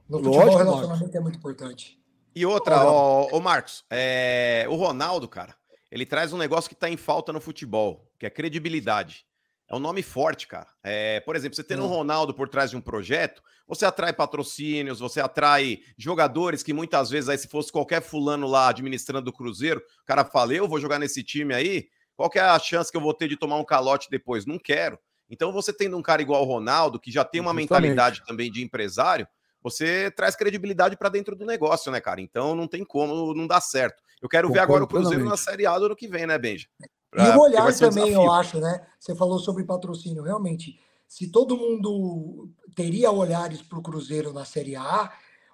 [0.10, 1.16] no futebol, Lógico, relacionamento Marcos.
[1.16, 2.00] é muito importante.
[2.36, 5.56] E outra, ô, Marcos, é, o Ronaldo, cara,
[5.94, 9.28] ele traz um negócio que está em falta no futebol, que é credibilidade.
[9.70, 10.66] É um nome forte, cara.
[10.84, 15.00] É, por exemplo, você tendo um Ronaldo por trás de um projeto, você atrai patrocínios,
[15.00, 19.84] você atrai jogadores que muitas vezes, aí, se fosse qualquer fulano lá administrando o Cruzeiro,
[20.02, 22.98] o cara fala, eu vou jogar nesse time aí, qual que é a chance que
[22.98, 24.48] eu vou ter de tomar um calote depois?
[24.48, 24.98] Não quero.
[25.30, 27.70] Então, você tendo um cara igual o Ronaldo, que já tem uma Justamente.
[27.70, 29.28] mentalidade também de empresário,
[29.62, 32.20] você traz credibilidade para dentro do negócio, né, cara?
[32.20, 34.04] Então não tem como não dar certo.
[34.24, 36.38] Eu quero Concordo ver agora o Cruzeiro na Série A do ano que vem, né,
[36.38, 36.66] Benja?
[37.12, 38.88] Pra, e o olhar também, um eu acho, né?
[38.98, 40.24] Você falou sobre patrocínio.
[40.24, 45.12] Realmente, se todo mundo teria olhares para o Cruzeiro na Série A,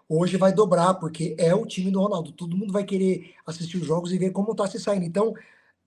[0.07, 2.31] hoje vai dobrar, porque é o time do Ronaldo.
[2.31, 5.03] Todo mundo vai querer assistir os jogos e ver como está se saindo.
[5.03, 5.33] Então,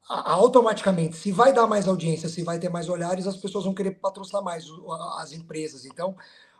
[0.08, 3.92] automaticamente, se vai dar mais audiência, se vai ter mais olhares, as pessoas vão querer
[3.92, 4.66] patrocinar mais
[5.18, 5.84] as empresas.
[5.84, 6.16] Então,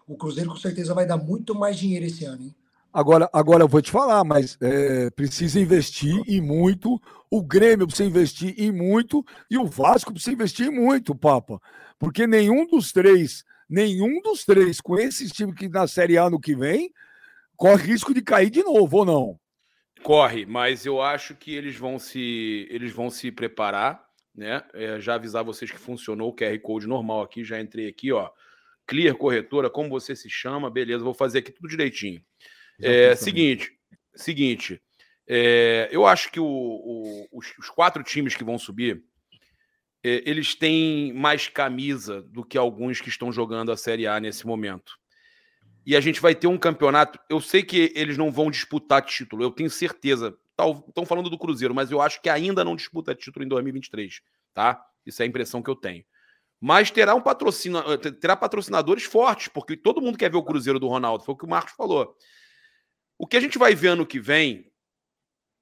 [0.07, 2.55] o Cruzeiro com certeza vai dar muito mais dinheiro esse ano, hein?
[2.93, 7.01] Agora, agora eu vou te falar, mas é, precisa investir e muito.
[7.31, 9.25] O Grêmio precisa investir e muito.
[9.51, 11.59] E o Vasco precisa investir muito, Papa.
[11.99, 16.39] Porque nenhum dos três, nenhum dos três, com esses times que na Série A no
[16.39, 16.93] que vem,
[17.57, 19.41] corre risco de cair de novo, ou não?
[20.03, 24.63] Corre, mas eu acho que eles vão se, eles vão se preparar, né?
[24.75, 28.29] É, já avisar vocês que funcionou o QR Code normal aqui, já entrei aqui, ó.
[28.87, 32.21] Clear Corretora, como você se chama, beleza, vou fazer aqui tudo direitinho.
[32.83, 33.73] É, seguinte,
[34.15, 34.83] seguinte,
[35.27, 39.03] é, eu acho que o, o, os, os, quatro times que vão subir,
[40.05, 44.47] é, eles têm mais camisa do que alguns que estão jogando a Série A nesse
[44.47, 44.93] momento.
[45.85, 47.19] E a gente vai ter um campeonato.
[47.29, 50.37] Eu sei que eles não vão disputar título, eu tenho certeza.
[50.89, 54.21] Estão falando do Cruzeiro, mas eu acho que ainda não disputa título em 2023,
[54.55, 54.81] tá?
[55.05, 56.05] Isso é a impressão que eu tenho
[56.65, 60.79] mas terá um patrocina, eh, terá patrocinadores fortes, porque todo mundo quer ver o Cruzeiro
[60.79, 62.17] do Ronaldo, foi o que o Marcos falou.
[63.23, 64.69] O que a gente vai ver ano que vem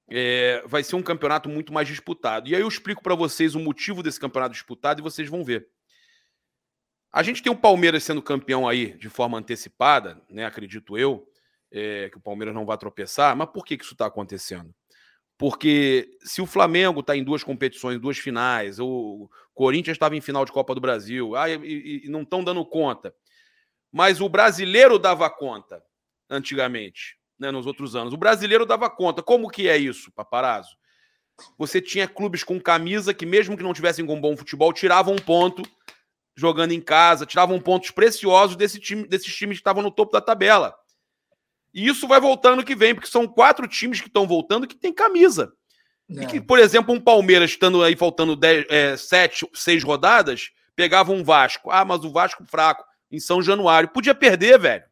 [0.09, 2.49] é, vai ser um campeonato muito mais disputado.
[2.49, 5.69] E aí eu explico para vocês o motivo desse campeonato disputado e vocês vão ver.
[7.13, 10.47] A gente tem o Palmeiras sendo campeão aí de forma antecipada, né?
[10.47, 11.31] Acredito eu,
[11.71, 13.37] é, que o Palmeiras não vai tropeçar.
[13.37, 14.75] Mas por que, que isso está acontecendo?
[15.37, 20.47] Porque se o Flamengo está em duas competições, duas finais, o Corinthians estava em final
[20.47, 23.15] de Copa do Brasil, ah, e, e não estão dando conta.
[23.93, 25.85] Mas o brasileiro dava conta
[26.31, 28.13] antigamente, né, nos outros anos.
[28.13, 29.23] O brasileiro dava conta.
[29.23, 30.77] Como que é isso, paparazzo?
[31.57, 35.19] Você tinha clubes com camisa que, mesmo que não tivessem com bom futebol, tiravam um
[35.19, 35.63] ponto
[36.37, 40.21] jogando em casa, tiravam pontos preciosos desse time, desses times que estavam no topo da
[40.21, 40.75] tabela.
[41.73, 44.77] E isso vai voltar ano que vem, porque são quatro times que estão voltando que
[44.77, 45.53] tem camisa.
[46.11, 46.23] É.
[46.23, 51.13] E que, por exemplo, um Palmeiras, estando aí faltando dez, é, sete, seis rodadas, pegava
[51.13, 51.71] um Vasco.
[51.71, 53.89] Ah, mas o Vasco fraco, em São Januário.
[53.89, 54.90] Podia perder, velho.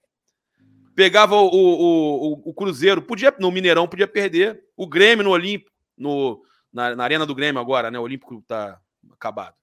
[0.98, 4.64] Pegava o, o, o, o Cruzeiro, podia no Mineirão, podia perder.
[4.76, 6.42] O Grêmio no Olímpico, no,
[6.72, 7.98] na, na Arena do Grêmio agora, né?
[7.98, 8.80] O Olímpico tá
[9.12, 9.54] acabado.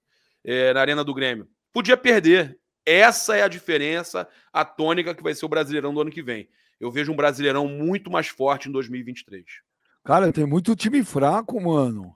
[0.42, 1.46] É, na Arena do Grêmio.
[1.72, 2.58] Podia perder.
[2.86, 6.48] Essa é a diferença, a tônica que vai ser o Brasileirão do ano que vem
[6.80, 9.44] eu vejo um Brasileirão muito mais forte em 2023.
[10.04, 12.14] Cara, tem muito time fraco, mano.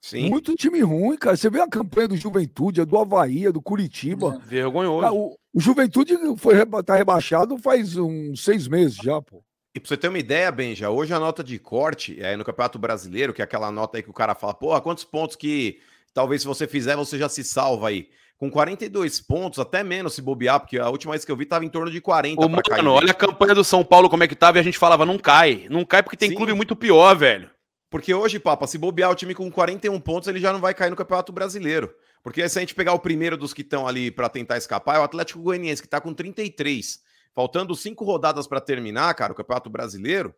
[0.00, 0.30] Sim.
[0.30, 1.36] Muito time ruim, cara.
[1.36, 4.38] Você vê a campanha do Juventude, a do Havaí, a do Curitiba.
[4.38, 5.02] Vergonhoso.
[5.02, 9.42] Cara, o, o, Juventude foi tá rebaixado faz uns seis meses já, pô.
[9.74, 12.78] E pra você ter uma ideia, Benja, hoje a nota de corte é no Campeonato
[12.78, 15.80] Brasileiro, que é aquela nota aí que o cara fala, porra, quantos pontos que
[16.12, 20.22] talvez se você fizer você já se salva aí com 42 pontos, até menos se
[20.22, 22.62] bobear, porque a última vez que eu vi tava em torno de 40 Ô, mano,
[22.62, 22.86] cair.
[22.86, 25.18] olha a campanha do São Paulo como é que tava e a gente falava, não
[25.18, 25.66] cai.
[25.68, 26.36] Não cai porque tem Sim.
[26.36, 27.50] clube muito pior, velho.
[27.90, 30.90] Porque hoje, Papa, se bobear o time com 41 pontos, ele já não vai cair
[30.90, 31.92] no Campeonato Brasileiro.
[32.22, 34.98] Porque se a gente pegar o primeiro dos que estão ali para tentar escapar, é
[35.00, 37.00] o Atlético Goianiense, que tá com 33.
[37.34, 40.34] Faltando cinco rodadas para terminar, cara, o Campeonato Brasileiro.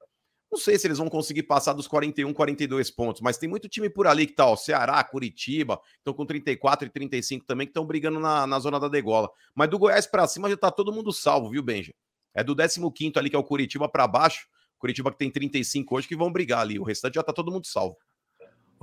[0.51, 3.89] Não sei se eles vão conseguir passar dos 41, 42 pontos, mas tem muito time
[3.89, 7.87] por ali que tá, ó, Ceará, Curitiba, estão com 34 e 35 também, que estão
[7.87, 9.31] brigando na, na zona da degola.
[9.55, 11.95] Mas do Goiás para cima já tá todo mundo salvo, viu, Benja?
[12.35, 16.09] É do 15 ali, que é o Curitiba, para baixo, Curitiba que tem 35 hoje,
[16.09, 16.78] que vão brigar ali.
[16.78, 17.97] O restante já tá todo mundo salvo.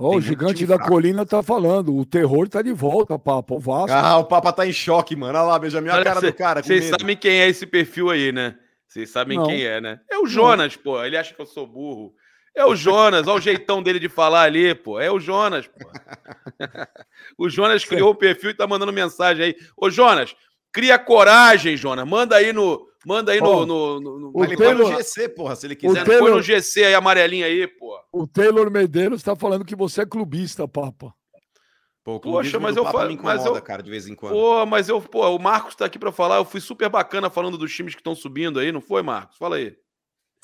[0.00, 0.92] Oh, o gigante da fraco.
[0.92, 3.90] colina tá falando, o terror tá de volta, Papa, o Vasco.
[3.90, 5.36] Ah, o Papa tá em choque, mano.
[5.36, 6.62] Olha lá, Benjamin, a cara cê, do cara.
[6.62, 8.54] Vocês sabem quem é esse perfil aí, né?
[8.86, 9.46] Vocês sabem não.
[9.46, 10.00] quem é, né?
[10.08, 10.82] É o Jonas, não.
[10.84, 11.04] pô.
[11.04, 12.14] Ele acha que eu sou burro.
[12.54, 15.00] É o Jonas, olha o jeitão dele de falar ali, pô.
[15.00, 15.90] É o Jonas, pô.
[17.36, 19.56] o Jonas criou o perfil e tá mandando mensagem aí.
[19.76, 20.34] Ô, Jonas,
[20.72, 22.06] cria coragem, Jonas.
[22.06, 22.87] Manda aí no.
[23.08, 23.64] Manda aí no.
[23.64, 24.44] no, no, no...
[24.44, 26.04] Ele Taylor, no GC, porra, se ele quiser.
[26.04, 27.98] Taylor, põe no GC aí, amarelinho aí, pô.
[28.12, 31.14] O Taylor Medeiros tá falando que você é clubista, papa.
[32.04, 34.34] Pô, Poxa, mas eu falo, mas eu, cara, de vez em quando.
[34.34, 37.56] Pô, mas eu, pô, o Marcos tá aqui para falar, eu fui super bacana falando
[37.56, 39.38] dos times que estão subindo aí, não foi, Marcos?
[39.38, 39.74] Fala aí.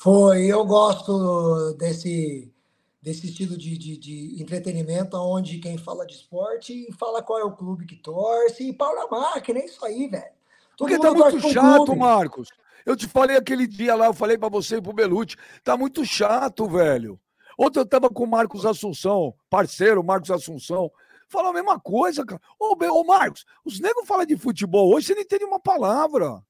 [0.01, 2.51] Foi, eu gosto desse
[2.99, 7.55] desse estilo de, de, de, entretenimento, onde quem fala de esporte fala qual é o
[7.55, 10.33] clube que torce e pau na máquina, é isso aí, velho.
[10.77, 12.49] Porque tá muito chato, Marcos.
[12.85, 16.05] Eu te falei aquele dia lá, eu falei para você e pro Belucci, tá muito
[16.05, 17.19] chato, velho.
[17.57, 20.91] Ontem eu tava com o Marcos Assunção, parceiro Marcos Assunção,
[21.27, 22.41] fala a mesma coisa, cara.
[22.59, 26.43] Ô, ô Marcos, os negros falam de futebol hoje, você não entende uma palavra.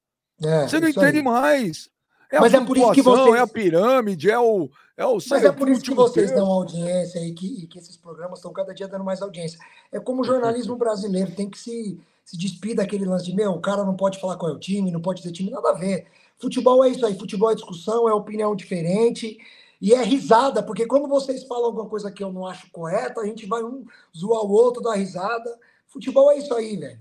[0.44, 1.24] É, você não entende aí.
[1.24, 1.90] mais.
[2.30, 3.36] É Mas a é por isso que vocês...
[3.36, 4.70] é a pirâmide, é o.
[4.98, 7.98] É o Mas é por isso que vocês dão audiência e que, e que esses
[7.98, 9.60] programas estão cada dia dando mais audiência.
[9.92, 13.62] É como o jornalismo brasileiro tem que se, se despir daquele lance de meu, o
[13.62, 16.08] cara não pode falar qual é o time, não pode ter time, nada a ver.
[16.40, 19.38] Futebol é isso aí, futebol é discussão, é opinião diferente.
[19.80, 23.26] E é risada, porque quando vocês falam alguma coisa que eu não acho correta, a
[23.26, 23.86] gente vai um
[24.18, 25.56] zoar o outro, dar risada.
[25.86, 27.00] Futebol é isso aí, velho.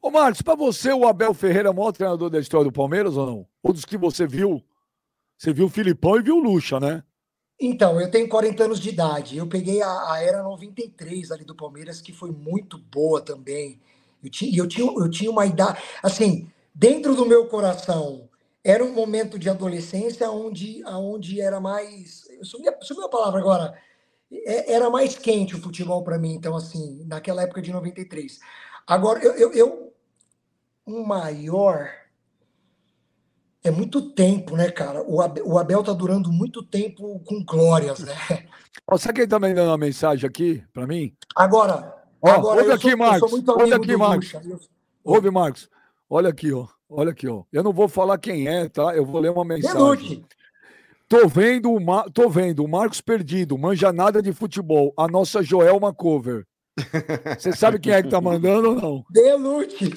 [0.00, 3.16] Ô, Marcos, para você, o Abel Ferreira é o maior treinador da história do Palmeiras
[3.16, 3.46] ou não?
[3.60, 4.62] Ou dos que você viu?
[5.36, 7.02] Você viu o Filipão e viu o Lucha, né?
[7.60, 9.36] Então, eu tenho 40 anos de idade.
[9.36, 13.80] Eu peguei a, a era 93 ali do Palmeiras, que foi muito boa também.
[14.22, 15.82] Eu tinha, eu, tinha, eu tinha uma idade.
[16.02, 18.28] Assim, dentro do meu coração,
[18.64, 22.28] era um momento de adolescência onde, onde era mais.
[22.42, 23.78] Sumiu a palavra agora.
[24.30, 28.38] É, era mais quente o futebol para mim, então, assim, naquela época de 93.
[28.86, 29.92] Agora, eu, eu, eu
[30.86, 31.90] um maior
[33.64, 35.02] é muito tempo, né, cara?
[35.02, 38.14] O Abel, o Abel tá durando muito tempo com glórias, né?
[38.86, 41.14] Ó, sabe quem tá me dando uma mensagem aqui para mim?
[41.36, 43.32] Agora, ó, agora olha aqui, sou, Marcos.
[43.48, 44.32] Olha aqui, Marcos.
[45.04, 45.68] Ouve, Marcos.
[46.08, 46.66] Olha aqui, ó.
[46.88, 47.42] Olha aqui, ó.
[47.52, 48.94] Eu não vou falar quem é, tá?
[48.94, 50.24] Eu vou ler uma mensagem.
[51.08, 52.10] Tô vendo, o Mar...
[52.10, 54.94] Tô vendo o Marcos perdido, manja nada de futebol.
[54.96, 56.46] A nossa Joelma cover.
[57.38, 59.04] Você sabe quem é que tá mandando ou não?
[59.10, 59.94] Delute.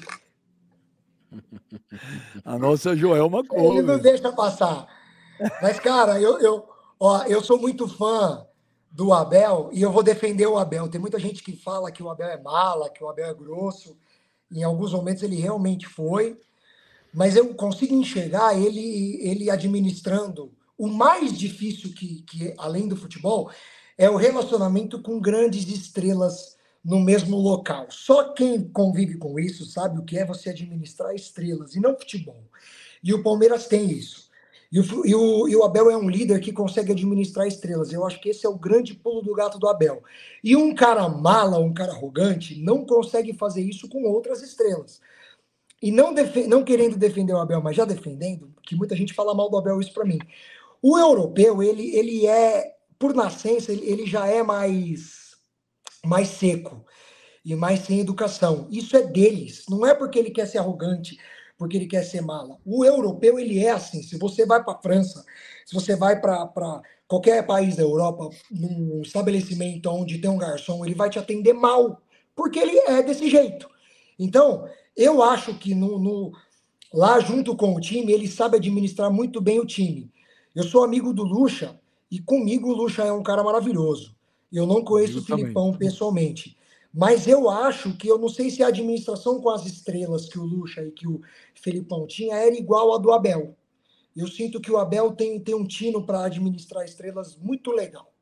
[2.43, 3.77] A nossa Joelma Couve.
[3.77, 4.87] Ele não deixa passar.
[5.61, 6.65] Mas, cara, eu, eu,
[6.99, 8.45] ó, eu sou muito fã
[8.95, 10.87] do Abel e eu vou defender o Abel.
[10.87, 13.97] Tem muita gente que fala que o Abel é mala, que o Abel é grosso.
[14.49, 16.39] Em alguns momentos ele realmente foi.
[17.13, 20.49] Mas eu consigo enxergar ele, ele administrando.
[20.77, 23.51] O mais difícil que, que, além do futebol,
[23.97, 27.87] é o relacionamento com grandes estrelas no mesmo local.
[27.89, 32.43] Só quem convive com isso sabe o que é você administrar estrelas e não futebol.
[33.03, 34.24] E o Palmeiras tem isso.
[34.71, 37.93] E o, e, o, e o, Abel é um líder que consegue administrar estrelas.
[37.93, 40.03] Eu acho que esse é o grande pulo do gato do Abel.
[40.43, 44.99] E um cara mala, um cara arrogante, não consegue fazer isso com outras estrelas.
[45.81, 46.13] E não,
[46.47, 49.79] não querendo defender o Abel, mas já defendendo, que muita gente fala mal do Abel,
[49.79, 50.19] isso para mim.
[50.81, 55.25] O europeu, ele, ele é, por nascença, ele, ele já é mais
[56.05, 56.85] mais seco
[57.43, 58.67] e mais sem educação.
[58.71, 61.19] Isso é deles, não é porque ele quer ser arrogante,
[61.57, 62.57] porque ele quer ser mala.
[62.65, 64.03] O europeu, ele é assim.
[64.03, 65.25] Se você vai para a França,
[65.65, 70.95] se você vai para qualquer país da Europa, num estabelecimento onde tem um garçom, ele
[70.95, 72.01] vai te atender mal,
[72.35, 73.69] porque ele é desse jeito.
[74.19, 76.31] Então, eu acho que no, no,
[76.93, 80.11] lá junto com o time, ele sabe administrar muito bem o time.
[80.53, 81.79] Eu sou amigo do Lucha,
[82.09, 84.15] e comigo o Lucha é um cara maravilhoso.
[84.51, 85.41] Eu não conheço Justamente.
[85.41, 86.57] o Filipão pessoalmente.
[86.95, 90.43] Mas eu acho que eu não sei se a administração com as estrelas que o
[90.43, 91.19] Lucha e que o
[91.53, 93.55] Felipão tinha era igual a do Abel.
[94.15, 98.13] Eu sinto que o Abel tem, tem um tino para administrar estrelas muito legal.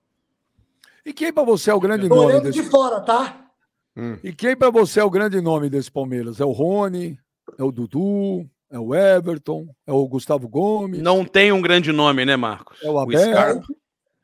[1.05, 2.41] E quem para você é o grande Tô nome?
[2.41, 2.63] Desse...
[2.63, 3.51] de fora, tá?
[3.95, 4.17] Hum.
[4.23, 6.39] E quem para você é o grande nome desse Palmeiras?
[6.39, 7.19] É o Rony?
[7.59, 8.49] É o Dudu?
[8.71, 9.67] É o Everton?
[9.85, 10.99] É o Gustavo Gomes?
[10.99, 12.81] Não tem um grande nome, né, Marcos?
[12.81, 13.59] É o Abel?
[13.59, 13.63] O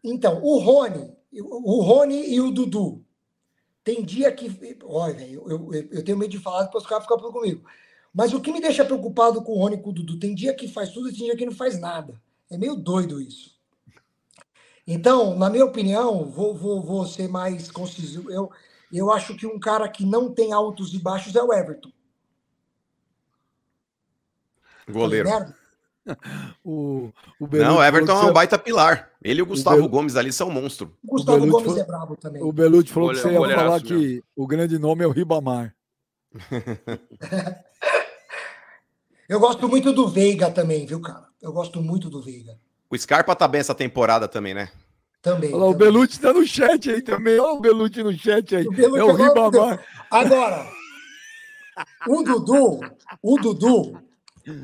[0.04, 3.04] então, o Rony o Rony e o Dudu.
[3.84, 4.78] Tem dia que.
[4.84, 7.64] Olha, eu, eu, eu tenho medo de falar, depois os caras ficam comigo.
[8.14, 10.20] Mas o que me deixa preocupado com o Rony e com o Dudu?
[10.20, 12.20] Tem dia que faz tudo e tem dia que não faz nada.
[12.50, 13.58] É meio doido isso.
[14.86, 18.30] Então, na minha opinião, vou, vou, vou ser mais conciso.
[18.32, 18.50] Eu,
[18.92, 21.92] eu acho que um cara que não tem altos e baixos é o Everton.
[24.88, 25.30] Goleiro.
[25.30, 25.54] Tá
[26.64, 27.10] o,
[27.40, 29.10] o não, o Everton é um baita pilar.
[29.24, 30.94] Ele e o Gustavo o Gomes ali são monstro.
[31.04, 32.42] O Gustavo o Gomes falou, é brabo também.
[32.42, 35.76] O Belucci falou que você ia falar que o grande nome é o Ribamar.
[39.28, 41.28] Eu gosto muito do Veiga também, viu, cara?
[41.40, 42.58] Eu gosto muito do Veiga.
[42.90, 44.70] O Scarpa tá bem essa temporada também, né?
[45.22, 45.54] Também.
[45.54, 45.76] Olha lá, também.
[45.76, 47.40] o Belucci tá no chat aí também.
[47.40, 48.68] Olha o Belucci no chat aí.
[48.68, 49.86] O é o Ribamar.
[50.10, 50.66] Agora,
[52.08, 52.80] o Dudu,
[53.22, 54.02] o Dudu,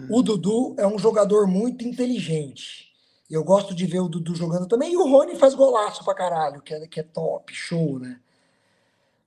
[0.09, 2.85] o Dudu é um jogador muito inteligente.
[3.29, 4.93] Eu gosto de ver o Dudu jogando também.
[4.93, 8.19] E o Rony faz golaço pra caralho, que é, que é top, show, né?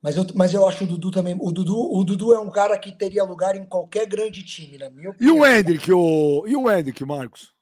[0.01, 1.37] Mas eu, mas eu acho o Dudu também.
[1.41, 4.89] O Dudu, o Dudu é um cara que teria lugar em qualquer grande time, na
[4.89, 5.37] minha opinião.
[5.37, 7.53] E o Hendrick, o, e o Hendrick, Marcos?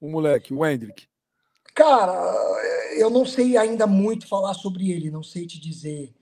[0.00, 1.06] O moleque, o Hendrick.
[1.72, 2.12] Cara,
[2.96, 6.12] eu não sei ainda muito falar sobre ele, não sei te dizer.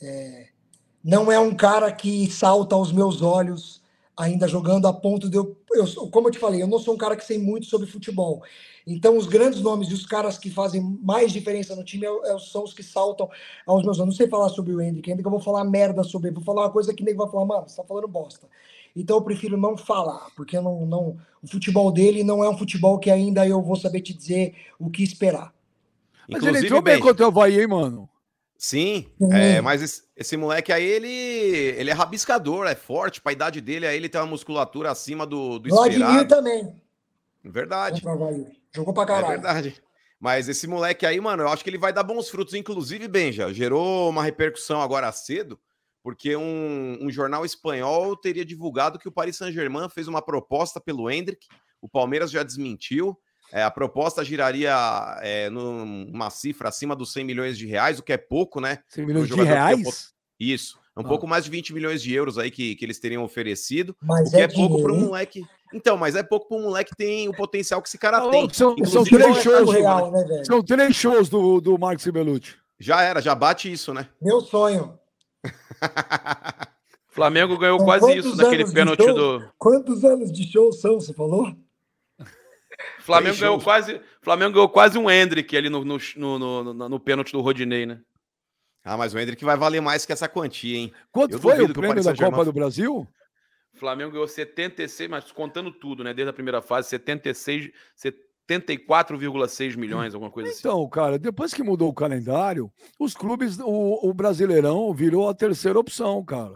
[0.00, 0.48] É,
[1.02, 3.82] não é um cara que salta aos meus olhos
[4.16, 5.86] ainda jogando a ponto de eu, eu.
[6.10, 8.42] Como eu te falei, eu não sou um cara que sei muito sobre futebol.
[8.86, 12.38] Então, os grandes nomes e os caras que fazem mais diferença no time é, é,
[12.38, 13.28] são os que saltam
[13.66, 14.08] aos meus olhos.
[14.08, 16.36] Não sei falar sobre o Hendrick, ainda que eu vou falar merda sobre ele.
[16.36, 18.46] Vou falar uma coisa que nem vai falar, mano, você tá falando bosta.
[18.94, 22.98] Então, eu prefiro não falar, porque não, não, o futebol dele não é um futebol
[22.98, 25.52] que ainda eu vou saber te dizer o que esperar.
[26.28, 28.08] Mas Inclusive, ele entrou bem contra o Havaí, hein, mano?
[28.58, 33.34] Sim, é, mas esse, esse, moleque aí, ele, ele é rabiscador, é forte, para a
[33.34, 36.74] idade dele, aí ele tem uma musculatura acima do, do Vladimir também.
[37.44, 38.02] Verdade.
[38.74, 39.26] Jogou pra caralho.
[39.26, 39.82] É verdade.
[40.18, 42.54] Mas esse moleque aí, mano, eu acho que ele vai dar bons frutos.
[42.54, 45.58] Inclusive, Benja, gerou uma repercussão agora cedo,
[46.02, 51.10] porque um, um jornal espanhol teria divulgado que o Paris Saint-Germain fez uma proposta pelo
[51.10, 51.46] Hendrick,
[51.80, 53.16] o Palmeiras já desmentiu,
[53.52, 54.74] é, a proposta giraria
[55.20, 58.78] é, numa cifra acima dos 100 milhões de reais, o que é pouco, né?
[58.88, 60.14] 100 milhões de reais?
[60.38, 60.78] Isso.
[60.96, 61.04] Um ah.
[61.04, 63.94] pouco mais de 20 milhões de euros aí que, que eles teriam oferecido.
[64.02, 65.44] Mas o que é, é pouco para um moleque.
[65.72, 68.30] Então, mas é pouco para um moleque que tem o potencial que esse cara ah,
[68.30, 68.48] tem.
[68.52, 72.54] São, são três shows, real, né, São três shows do, do Marcos Belucci.
[72.78, 74.08] Já era, já bate isso, né?
[74.20, 74.98] Meu sonho.
[77.08, 79.42] Flamengo ganhou quase isso naquele pênalti do.
[79.58, 81.54] Quantos anos de show são, você falou?
[83.00, 87.32] Flamengo ganhou quase, Flamengo ganhou quase um Hendrick ali no, no, no, no, no pênalti
[87.32, 88.00] do Rodinei, né?
[88.84, 90.92] Ah, mas o Hendrick vai valer mais que essa quantia, hein?
[91.10, 93.06] Quanto Eu foi o prêmio da Copa do Brasil?
[93.74, 96.14] O Flamengo ganhou 76, mas contando tudo, né?
[96.14, 97.70] Desde a primeira fase, 76,
[98.48, 100.78] 74,6 milhões, alguma coisa então, assim.
[100.78, 105.78] Então, cara, depois que mudou o calendário, os clubes, o, o Brasileirão virou a terceira
[105.78, 106.54] opção, cara.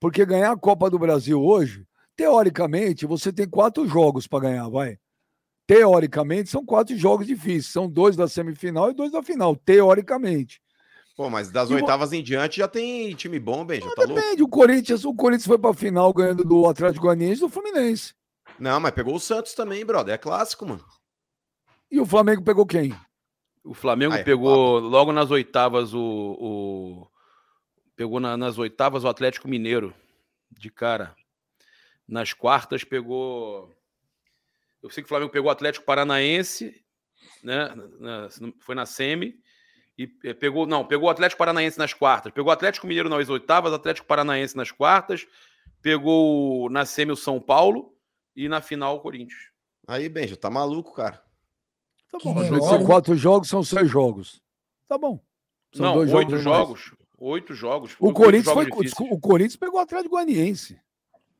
[0.00, 1.84] Porque ganhar a Copa do Brasil hoje,
[2.14, 4.98] teoricamente, você tem quatro jogos para ganhar, vai
[5.66, 7.66] teoricamente, são quatro jogos difíceis.
[7.66, 10.60] São dois da semifinal e dois da final, teoricamente.
[11.16, 14.42] Pô, mas das e oitavas em diante já tem time bom, bem, já tá depende.
[14.42, 14.44] Louco.
[14.44, 18.14] O Corinthians, o Corinthians foi pra final ganhando do Atlético Goianiense e do Fluminense.
[18.58, 20.14] Não, mas pegou o Santos também, brother.
[20.14, 20.84] É clássico, mano.
[21.90, 22.94] E o Flamengo pegou quem?
[23.64, 24.88] O Flamengo Ai, pegou papo.
[24.88, 26.00] logo nas oitavas o.
[26.00, 27.06] o...
[27.96, 29.94] Pegou na, nas oitavas o Atlético Mineiro.
[30.50, 31.14] De cara.
[32.06, 33.70] Nas quartas pegou.
[34.86, 36.80] Eu sei que o Flamengo pegou o Atlético Paranaense,
[37.42, 37.74] né?
[37.98, 38.28] Na,
[38.60, 39.38] foi na Semi.
[39.98, 43.28] E eh, pegou, não, pegou o Atlético Paranaense nas quartas, pegou o Atlético Mineiro nas
[43.28, 45.26] oitavas, Atlético Paranaense nas quartas,
[45.82, 47.96] pegou na Semi o São Paulo
[48.34, 49.50] e na final o Corinthians.
[49.88, 51.22] Aí, Benja, tá maluco, cara.
[52.12, 52.60] Tá bom.
[52.60, 54.40] São quatro jogos, são seis jogos.
[54.86, 55.18] Tá bom.
[55.72, 56.80] São não, oito jogos.
[56.80, 57.96] jogos oito jogos.
[57.98, 58.68] O Corinthians, foi,
[59.10, 60.78] o Corinthians pegou o Atlético Goianiense.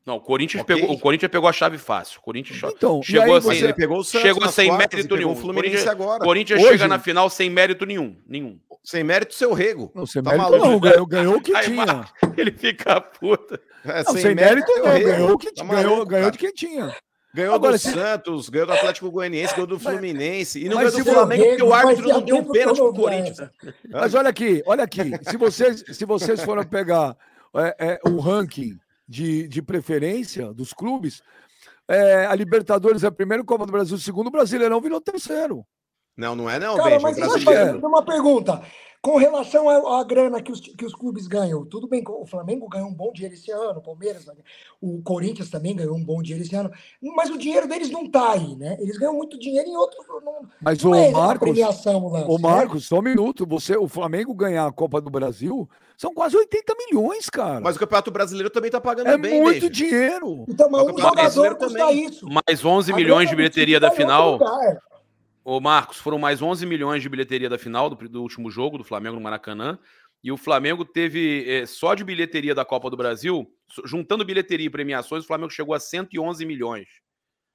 [0.07, 0.77] Não, o Corinthians, okay.
[0.77, 2.19] pegou, o Corinthians pegou a chave fácil.
[2.19, 3.63] O Corinthians então, chegou assim, você...
[3.65, 5.31] ele pegou o Santos chegou sem quartas, mérito nenhum.
[5.33, 6.23] O Corinthians, agora.
[6.23, 6.69] Corinthians Hoje...
[6.69, 8.57] chega na final sem mérito nenhum, nenhum.
[8.81, 9.91] Sem mérito seu rego.
[9.93, 10.65] Não, sem tá mérito maluco.
[10.65, 12.05] não, ganhou, ganhou o que Aí, tinha.
[12.37, 13.59] Ele fica puta.
[13.83, 16.53] É, não, sem, sem mérito, mérito não, ganhou, o que, tá ganhou, ganhou de quem
[16.53, 16.95] tinha.
[17.33, 17.91] Ganhou Agora, do se...
[17.91, 20.63] Santos, ganhou do Atlético Goianiense, ganhou do Fluminense.
[20.63, 23.49] E não ganhou do Flamengo, porque o árbitro não deu um pênalti pro Corinthians.
[23.91, 25.11] Mas olha aqui, olha aqui.
[25.29, 27.13] Se vocês, se vocês forem pegar
[27.53, 31.21] é, é, o ranking de, de preferência dos clubes,
[31.87, 35.65] é, a Libertadores é primeiro, Copa do Brasil segundo, o Brasileirão virou terceiro.
[36.17, 37.87] Não, não é não, Cara, Mas brasileiro.
[37.87, 38.61] uma pergunta.
[38.99, 42.67] Com relação à, à grana que os, que os clubes ganham, tudo bem, o Flamengo
[42.67, 44.25] ganhou um bom dinheiro esse ano, o Palmeiras,
[44.81, 46.71] o Corinthians também ganhou um bom dinheiro esse ano,
[47.15, 48.75] mas o dinheiro deles não tá aí, né?
[48.79, 49.97] Eles ganham muito dinheiro em outro.
[50.25, 52.87] Não, mas não o é Marcos, premiação, lance, o Marcos, né?
[52.87, 57.29] só um minuto, você, o Flamengo ganhar a Copa do Brasil são quase 80 milhões,
[57.29, 57.61] cara.
[57.61, 60.43] Mas o Campeonato Brasileiro também tá pagando é bem, muito dinheiro.
[60.49, 62.27] Então, mas um jogador custa isso.
[62.27, 64.37] Mais 11 milhões de bilheteria da final.
[65.49, 68.83] Ô, Marcos, foram mais 11 milhões de bilheteria da final do, do último jogo do
[68.83, 69.79] Flamengo no Maracanã.
[70.21, 73.49] E o Flamengo teve, é, só de bilheteria da Copa do Brasil,
[73.85, 76.89] juntando bilheteria e premiações, o Flamengo chegou a 111 milhões.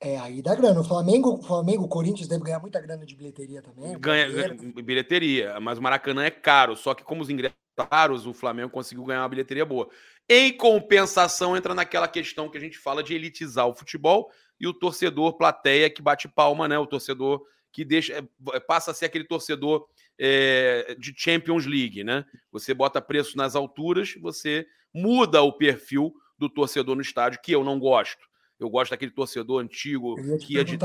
[0.00, 0.80] É, aí dá grana.
[0.80, 3.94] O Flamengo, Flamengo, o Corinthians deve ganhar muita grana de bilheteria também.
[4.00, 6.74] Ganha, ganha bilheteria, mas o Maracanã é caro.
[6.74, 9.86] Só que como os ingressos caros, o Flamengo conseguiu ganhar uma bilheteria boa.
[10.26, 14.72] Em compensação, entra naquela questão que a gente fala de elitizar o futebol e o
[14.72, 16.78] torcedor plateia que bate palma, né?
[16.78, 17.42] O torcedor
[17.72, 19.88] que deixa é, passa a ser aquele torcedor
[20.18, 22.24] é, de Champions League, né?
[22.52, 27.64] Você bota preço nas alturas, você muda o perfil do torcedor no estádio, que eu
[27.64, 28.28] não gosto.
[28.60, 30.78] Eu gosto daquele torcedor antigo que ia de.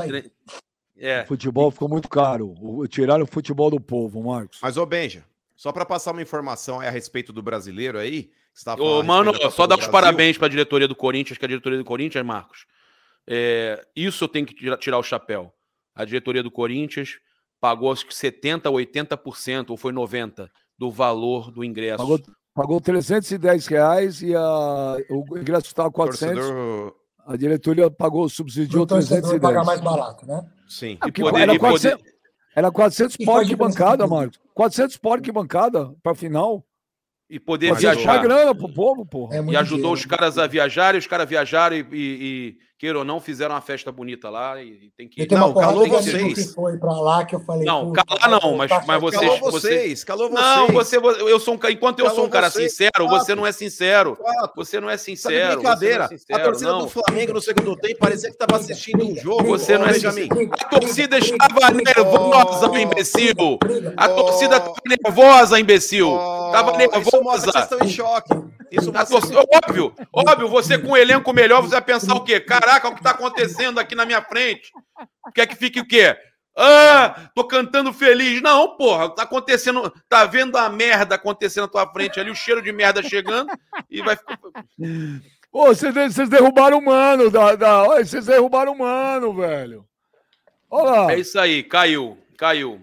[1.00, 1.24] É.
[1.24, 2.56] O futebol ficou muito caro.
[2.88, 4.58] Tiraram o futebol do povo, Marcos.
[4.62, 5.24] Mas, ô Benja,
[5.56, 8.32] só para passar uma informação a respeito do brasileiro aí.
[8.80, 11.86] Ô, mano, só dar os parabéns para a diretoria do Corinthians, que a diretoria do
[11.86, 12.66] Corinthians, Marcos.
[13.28, 15.54] É, isso eu tenho que tirar o chapéu
[15.98, 17.18] a diretoria do Corinthians
[17.60, 20.48] pagou acho que 70%, 80%, ou foi 90%
[20.78, 21.98] do valor do ingresso.
[21.98, 22.20] Pagou,
[22.54, 26.36] pagou 310 reais e a, o ingresso estava 400.
[26.36, 26.96] Torcedor...
[27.26, 29.42] A diretoria pagou, subsidiou o 310.
[29.42, 30.46] pagar mais barato, né?
[30.70, 30.98] Sim.
[31.02, 32.16] Ah, poder, era, 400, poder...
[32.56, 34.40] era 400 por que bancada, Marcos.
[34.54, 36.66] 400 por que bancada para final.
[37.30, 38.22] E poder Mas viajar.
[38.22, 39.36] grana pro povo, porra.
[39.36, 43.04] É e ajudou dinheiro, os caras a viajarem, os caras viajaram e, e, queira ou
[43.04, 45.28] não, fizeram uma festa bonita lá e tem que.
[45.34, 46.34] Não, calou vocês.
[46.34, 47.66] Que foi pra lá que eu falei.
[47.66, 49.22] Não, calar não, mas, mas vocês.
[49.22, 50.46] Calou vocês, calou vocês.
[50.46, 53.52] Não, você, eu sou um, enquanto eu sou um cara vocês, sincero, você não é
[53.52, 54.18] sincero.
[54.56, 55.56] Você não é sincero.
[55.56, 56.06] brincadeira.
[56.06, 56.80] É sincero, a torcida não.
[56.80, 59.46] do Flamengo no segundo tempo parecia que estava assistindo um jogo.
[59.46, 60.30] Você não é Benjamin.
[60.52, 63.60] A torcida estava nervosa, imbecil.
[63.96, 66.16] A torcida estava nervosa, imbecil.
[66.48, 67.52] Estava nervosa.
[67.52, 68.57] Vocês estão em choque.
[68.72, 72.40] Isso torcida, óbvio, óbvio, você com um elenco melhor, você vai pensar o quê?
[72.40, 74.72] Caraca, o que está acontecendo aqui na minha frente?
[75.34, 76.18] Quer que fique o quê?
[76.60, 78.42] Ah, tô cantando feliz.
[78.42, 82.64] Não, porra, tá acontecendo, tá vendo a merda acontecendo na tua frente ali, o cheiro
[82.64, 83.52] de merda chegando
[83.90, 84.40] e vai ficar.
[85.52, 89.86] Pô, vocês, vocês derrubaram o mano, da, da, vocês derrubaram o mano, velho.
[90.70, 91.14] Olha lá.
[91.14, 92.82] É isso aí, caiu, caiu.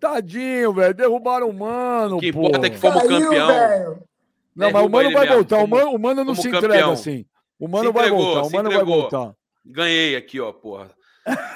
[0.00, 2.16] Tadinho, velho, derrubaram o mano.
[2.16, 3.48] O que importa é que fomos caiu, campeão.
[3.48, 4.02] Velho.
[4.54, 5.36] Não, mas o Mano vai mesmo.
[5.36, 5.58] voltar.
[5.58, 6.70] o Mano, o Mano não se campeão.
[6.70, 7.26] entrega assim.
[7.58, 8.42] O Mano vai voltar.
[8.42, 9.34] O Mano vai voltar.
[9.64, 10.90] Ganhei aqui, ó, porra.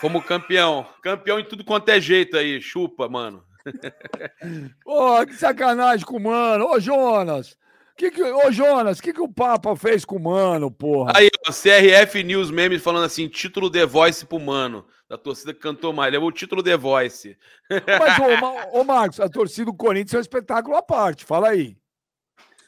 [0.00, 0.86] Como campeão.
[1.02, 2.60] Campeão em tudo quanto é jeito aí.
[2.60, 3.44] Chupa, mano.
[4.82, 6.66] Pô, que sacanagem com o Mano.
[6.66, 7.56] Ô, Jonas.
[7.96, 11.12] Que que, ô, Jonas, o que, que o Papa fez com o Mano, porra?
[11.16, 14.86] Aí, ó, CRF News Memes falando assim: título The Voice pro Mano.
[15.08, 16.12] Da torcida que cantou mais.
[16.12, 17.36] Levou o título The Voice.
[17.68, 21.24] Mas, ô, ô, Marcos, a torcida do Corinthians é um espetáculo à parte.
[21.24, 21.76] Fala aí.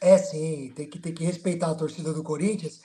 [0.00, 2.80] É sim, tem que, tem que respeitar a torcida do Corinthians.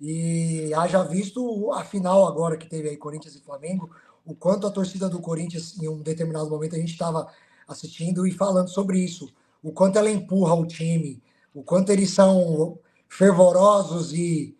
[0.00, 3.90] E haja visto a final agora que teve aí Corinthians e Flamengo,
[4.24, 7.28] o quanto a torcida do Corinthians, em um determinado momento, a gente estava
[7.66, 9.32] assistindo e falando sobre isso.
[9.62, 11.22] O quanto ela empurra o time,
[11.54, 12.78] o quanto eles são
[13.08, 14.56] fervorosos e,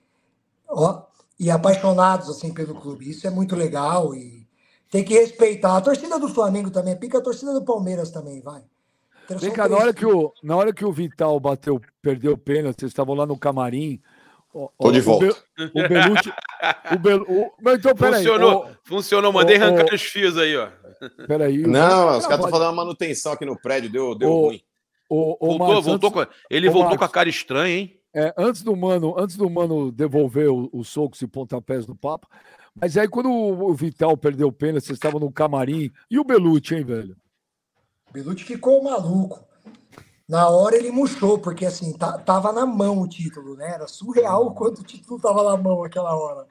[0.68, 1.02] ó,
[1.38, 3.10] e apaixonados assim pelo clube.
[3.10, 4.46] Isso é muito legal e
[4.90, 5.76] tem que respeitar.
[5.76, 8.64] A torcida do Flamengo também, pica a torcida do Palmeiras também, vai.
[9.36, 12.80] Vem cá, na hora, que o, na hora que o Vital bateu, perdeu o pênalti,
[12.80, 14.00] vocês estavam lá no camarim.
[14.52, 15.26] Tô de volta.
[15.74, 16.32] O, o Belucci.
[16.92, 18.24] o Bel, o, então, peraí.
[18.24, 19.32] Funcionou, o, funcionou.
[19.32, 20.68] Mandei arrancar os fios aí, ó.
[21.26, 21.58] Peraí.
[21.58, 24.62] Não, os caras estão fazendo uma manutenção aqui no prédio, deu, deu ruim.
[25.08, 28.00] O, o, voltou, voltou com, ele voltou Marcos, com a cara estranha, hein?
[28.14, 32.26] É, antes do mano, antes do mano devolver os socos e pontapés do papo.
[32.80, 35.90] Mas aí quando o, Vital perdeu o pênalti, vocês estavam no camarim.
[36.10, 37.16] E o Belucci, hein, velho?
[38.12, 39.40] Belucci ficou maluco.
[40.28, 41.94] Na hora ele murchou, porque assim,
[42.24, 43.70] tava na mão o título, né?
[43.70, 46.46] Era surreal o quanto o título tava na mão aquela hora.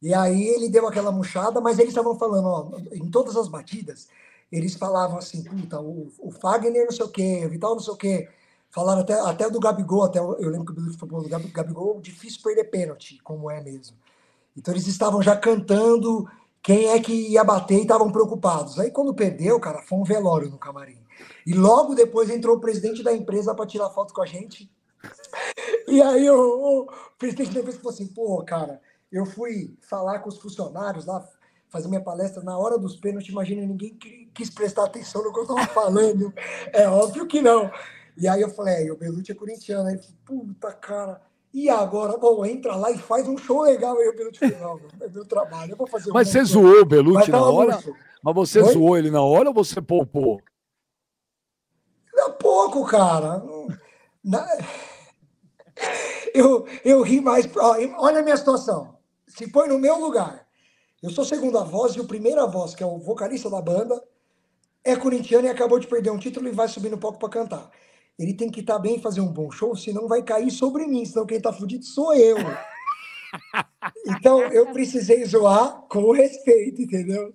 [0.00, 4.08] E aí ele deu aquela murchada, mas eles estavam falando, ó, em todas as batidas,
[4.50, 7.92] eles falavam assim, puta, o, o Fagner não sei o quê, o Vital não sei
[7.94, 8.28] o quê.
[8.70, 12.40] Falaram até, até do Gabigol, até eu lembro que o Belucci falou, do Gabigol, difícil
[12.42, 13.96] perder pênalti, como é mesmo.
[14.56, 16.28] Então eles estavam já cantando
[16.62, 18.78] quem é que ia bater e estavam preocupados.
[18.78, 21.02] Aí quando perdeu, cara, foi um velório no camarim.
[21.46, 24.70] E logo depois entrou o presidente da empresa para tirar foto com a gente.
[25.88, 26.86] E aí o, o
[27.18, 28.80] presidente da empresa falou assim: pô, cara,
[29.10, 31.26] eu fui falar com os funcionários lá,
[31.68, 33.98] fazer minha palestra na hora dos pênaltis, imagina, ninguém
[34.32, 36.32] quis prestar atenção no que eu tava falando.
[36.72, 37.70] É óbvio que não.
[38.16, 39.88] E aí eu falei, é, o Belucci é corintiano.
[39.88, 41.20] Aí ele falou, puta, cara.
[41.52, 42.16] E agora?
[42.16, 43.98] Bom, entra lá e faz um show legal.
[43.98, 46.84] Aí o Belucci não, é meu trabalho, eu vou fazer Mas um você zoou o
[46.84, 47.78] Belucci na hora?
[48.22, 48.72] Mas você Oi?
[48.72, 50.40] zoou ele na hora ou você poupou?
[52.16, 53.42] É pouco, cara.
[54.24, 54.46] Na...
[56.34, 57.48] Eu, eu ri mais.
[57.56, 58.96] Olha a minha situação.
[59.26, 60.46] Se põe no meu lugar.
[61.02, 64.00] Eu sou segunda voz e o primeira voz, que é o vocalista da banda,
[64.84, 67.70] é corintiano e acabou de perder um título e vai subir no palco para cantar.
[68.18, 71.04] Ele tem que estar tá bem fazer um bom show, senão vai cair sobre mim,
[71.04, 72.36] senão quem tá fudido sou eu.
[74.06, 77.34] Então eu precisei zoar com respeito, entendeu?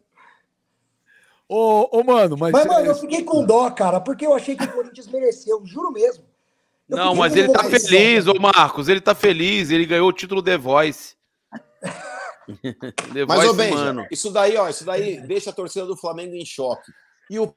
[1.50, 2.52] Ô, ô, mano, mas.
[2.52, 5.92] Mas, mano, eu fiquei com dó, cara, porque eu achei que o Corinthians mereceu, juro
[5.92, 6.24] mesmo.
[6.90, 10.44] Eu não, mas ele tá feliz, ô Marcos, ele tá feliz, ele ganhou o título
[10.44, 11.16] The Voice.
[13.14, 14.08] The mas, Voice, ô, Benja, mano.
[14.12, 16.92] isso daí, ó, isso daí deixa a torcida do Flamengo em choque.
[17.30, 17.54] E o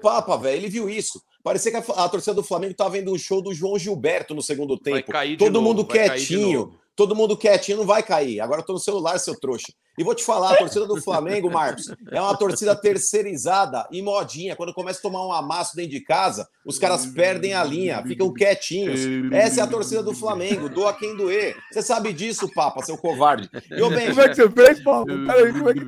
[0.00, 1.22] Papa, velho, ele viu isso.
[1.46, 4.42] Parecia que a, a, torcida do Flamengo tava vendo o show do João Gilberto no
[4.42, 5.12] segundo tempo.
[5.38, 6.74] Todo novo, mundo quietinho.
[6.96, 8.40] Todo mundo quietinho, não vai cair.
[8.40, 9.72] Agora eu tô no celular, seu trouxa.
[9.96, 14.56] E vou te falar, a torcida do Flamengo, Marcos, é uma torcida terceirizada e modinha.
[14.56, 18.32] Quando começa a tomar um amasso dentro de casa, os caras perdem a linha, ficam
[18.34, 19.00] quietinhos.
[19.32, 21.56] Essa é a torcida do Flamengo, doa quem doer.
[21.70, 23.48] Você sabe disso, Papa, seu covarde.
[23.70, 25.06] E como é que você fez, Papa?
[25.06, 25.80] Peraí, como é que...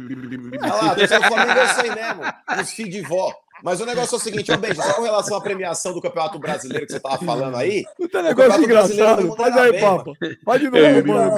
[0.63, 2.23] Olha lá, a torcida do Flamengo é isso aí mesmo,
[2.63, 3.35] os filhos de vó.
[3.63, 6.39] Mas o negócio é o seguinte, ô Benja, só com relação à premiação do Campeonato
[6.39, 7.85] Brasileiro que você tava falando aí.
[7.97, 9.35] Puta negócio engraçado.
[9.37, 10.13] Faz aí, bem, Papa.
[10.45, 11.33] Faz de novo, mano.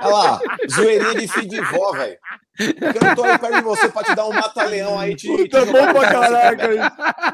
[0.00, 0.40] Olha lá,
[0.70, 2.18] zoeirinha de filho de vó, velho.
[2.56, 5.16] Porque eu não tô aí perto de você pra te dar um mata-leão aí.
[5.16, 6.78] Te, Puta, te bom pra caraca aí.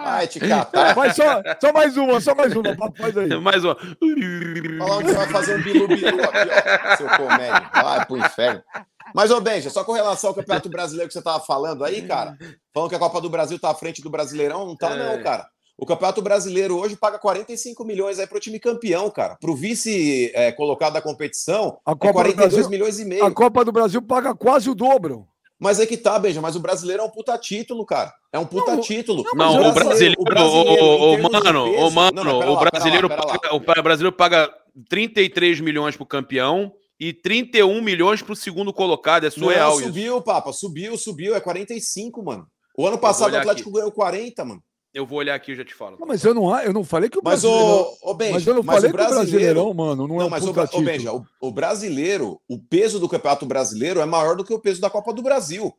[0.04, 0.94] Vai te catar.
[0.94, 2.76] Faz só, só mais uma, só mais uma.
[2.76, 3.28] Papo, faz aí.
[3.40, 3.76] Mais uma.
[4.78, 6.48] Fala onde você vai fazer um bilu-bilu aqui,
[6.92, 6.96] ó.
[6.96, 7.70] Seu comédio.
[7.72, 8.62] Vai pro inferno.
[9.14, 12.36] Mas, ô Benja, só com relação ao Campeonato Brasileiro que você tava falando aí, cara,
[12.72, 15.16] falando que a Copa do Brasil tá à frente do Brasileirão, não tá, é.
[15.16, 15.46] não, cara.
[15.78, 19.36] O Campeonato Brasileiro hoje paga 45 milhões aí pro time campeão, cara.
[19.38, 23.24] Pro vice é, colocado da competição, a Copa é 42 Brasil, milhões e meio.
[23.24, 25.28] A Copa do Brasil paga quase o dobro.
[25.58, 28.12] Mas é que tá, Benja, mas o brasileiro é um puta título, cara.
[28.32, 29.24] É um puta não, título.
[29.34, 33.54] Não, o brasileiro, o, brasileiro, o, o, mano, o mano, não, o brasileiro, lá, paga,
[33.54, 34.54] o brasileiro paga
[34.88, 39.26] 33 milhões pro campeão e 31 milhões pro segundo colocado.
[39.26, 40.24] É surreal não, subiu, isso.
[40.24, 42.46] Papa, subiu, subiu, é 45, mano.
[42.76, 43.78] O ano passado o Atlético aqui.
[43.78, 44.62] ganhou 40, mano.
[44.92, 45.98] Eu vou olhar aqui e já te falo.
[46.00, 48.54] Não, mas eu não, eu não falei que o mas o, o Benja, mas eu
[48.54, 50.82] não mas falei o que o brasileirão, mano, não, não é um mas o, o,
[50.82, 54.80] Benja, o, o brasileiro, o peso do Campeonato Brasileiro é maior do que o peso
[54.80, 55.70] da Copa do Brasil.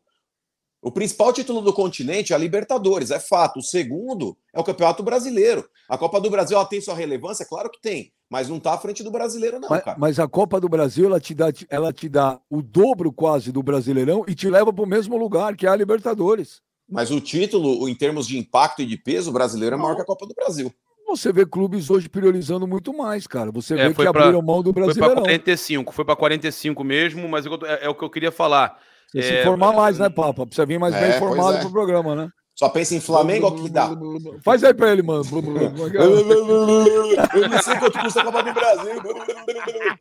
[0.84, 3.58] O principal título do continente é a Libertadores, é fato.
[3.58, 5.68] O segundo é o Campeonato Brasileiro.
[5.90, 7.44] A Copa do Brasil ela tem sua relevância?
[7.44, 9.98] Claro que tem, mas não está à frente do brasileiro, não, mas, cara.
[10.00, 13.64] Mas a Copa do Brasil ela te, dá, ela te dá o dobro quase do
[13.64, 16.62] Brasileirão e te leva para o mesmo lugar, que é a Libertadores.
[16.90, 20.02] Mas o título, em termos de impacto e de peso, o brasileiro é maior que
[20.02, 20.74] a Copa do Brasil.
[21.08, 23.50] Você vê clubes hoje priorizando muito mais, cara.
[23.52, 25.16] Você é, vê que pra, abriram mão do Brasileirão.
[25.16, 28.78] Foi para 45, foi para 45 mesmo, mas é, é, o que eu queria falar.
[29.12, 30.46] Você é, se informar mais, né, Papa?
[30.46, 31.62] Precisa vir mais bem informado é.
[31.62, 32.30] pro programa, né?
[32.58, 33.92] Só pensa em Flamengo, o que dá?
[34.44, 35.24] Faz aí pra ele, mano.
[35.32, 35.42] eu
[37.50, 38.94] não sei quanto custa a Copa do Brasil.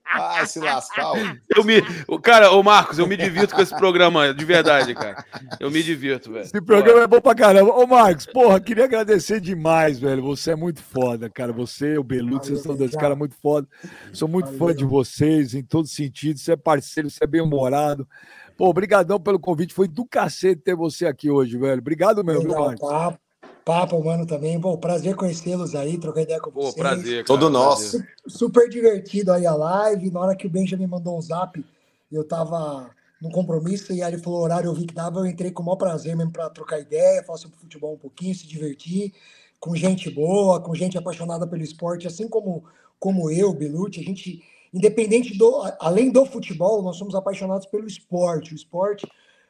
[0.06, 1.12] Ai, se lascar.
[1.54, 1.82] Eu me...
[2.22, 5.22] Cara, ô Marcos, eu me divirto com esse programa, de verdade, cara.
[5.60, 6.46] Eu me divirto, velho.
[6.46, 7.74] Esse programa é bom pra caramba.
[7.74, 10.22] Ô, Marcos, porra, queria agradecer demais, velho.
[10.22, 11.52] Você é muito foda, cara.
[11.52, 13.68] Você, o Beluto, vocês são dois caras muito foda.
[14.14, 16.40] Sou muito fã de vocês em todos os sentidos.
[16.40, 18.08] Você é parceiro, você é bem-humorado.
[18.56, 19.74] Pô, obrigadão pelo convite.
[19.74, 21.80] Foi do cacete ter você aqui hoje, velho.
[21.80, 23.18] Obrigado mesmo, Legal, viu, Papo,
[23.64, 24.58] papo, mano, também.
[24.58, 26.74] Bom, prazer conhecê-los aí, trocar ideia com Pô, vocês.
[26.74, 27.24] prazer.
[27.24, 28.02] Cara, Todo nosso.
[28.26, 30.10] Super divertido aí a live.
[30.10, 31.62] Na hora que o Benjamin mandou um zap,
[32.10, 35.50] eu tava num compromisso e aí ele falou horário, eu vi que dava, eu entrei
[35.50, 39.12] com o maior prazer mesmo para trocar ideia, falar sobre futebol um pouquinho, se divertir,
[39.58, 42.64] com gente boa, com gente apaixonada pelo esporte, assim como,
[42.98, 44.42] como eu, Belucci, a gente
[44.72, 48.52] independente do, além do futebol, nós somos apaixonados pelo esporte.
[48.52, 49.06] O esporte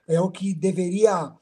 [0.09, 1.33] é o que deveria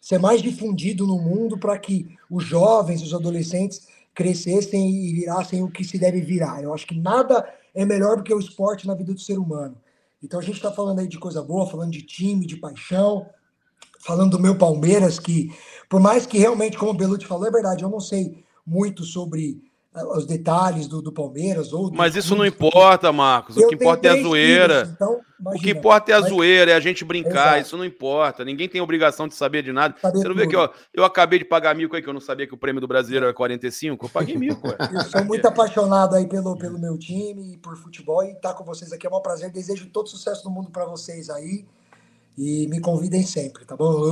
[0.00, 5.70] ser mais difundido no mundo para que os jovens, os adolescentes crescessem e virassem o
[5.70, 6.62] que se deve virar.
[6.62, 9.76] Eu acho que nada é melhor do que o esporte na vida do ser humano.
[10.22, 13.26] Então a gente está falando aí de coisa boa, falando de time, de paixão,
[14.00, 15.50] falando do meu Palmeiras, que
[15.88, 19.62] por mais que realmente, como o Belucci falou, é verdade, eu não sei muito sobre
[19.94, 21.72] os detalhes do, do Palmeiras.
[21.72, 23.56] Ou do mas isso não importa, Marcos.
[23.56, 24.80] O que importa é a zoeira.
[24.80, 26.30] Filhos, então, imagina, o que importa é a mas...
[26.30, 27.54] zoeira, é a gente brincar.
[27.54, 27.60] Exato.
[27.60, 28.44] Isso não importa.
[28.44, 29.94] Ninguém tem obrigação de saber de nada.
[30.00, 32.46] Saber Você não vê que ó, eu acabei de pagar aí, que eu não sabia
[32.46, 34.06] que o prêmio do brasileiro era 45.
[34.06, 34.66] Eu paguei mico.
[34.92, 38.24] eu sou muito apaixonado aí pelo, pelo meu time e por futebol.
[38.24, 39.50] E estar tá com vocês aqui é um prazer.
[39.50, 41.64] Desejo todo sucesso do mundo para vocês aí.
[42.36, 43.94] E me convidem sempre, tá bom?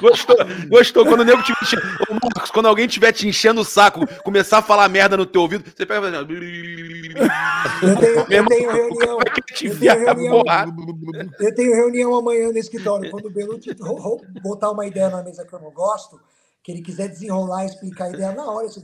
[0.00, 0.36] gostou,
[0.68, 1.04] gostou.
[1.04, 1.76] Quando o nego te enche...
[2.08, 5.42] Ô, Marcos, quando alguém estiver te enchendo o saco, começar a falar merda no teu
[5.42, 6.14] ouvido, você pega e
[7.82, 9.18] Eu tenho, eu tenho reunião.
[9.20, 9.34] É eu,
[9.74, 10.44] tenho reunião
[11.40, 13.10] eu tenho reunião amanhã no escritório.
[13.10, 13.74] Quando o Belucci
[14.42, 16.20] botar uma ideia na mesa que eu não gosto,
[16.62, 18.66] que ele quiser desenrolar e explicar a ideia na hora.
[18.66, 18.80] Isso...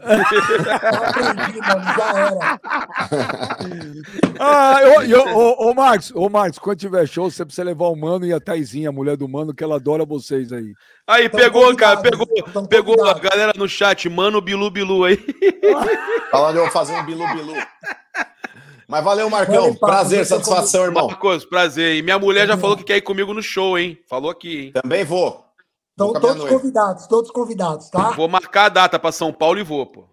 [0.00, 2.60] aprendi, mano, já era.
[4.40, 7.94] Ah, eu, eu, ô, ô, Marcos, ô, Marcos, quando tiver show, você precisa levar o
[7.94, 10.74] Mano e a Taizinha, a mulher do Mano, que ela adora vocês aí.
[11.06, 12.26] Aí, Tão pegou, cara, pegou,
[12.68, 15.16] pegou a galera no chat, Mano Bilu Bilu aí.
[16.32, 17.54] Falando, eu vou fazer um Bilu Bilu.
[18.88, 19.74] Mas valeu, Marcão.
[19.74, 21.06] prazer, satisfação, irmão.
[21.06, 21.96] Marcos, prazer.
[21.96, 23.98] E minha mulher já falou que quer ir comigo no show, hein?
[24.08, 24.72] Falou aqui, hein?
[24.72, 25.43] Também vou.
[25.94, 28.10] Então, todos convidados, todos convidados, tá?
[28.10, 30.04] Vou marcar a data para São Paulo e vou, pô.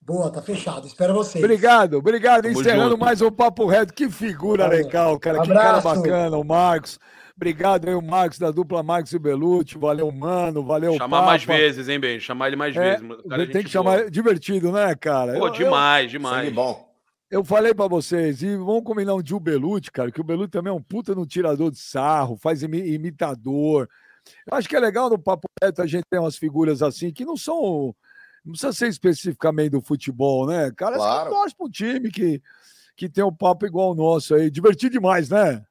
[0.00, 0.86] Boa, tá fechado.
[0.86, 1.44] Espero vocês.
[1.44, 2.44] Obrigado, obrigado.
[2.44, 3.00] Tamo Encerrando junto.
[3.00, 3.92] mais um Papo Reto.
[3.92, 4.78] Que figura Valeu.
[4.78, 5.42] legal, cara.
[5.42, 5.76] Abraço.
[5.76, 6.98] Que cara bacana, o Marcos.
[7.36, 9.76] Obrigado aí, o Marcos, da dupla Marcos e Belucci.
[9.76, 10.64] Valeu, mano.
[10.64, 11.26] Valeu, Chamar Papa.
[11.26, 12.18] mais vezes, hein, bem?
[12.18, 13.22] Chamar ele mais é, vezes.
[13.28, 13.96] Cara, tem que boa.
[13.98, 14.10] chamar.
[14.10, 15.34] Divertido, né, cara?
[15.34, 16.10] Pô, eu, demais, eu...
[16.10, 16.44] demais.
[16.44, 16.88] Sangue bom.
[17.30, 20.50] Eu falei para vocês, e vamos combinar um dia o Belucci, cara, que o Belucci
[20.50, 23.86] também é um puta no tirador de sarro, faz imitador.
[24.50, 27.24] Eu acho que é legal no Papo Reto a gente ter umas figuras assim que
[27.24, 27.94] não são.
[28.44, 30.72] Não precisa ser especificamente do futebol, né?
[30.76, 31.30] Cara, claro.
[31.30, 32.42] que torce para um time que,
[32.96, 34.50] que tem um papo igual o nosso aí.
[34.50, 35.64] Divertido demais, né?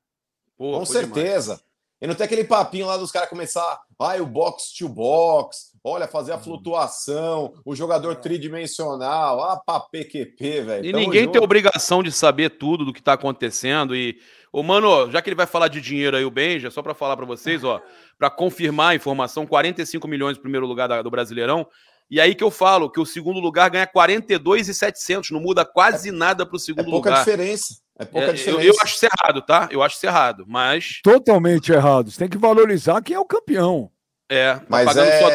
[0.57, 1.55] Pô, Com certeza.
[1.55, 1.67] Demais.
[1.99, 6.07] E não tem aquele papinho lá dos caras começar, ai, o box to box, olha,
[6.07, 6.43] fazer a uhum.
[6.43, 8.15] flutuação, o jogador é.
[8.15, 10.85] tridimensional, ah, pra PQP, velho.
[10.85, 11.31] E Tamo ninguém junto.
[11.33, 13.95] tem obrigação de saber tudo do que tá acontecendo.
[13.95, 14.19] E,
[14.57, 17.15] ô, mano, já que ele vai falar de dinheiro aí, o Benja, só para falar
[17.15, 17.79] para vocês, ó,
[18.17, 21.67] para confirmar a informação, 45 milhões no primeiro lugar do Brasileirão.
[22.09, 26.43] E aí que eu falo que o segundo lugar ganha 42,700, não muda quase nada
[26.43, 27.23] para o segundo é pouca lugar.
[27.23, 27.75] diferença.
[27.99, 28.63] É pouca é, diferença.
[28.63, 29.69] Eu, eu, acho isso errado, tá?
[29.69, 31.01] Eu acho isso errado, mas.
[31.03, 32.09] Totalmente errado.
[32.09, 33.91] Você tem que valorizar quem é o campeão.
[34.27, 35.19] É, tá mas é.
[35.19, 35.29] Só...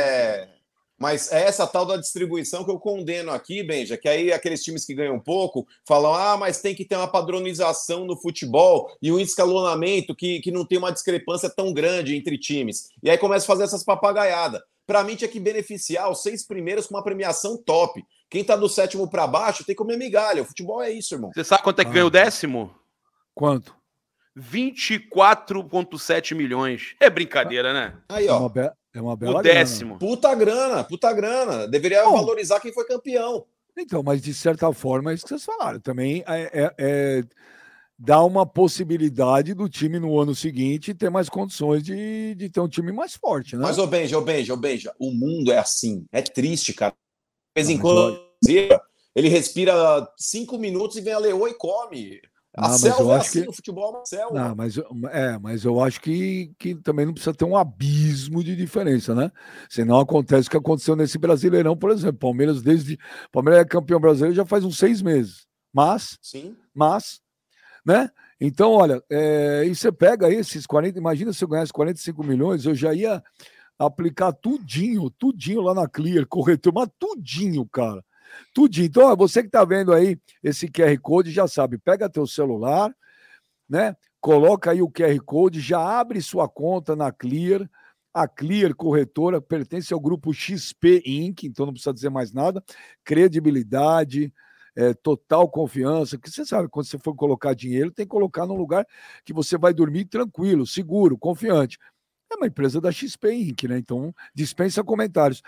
[1.03, 4.85] Mas é essa tal da distribuição que eu condeno aqui, Benja, que aí aqueles times
[4.85, 9.19] que ganham pouco falam: ah, mas tem que ter uma padronização no futebol e um
[9.19, 12.89] escalonamento que, que não tem uma discrepância tão grande entre times.
[13.03, 14.61] E aí começa a fazer essas papagaiadas.
[14.87, 18.01] Para mim, tinha que beneficiar os seis primeiros com uma premiação top.
[18.31, 20.43] Quem tá do sétimo para baixo tem que comer migalha.
[20.43, 21.33] O futebol é isso, irmão.
[21.35, 21.95] Você sabe quanto é que ah.
[21.95, 22.73] ganhou o décimo?
[23.35, 23.75] Quanto?
[24.39, 26.95] 24,7 milhões.
[27.01, 27.99] É brincadeira, né?
[28.09, 28.37] Aí, ó.
[28.37, 29.99] É uma, be é uma bela O décimo.
[29.99, 29.99] Grana.
[29.99, 31.69] Puta grana, puta grana.
[31.69, 33.47] Deveria Bom, valorizar quem foi campeão.
[33.77, 35.81] Então, mas de certa forma é isso que vocês falaram.
[35.81, 37.25] Também é, é, é
[37.99, 42.69] dá uma possibilidade do time no ano seguinte ter mais condições de, de ter um
[42.69, 43.63] time mais forte, né?
[43.63, 46.05] Mas, ô Benja, ô Benja, ô Benja, o mundo é assim.
[46.11, 46.93] É triste, cara.
[46.93, 48.21] De vez em quando
[49.15, 52.21] ele respira cinco minutos e vem a leoa e come.
[52.55, 53.47] A não, selva é assim, que...
[53.47, 54.35] no futebol é uma selva.
[54.35, 54.79] Não, mas,
[55.11, 59.33] é, mas eu acho que, que também não precisa ter um abismo de diferença, né?
[59.71, 62.19] Senão acontece o que aconteceu nesse Brasileirão, por exemplo.
[62.19, 62.99] Palmeiras, desde.
[63.31, 65.47] Palmeiras é campeão brasileiro já faz uns seis meses.
[65.73, 66.19] Mas.
[66.21, 66.55] Sim.
[66.75, 67.23] Mas.
[67.87, 68.11] Né?
[68.39, 72.75] Então, olha, é, e você pega esses 40, imagina se eu ganhasse 45 milhões, eu
[72.75, 73.23] já ia
[73.79, 78.05] aplicar tudinho, tudinho lá na Clear, corretor, mas tudinho, cara.
[78.55, 78.87] Tudinho.
[78.87, 82.95] Então, você que está vendo aí esse QR Code, já sabe, pega teu celular,
[83.69, 83.97] né?
[84.21, 87.69] Coloca aí o QR Code, já abre sua conta na Clear.
[88.15, 92.63] A Clear Corretora pertence ao grupo XP Inc., então não precisa dizer mais nada.
[93.05, 94.33] Credibilidade,
[94.77, 98.55] é, total confiança, que você sabe, quando você for colocar dinheiro, tem que colocar num
[98.55, 98.87] lugar
[99.25, 101.79] que você vai dormir tranquilo, seguro, confiante.
[102.33, 103.79] É uma empresa da XP Inc., né?
[103.79, 105.43] Então, dispensa comentários.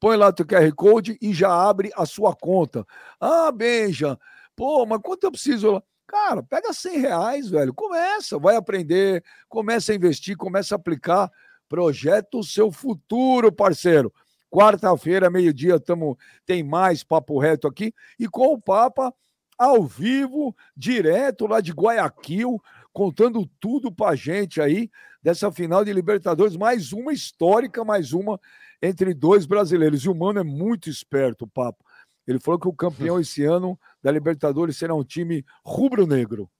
[0.00, 2.86] Põe lá teu QR Code e já abre a sua conta.
[3.20, 4.18] Ah, Benja,
[4.54, 5.82] pô, mas quanto eu preciso lá?
[6.06, 7.74] Cara, pega 100 reais, velho.
[7.74, 11.30] Começa, vai aprender, começa a investir, começa a aplicar.
[11.68, 14.12] Projeta o seu futuro, parceiro.
[14.50, 15.76] Quarta-feira, meio-dia,
[16.46, 17.92] tem mais papo reto aqui.
[18.18, 19.12] E com o Papa
[19.58, 22.58] ao vivo, direto lá de Guayaquil,
[22.92, 24.88] contando tudo pra gente aí
[25.28, 28.40] dessa final de Libertadores, mais uma histórica, mais uma
[28.80, 30.02] entre dois brasileiros.
[30.02, 31.84] E o Mano é muito esperto, o papo.
[32.26, 36.50] Ele falou que o campeão esse ano da Libertadores será um time rubro-negro.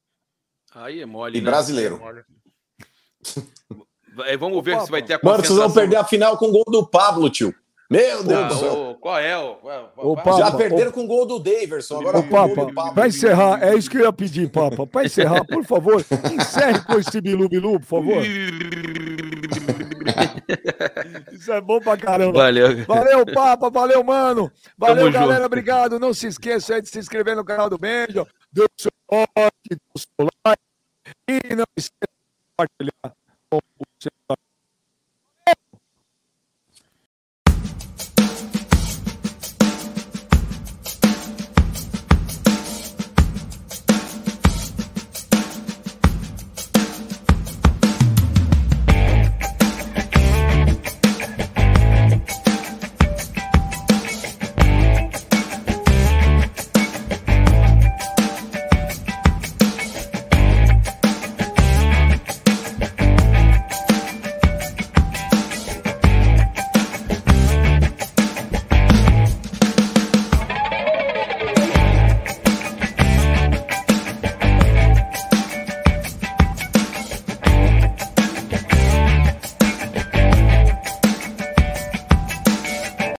[0.74, 1.38] Aí é mole.
[1.38, 1.50] E né?
[1.50, 1.98] brasileiro.
[4.26, 6.52] É, vamos ver se vai ter a Mano, vocês vão perder a final com o
[6.52, 7.54] gol do Pablo, tio.
[7.90, 8.98] Meu Deus do céu.
[9.00, 9.56] qual é o.
[9.96, 10.92] o Papa, Já perderam o...
[10.92, 12.00] com o gol do Daverson.
[12.00, 14.86] Agora o Papa, para encerrar, é isso que eu ia pedir, Papa.
[14.86, 18.22] Para encerrar, por favor, encerre com esse bilu-bilu, por favor.
[21.32, 22.38] Isso é bom pra caramba.
[22.38, 22.84] Valeu.
[22.84, 23.70] Valeu, Papa.
[23.70, 24.52] Valeu, mano.
[24.76, 25.34] Valeu, Tamo galera.
[25.36, 25.46] Junto.
[25.46, 25.98] Obrigado.
[25.98, 28.26] Não se esqueça aí de se inscrever no canal do Benjo.
[28.52, 30.62] Dê o seu like, dê o seu like.
[31.26, 33.18] E não esqueça de compartilhar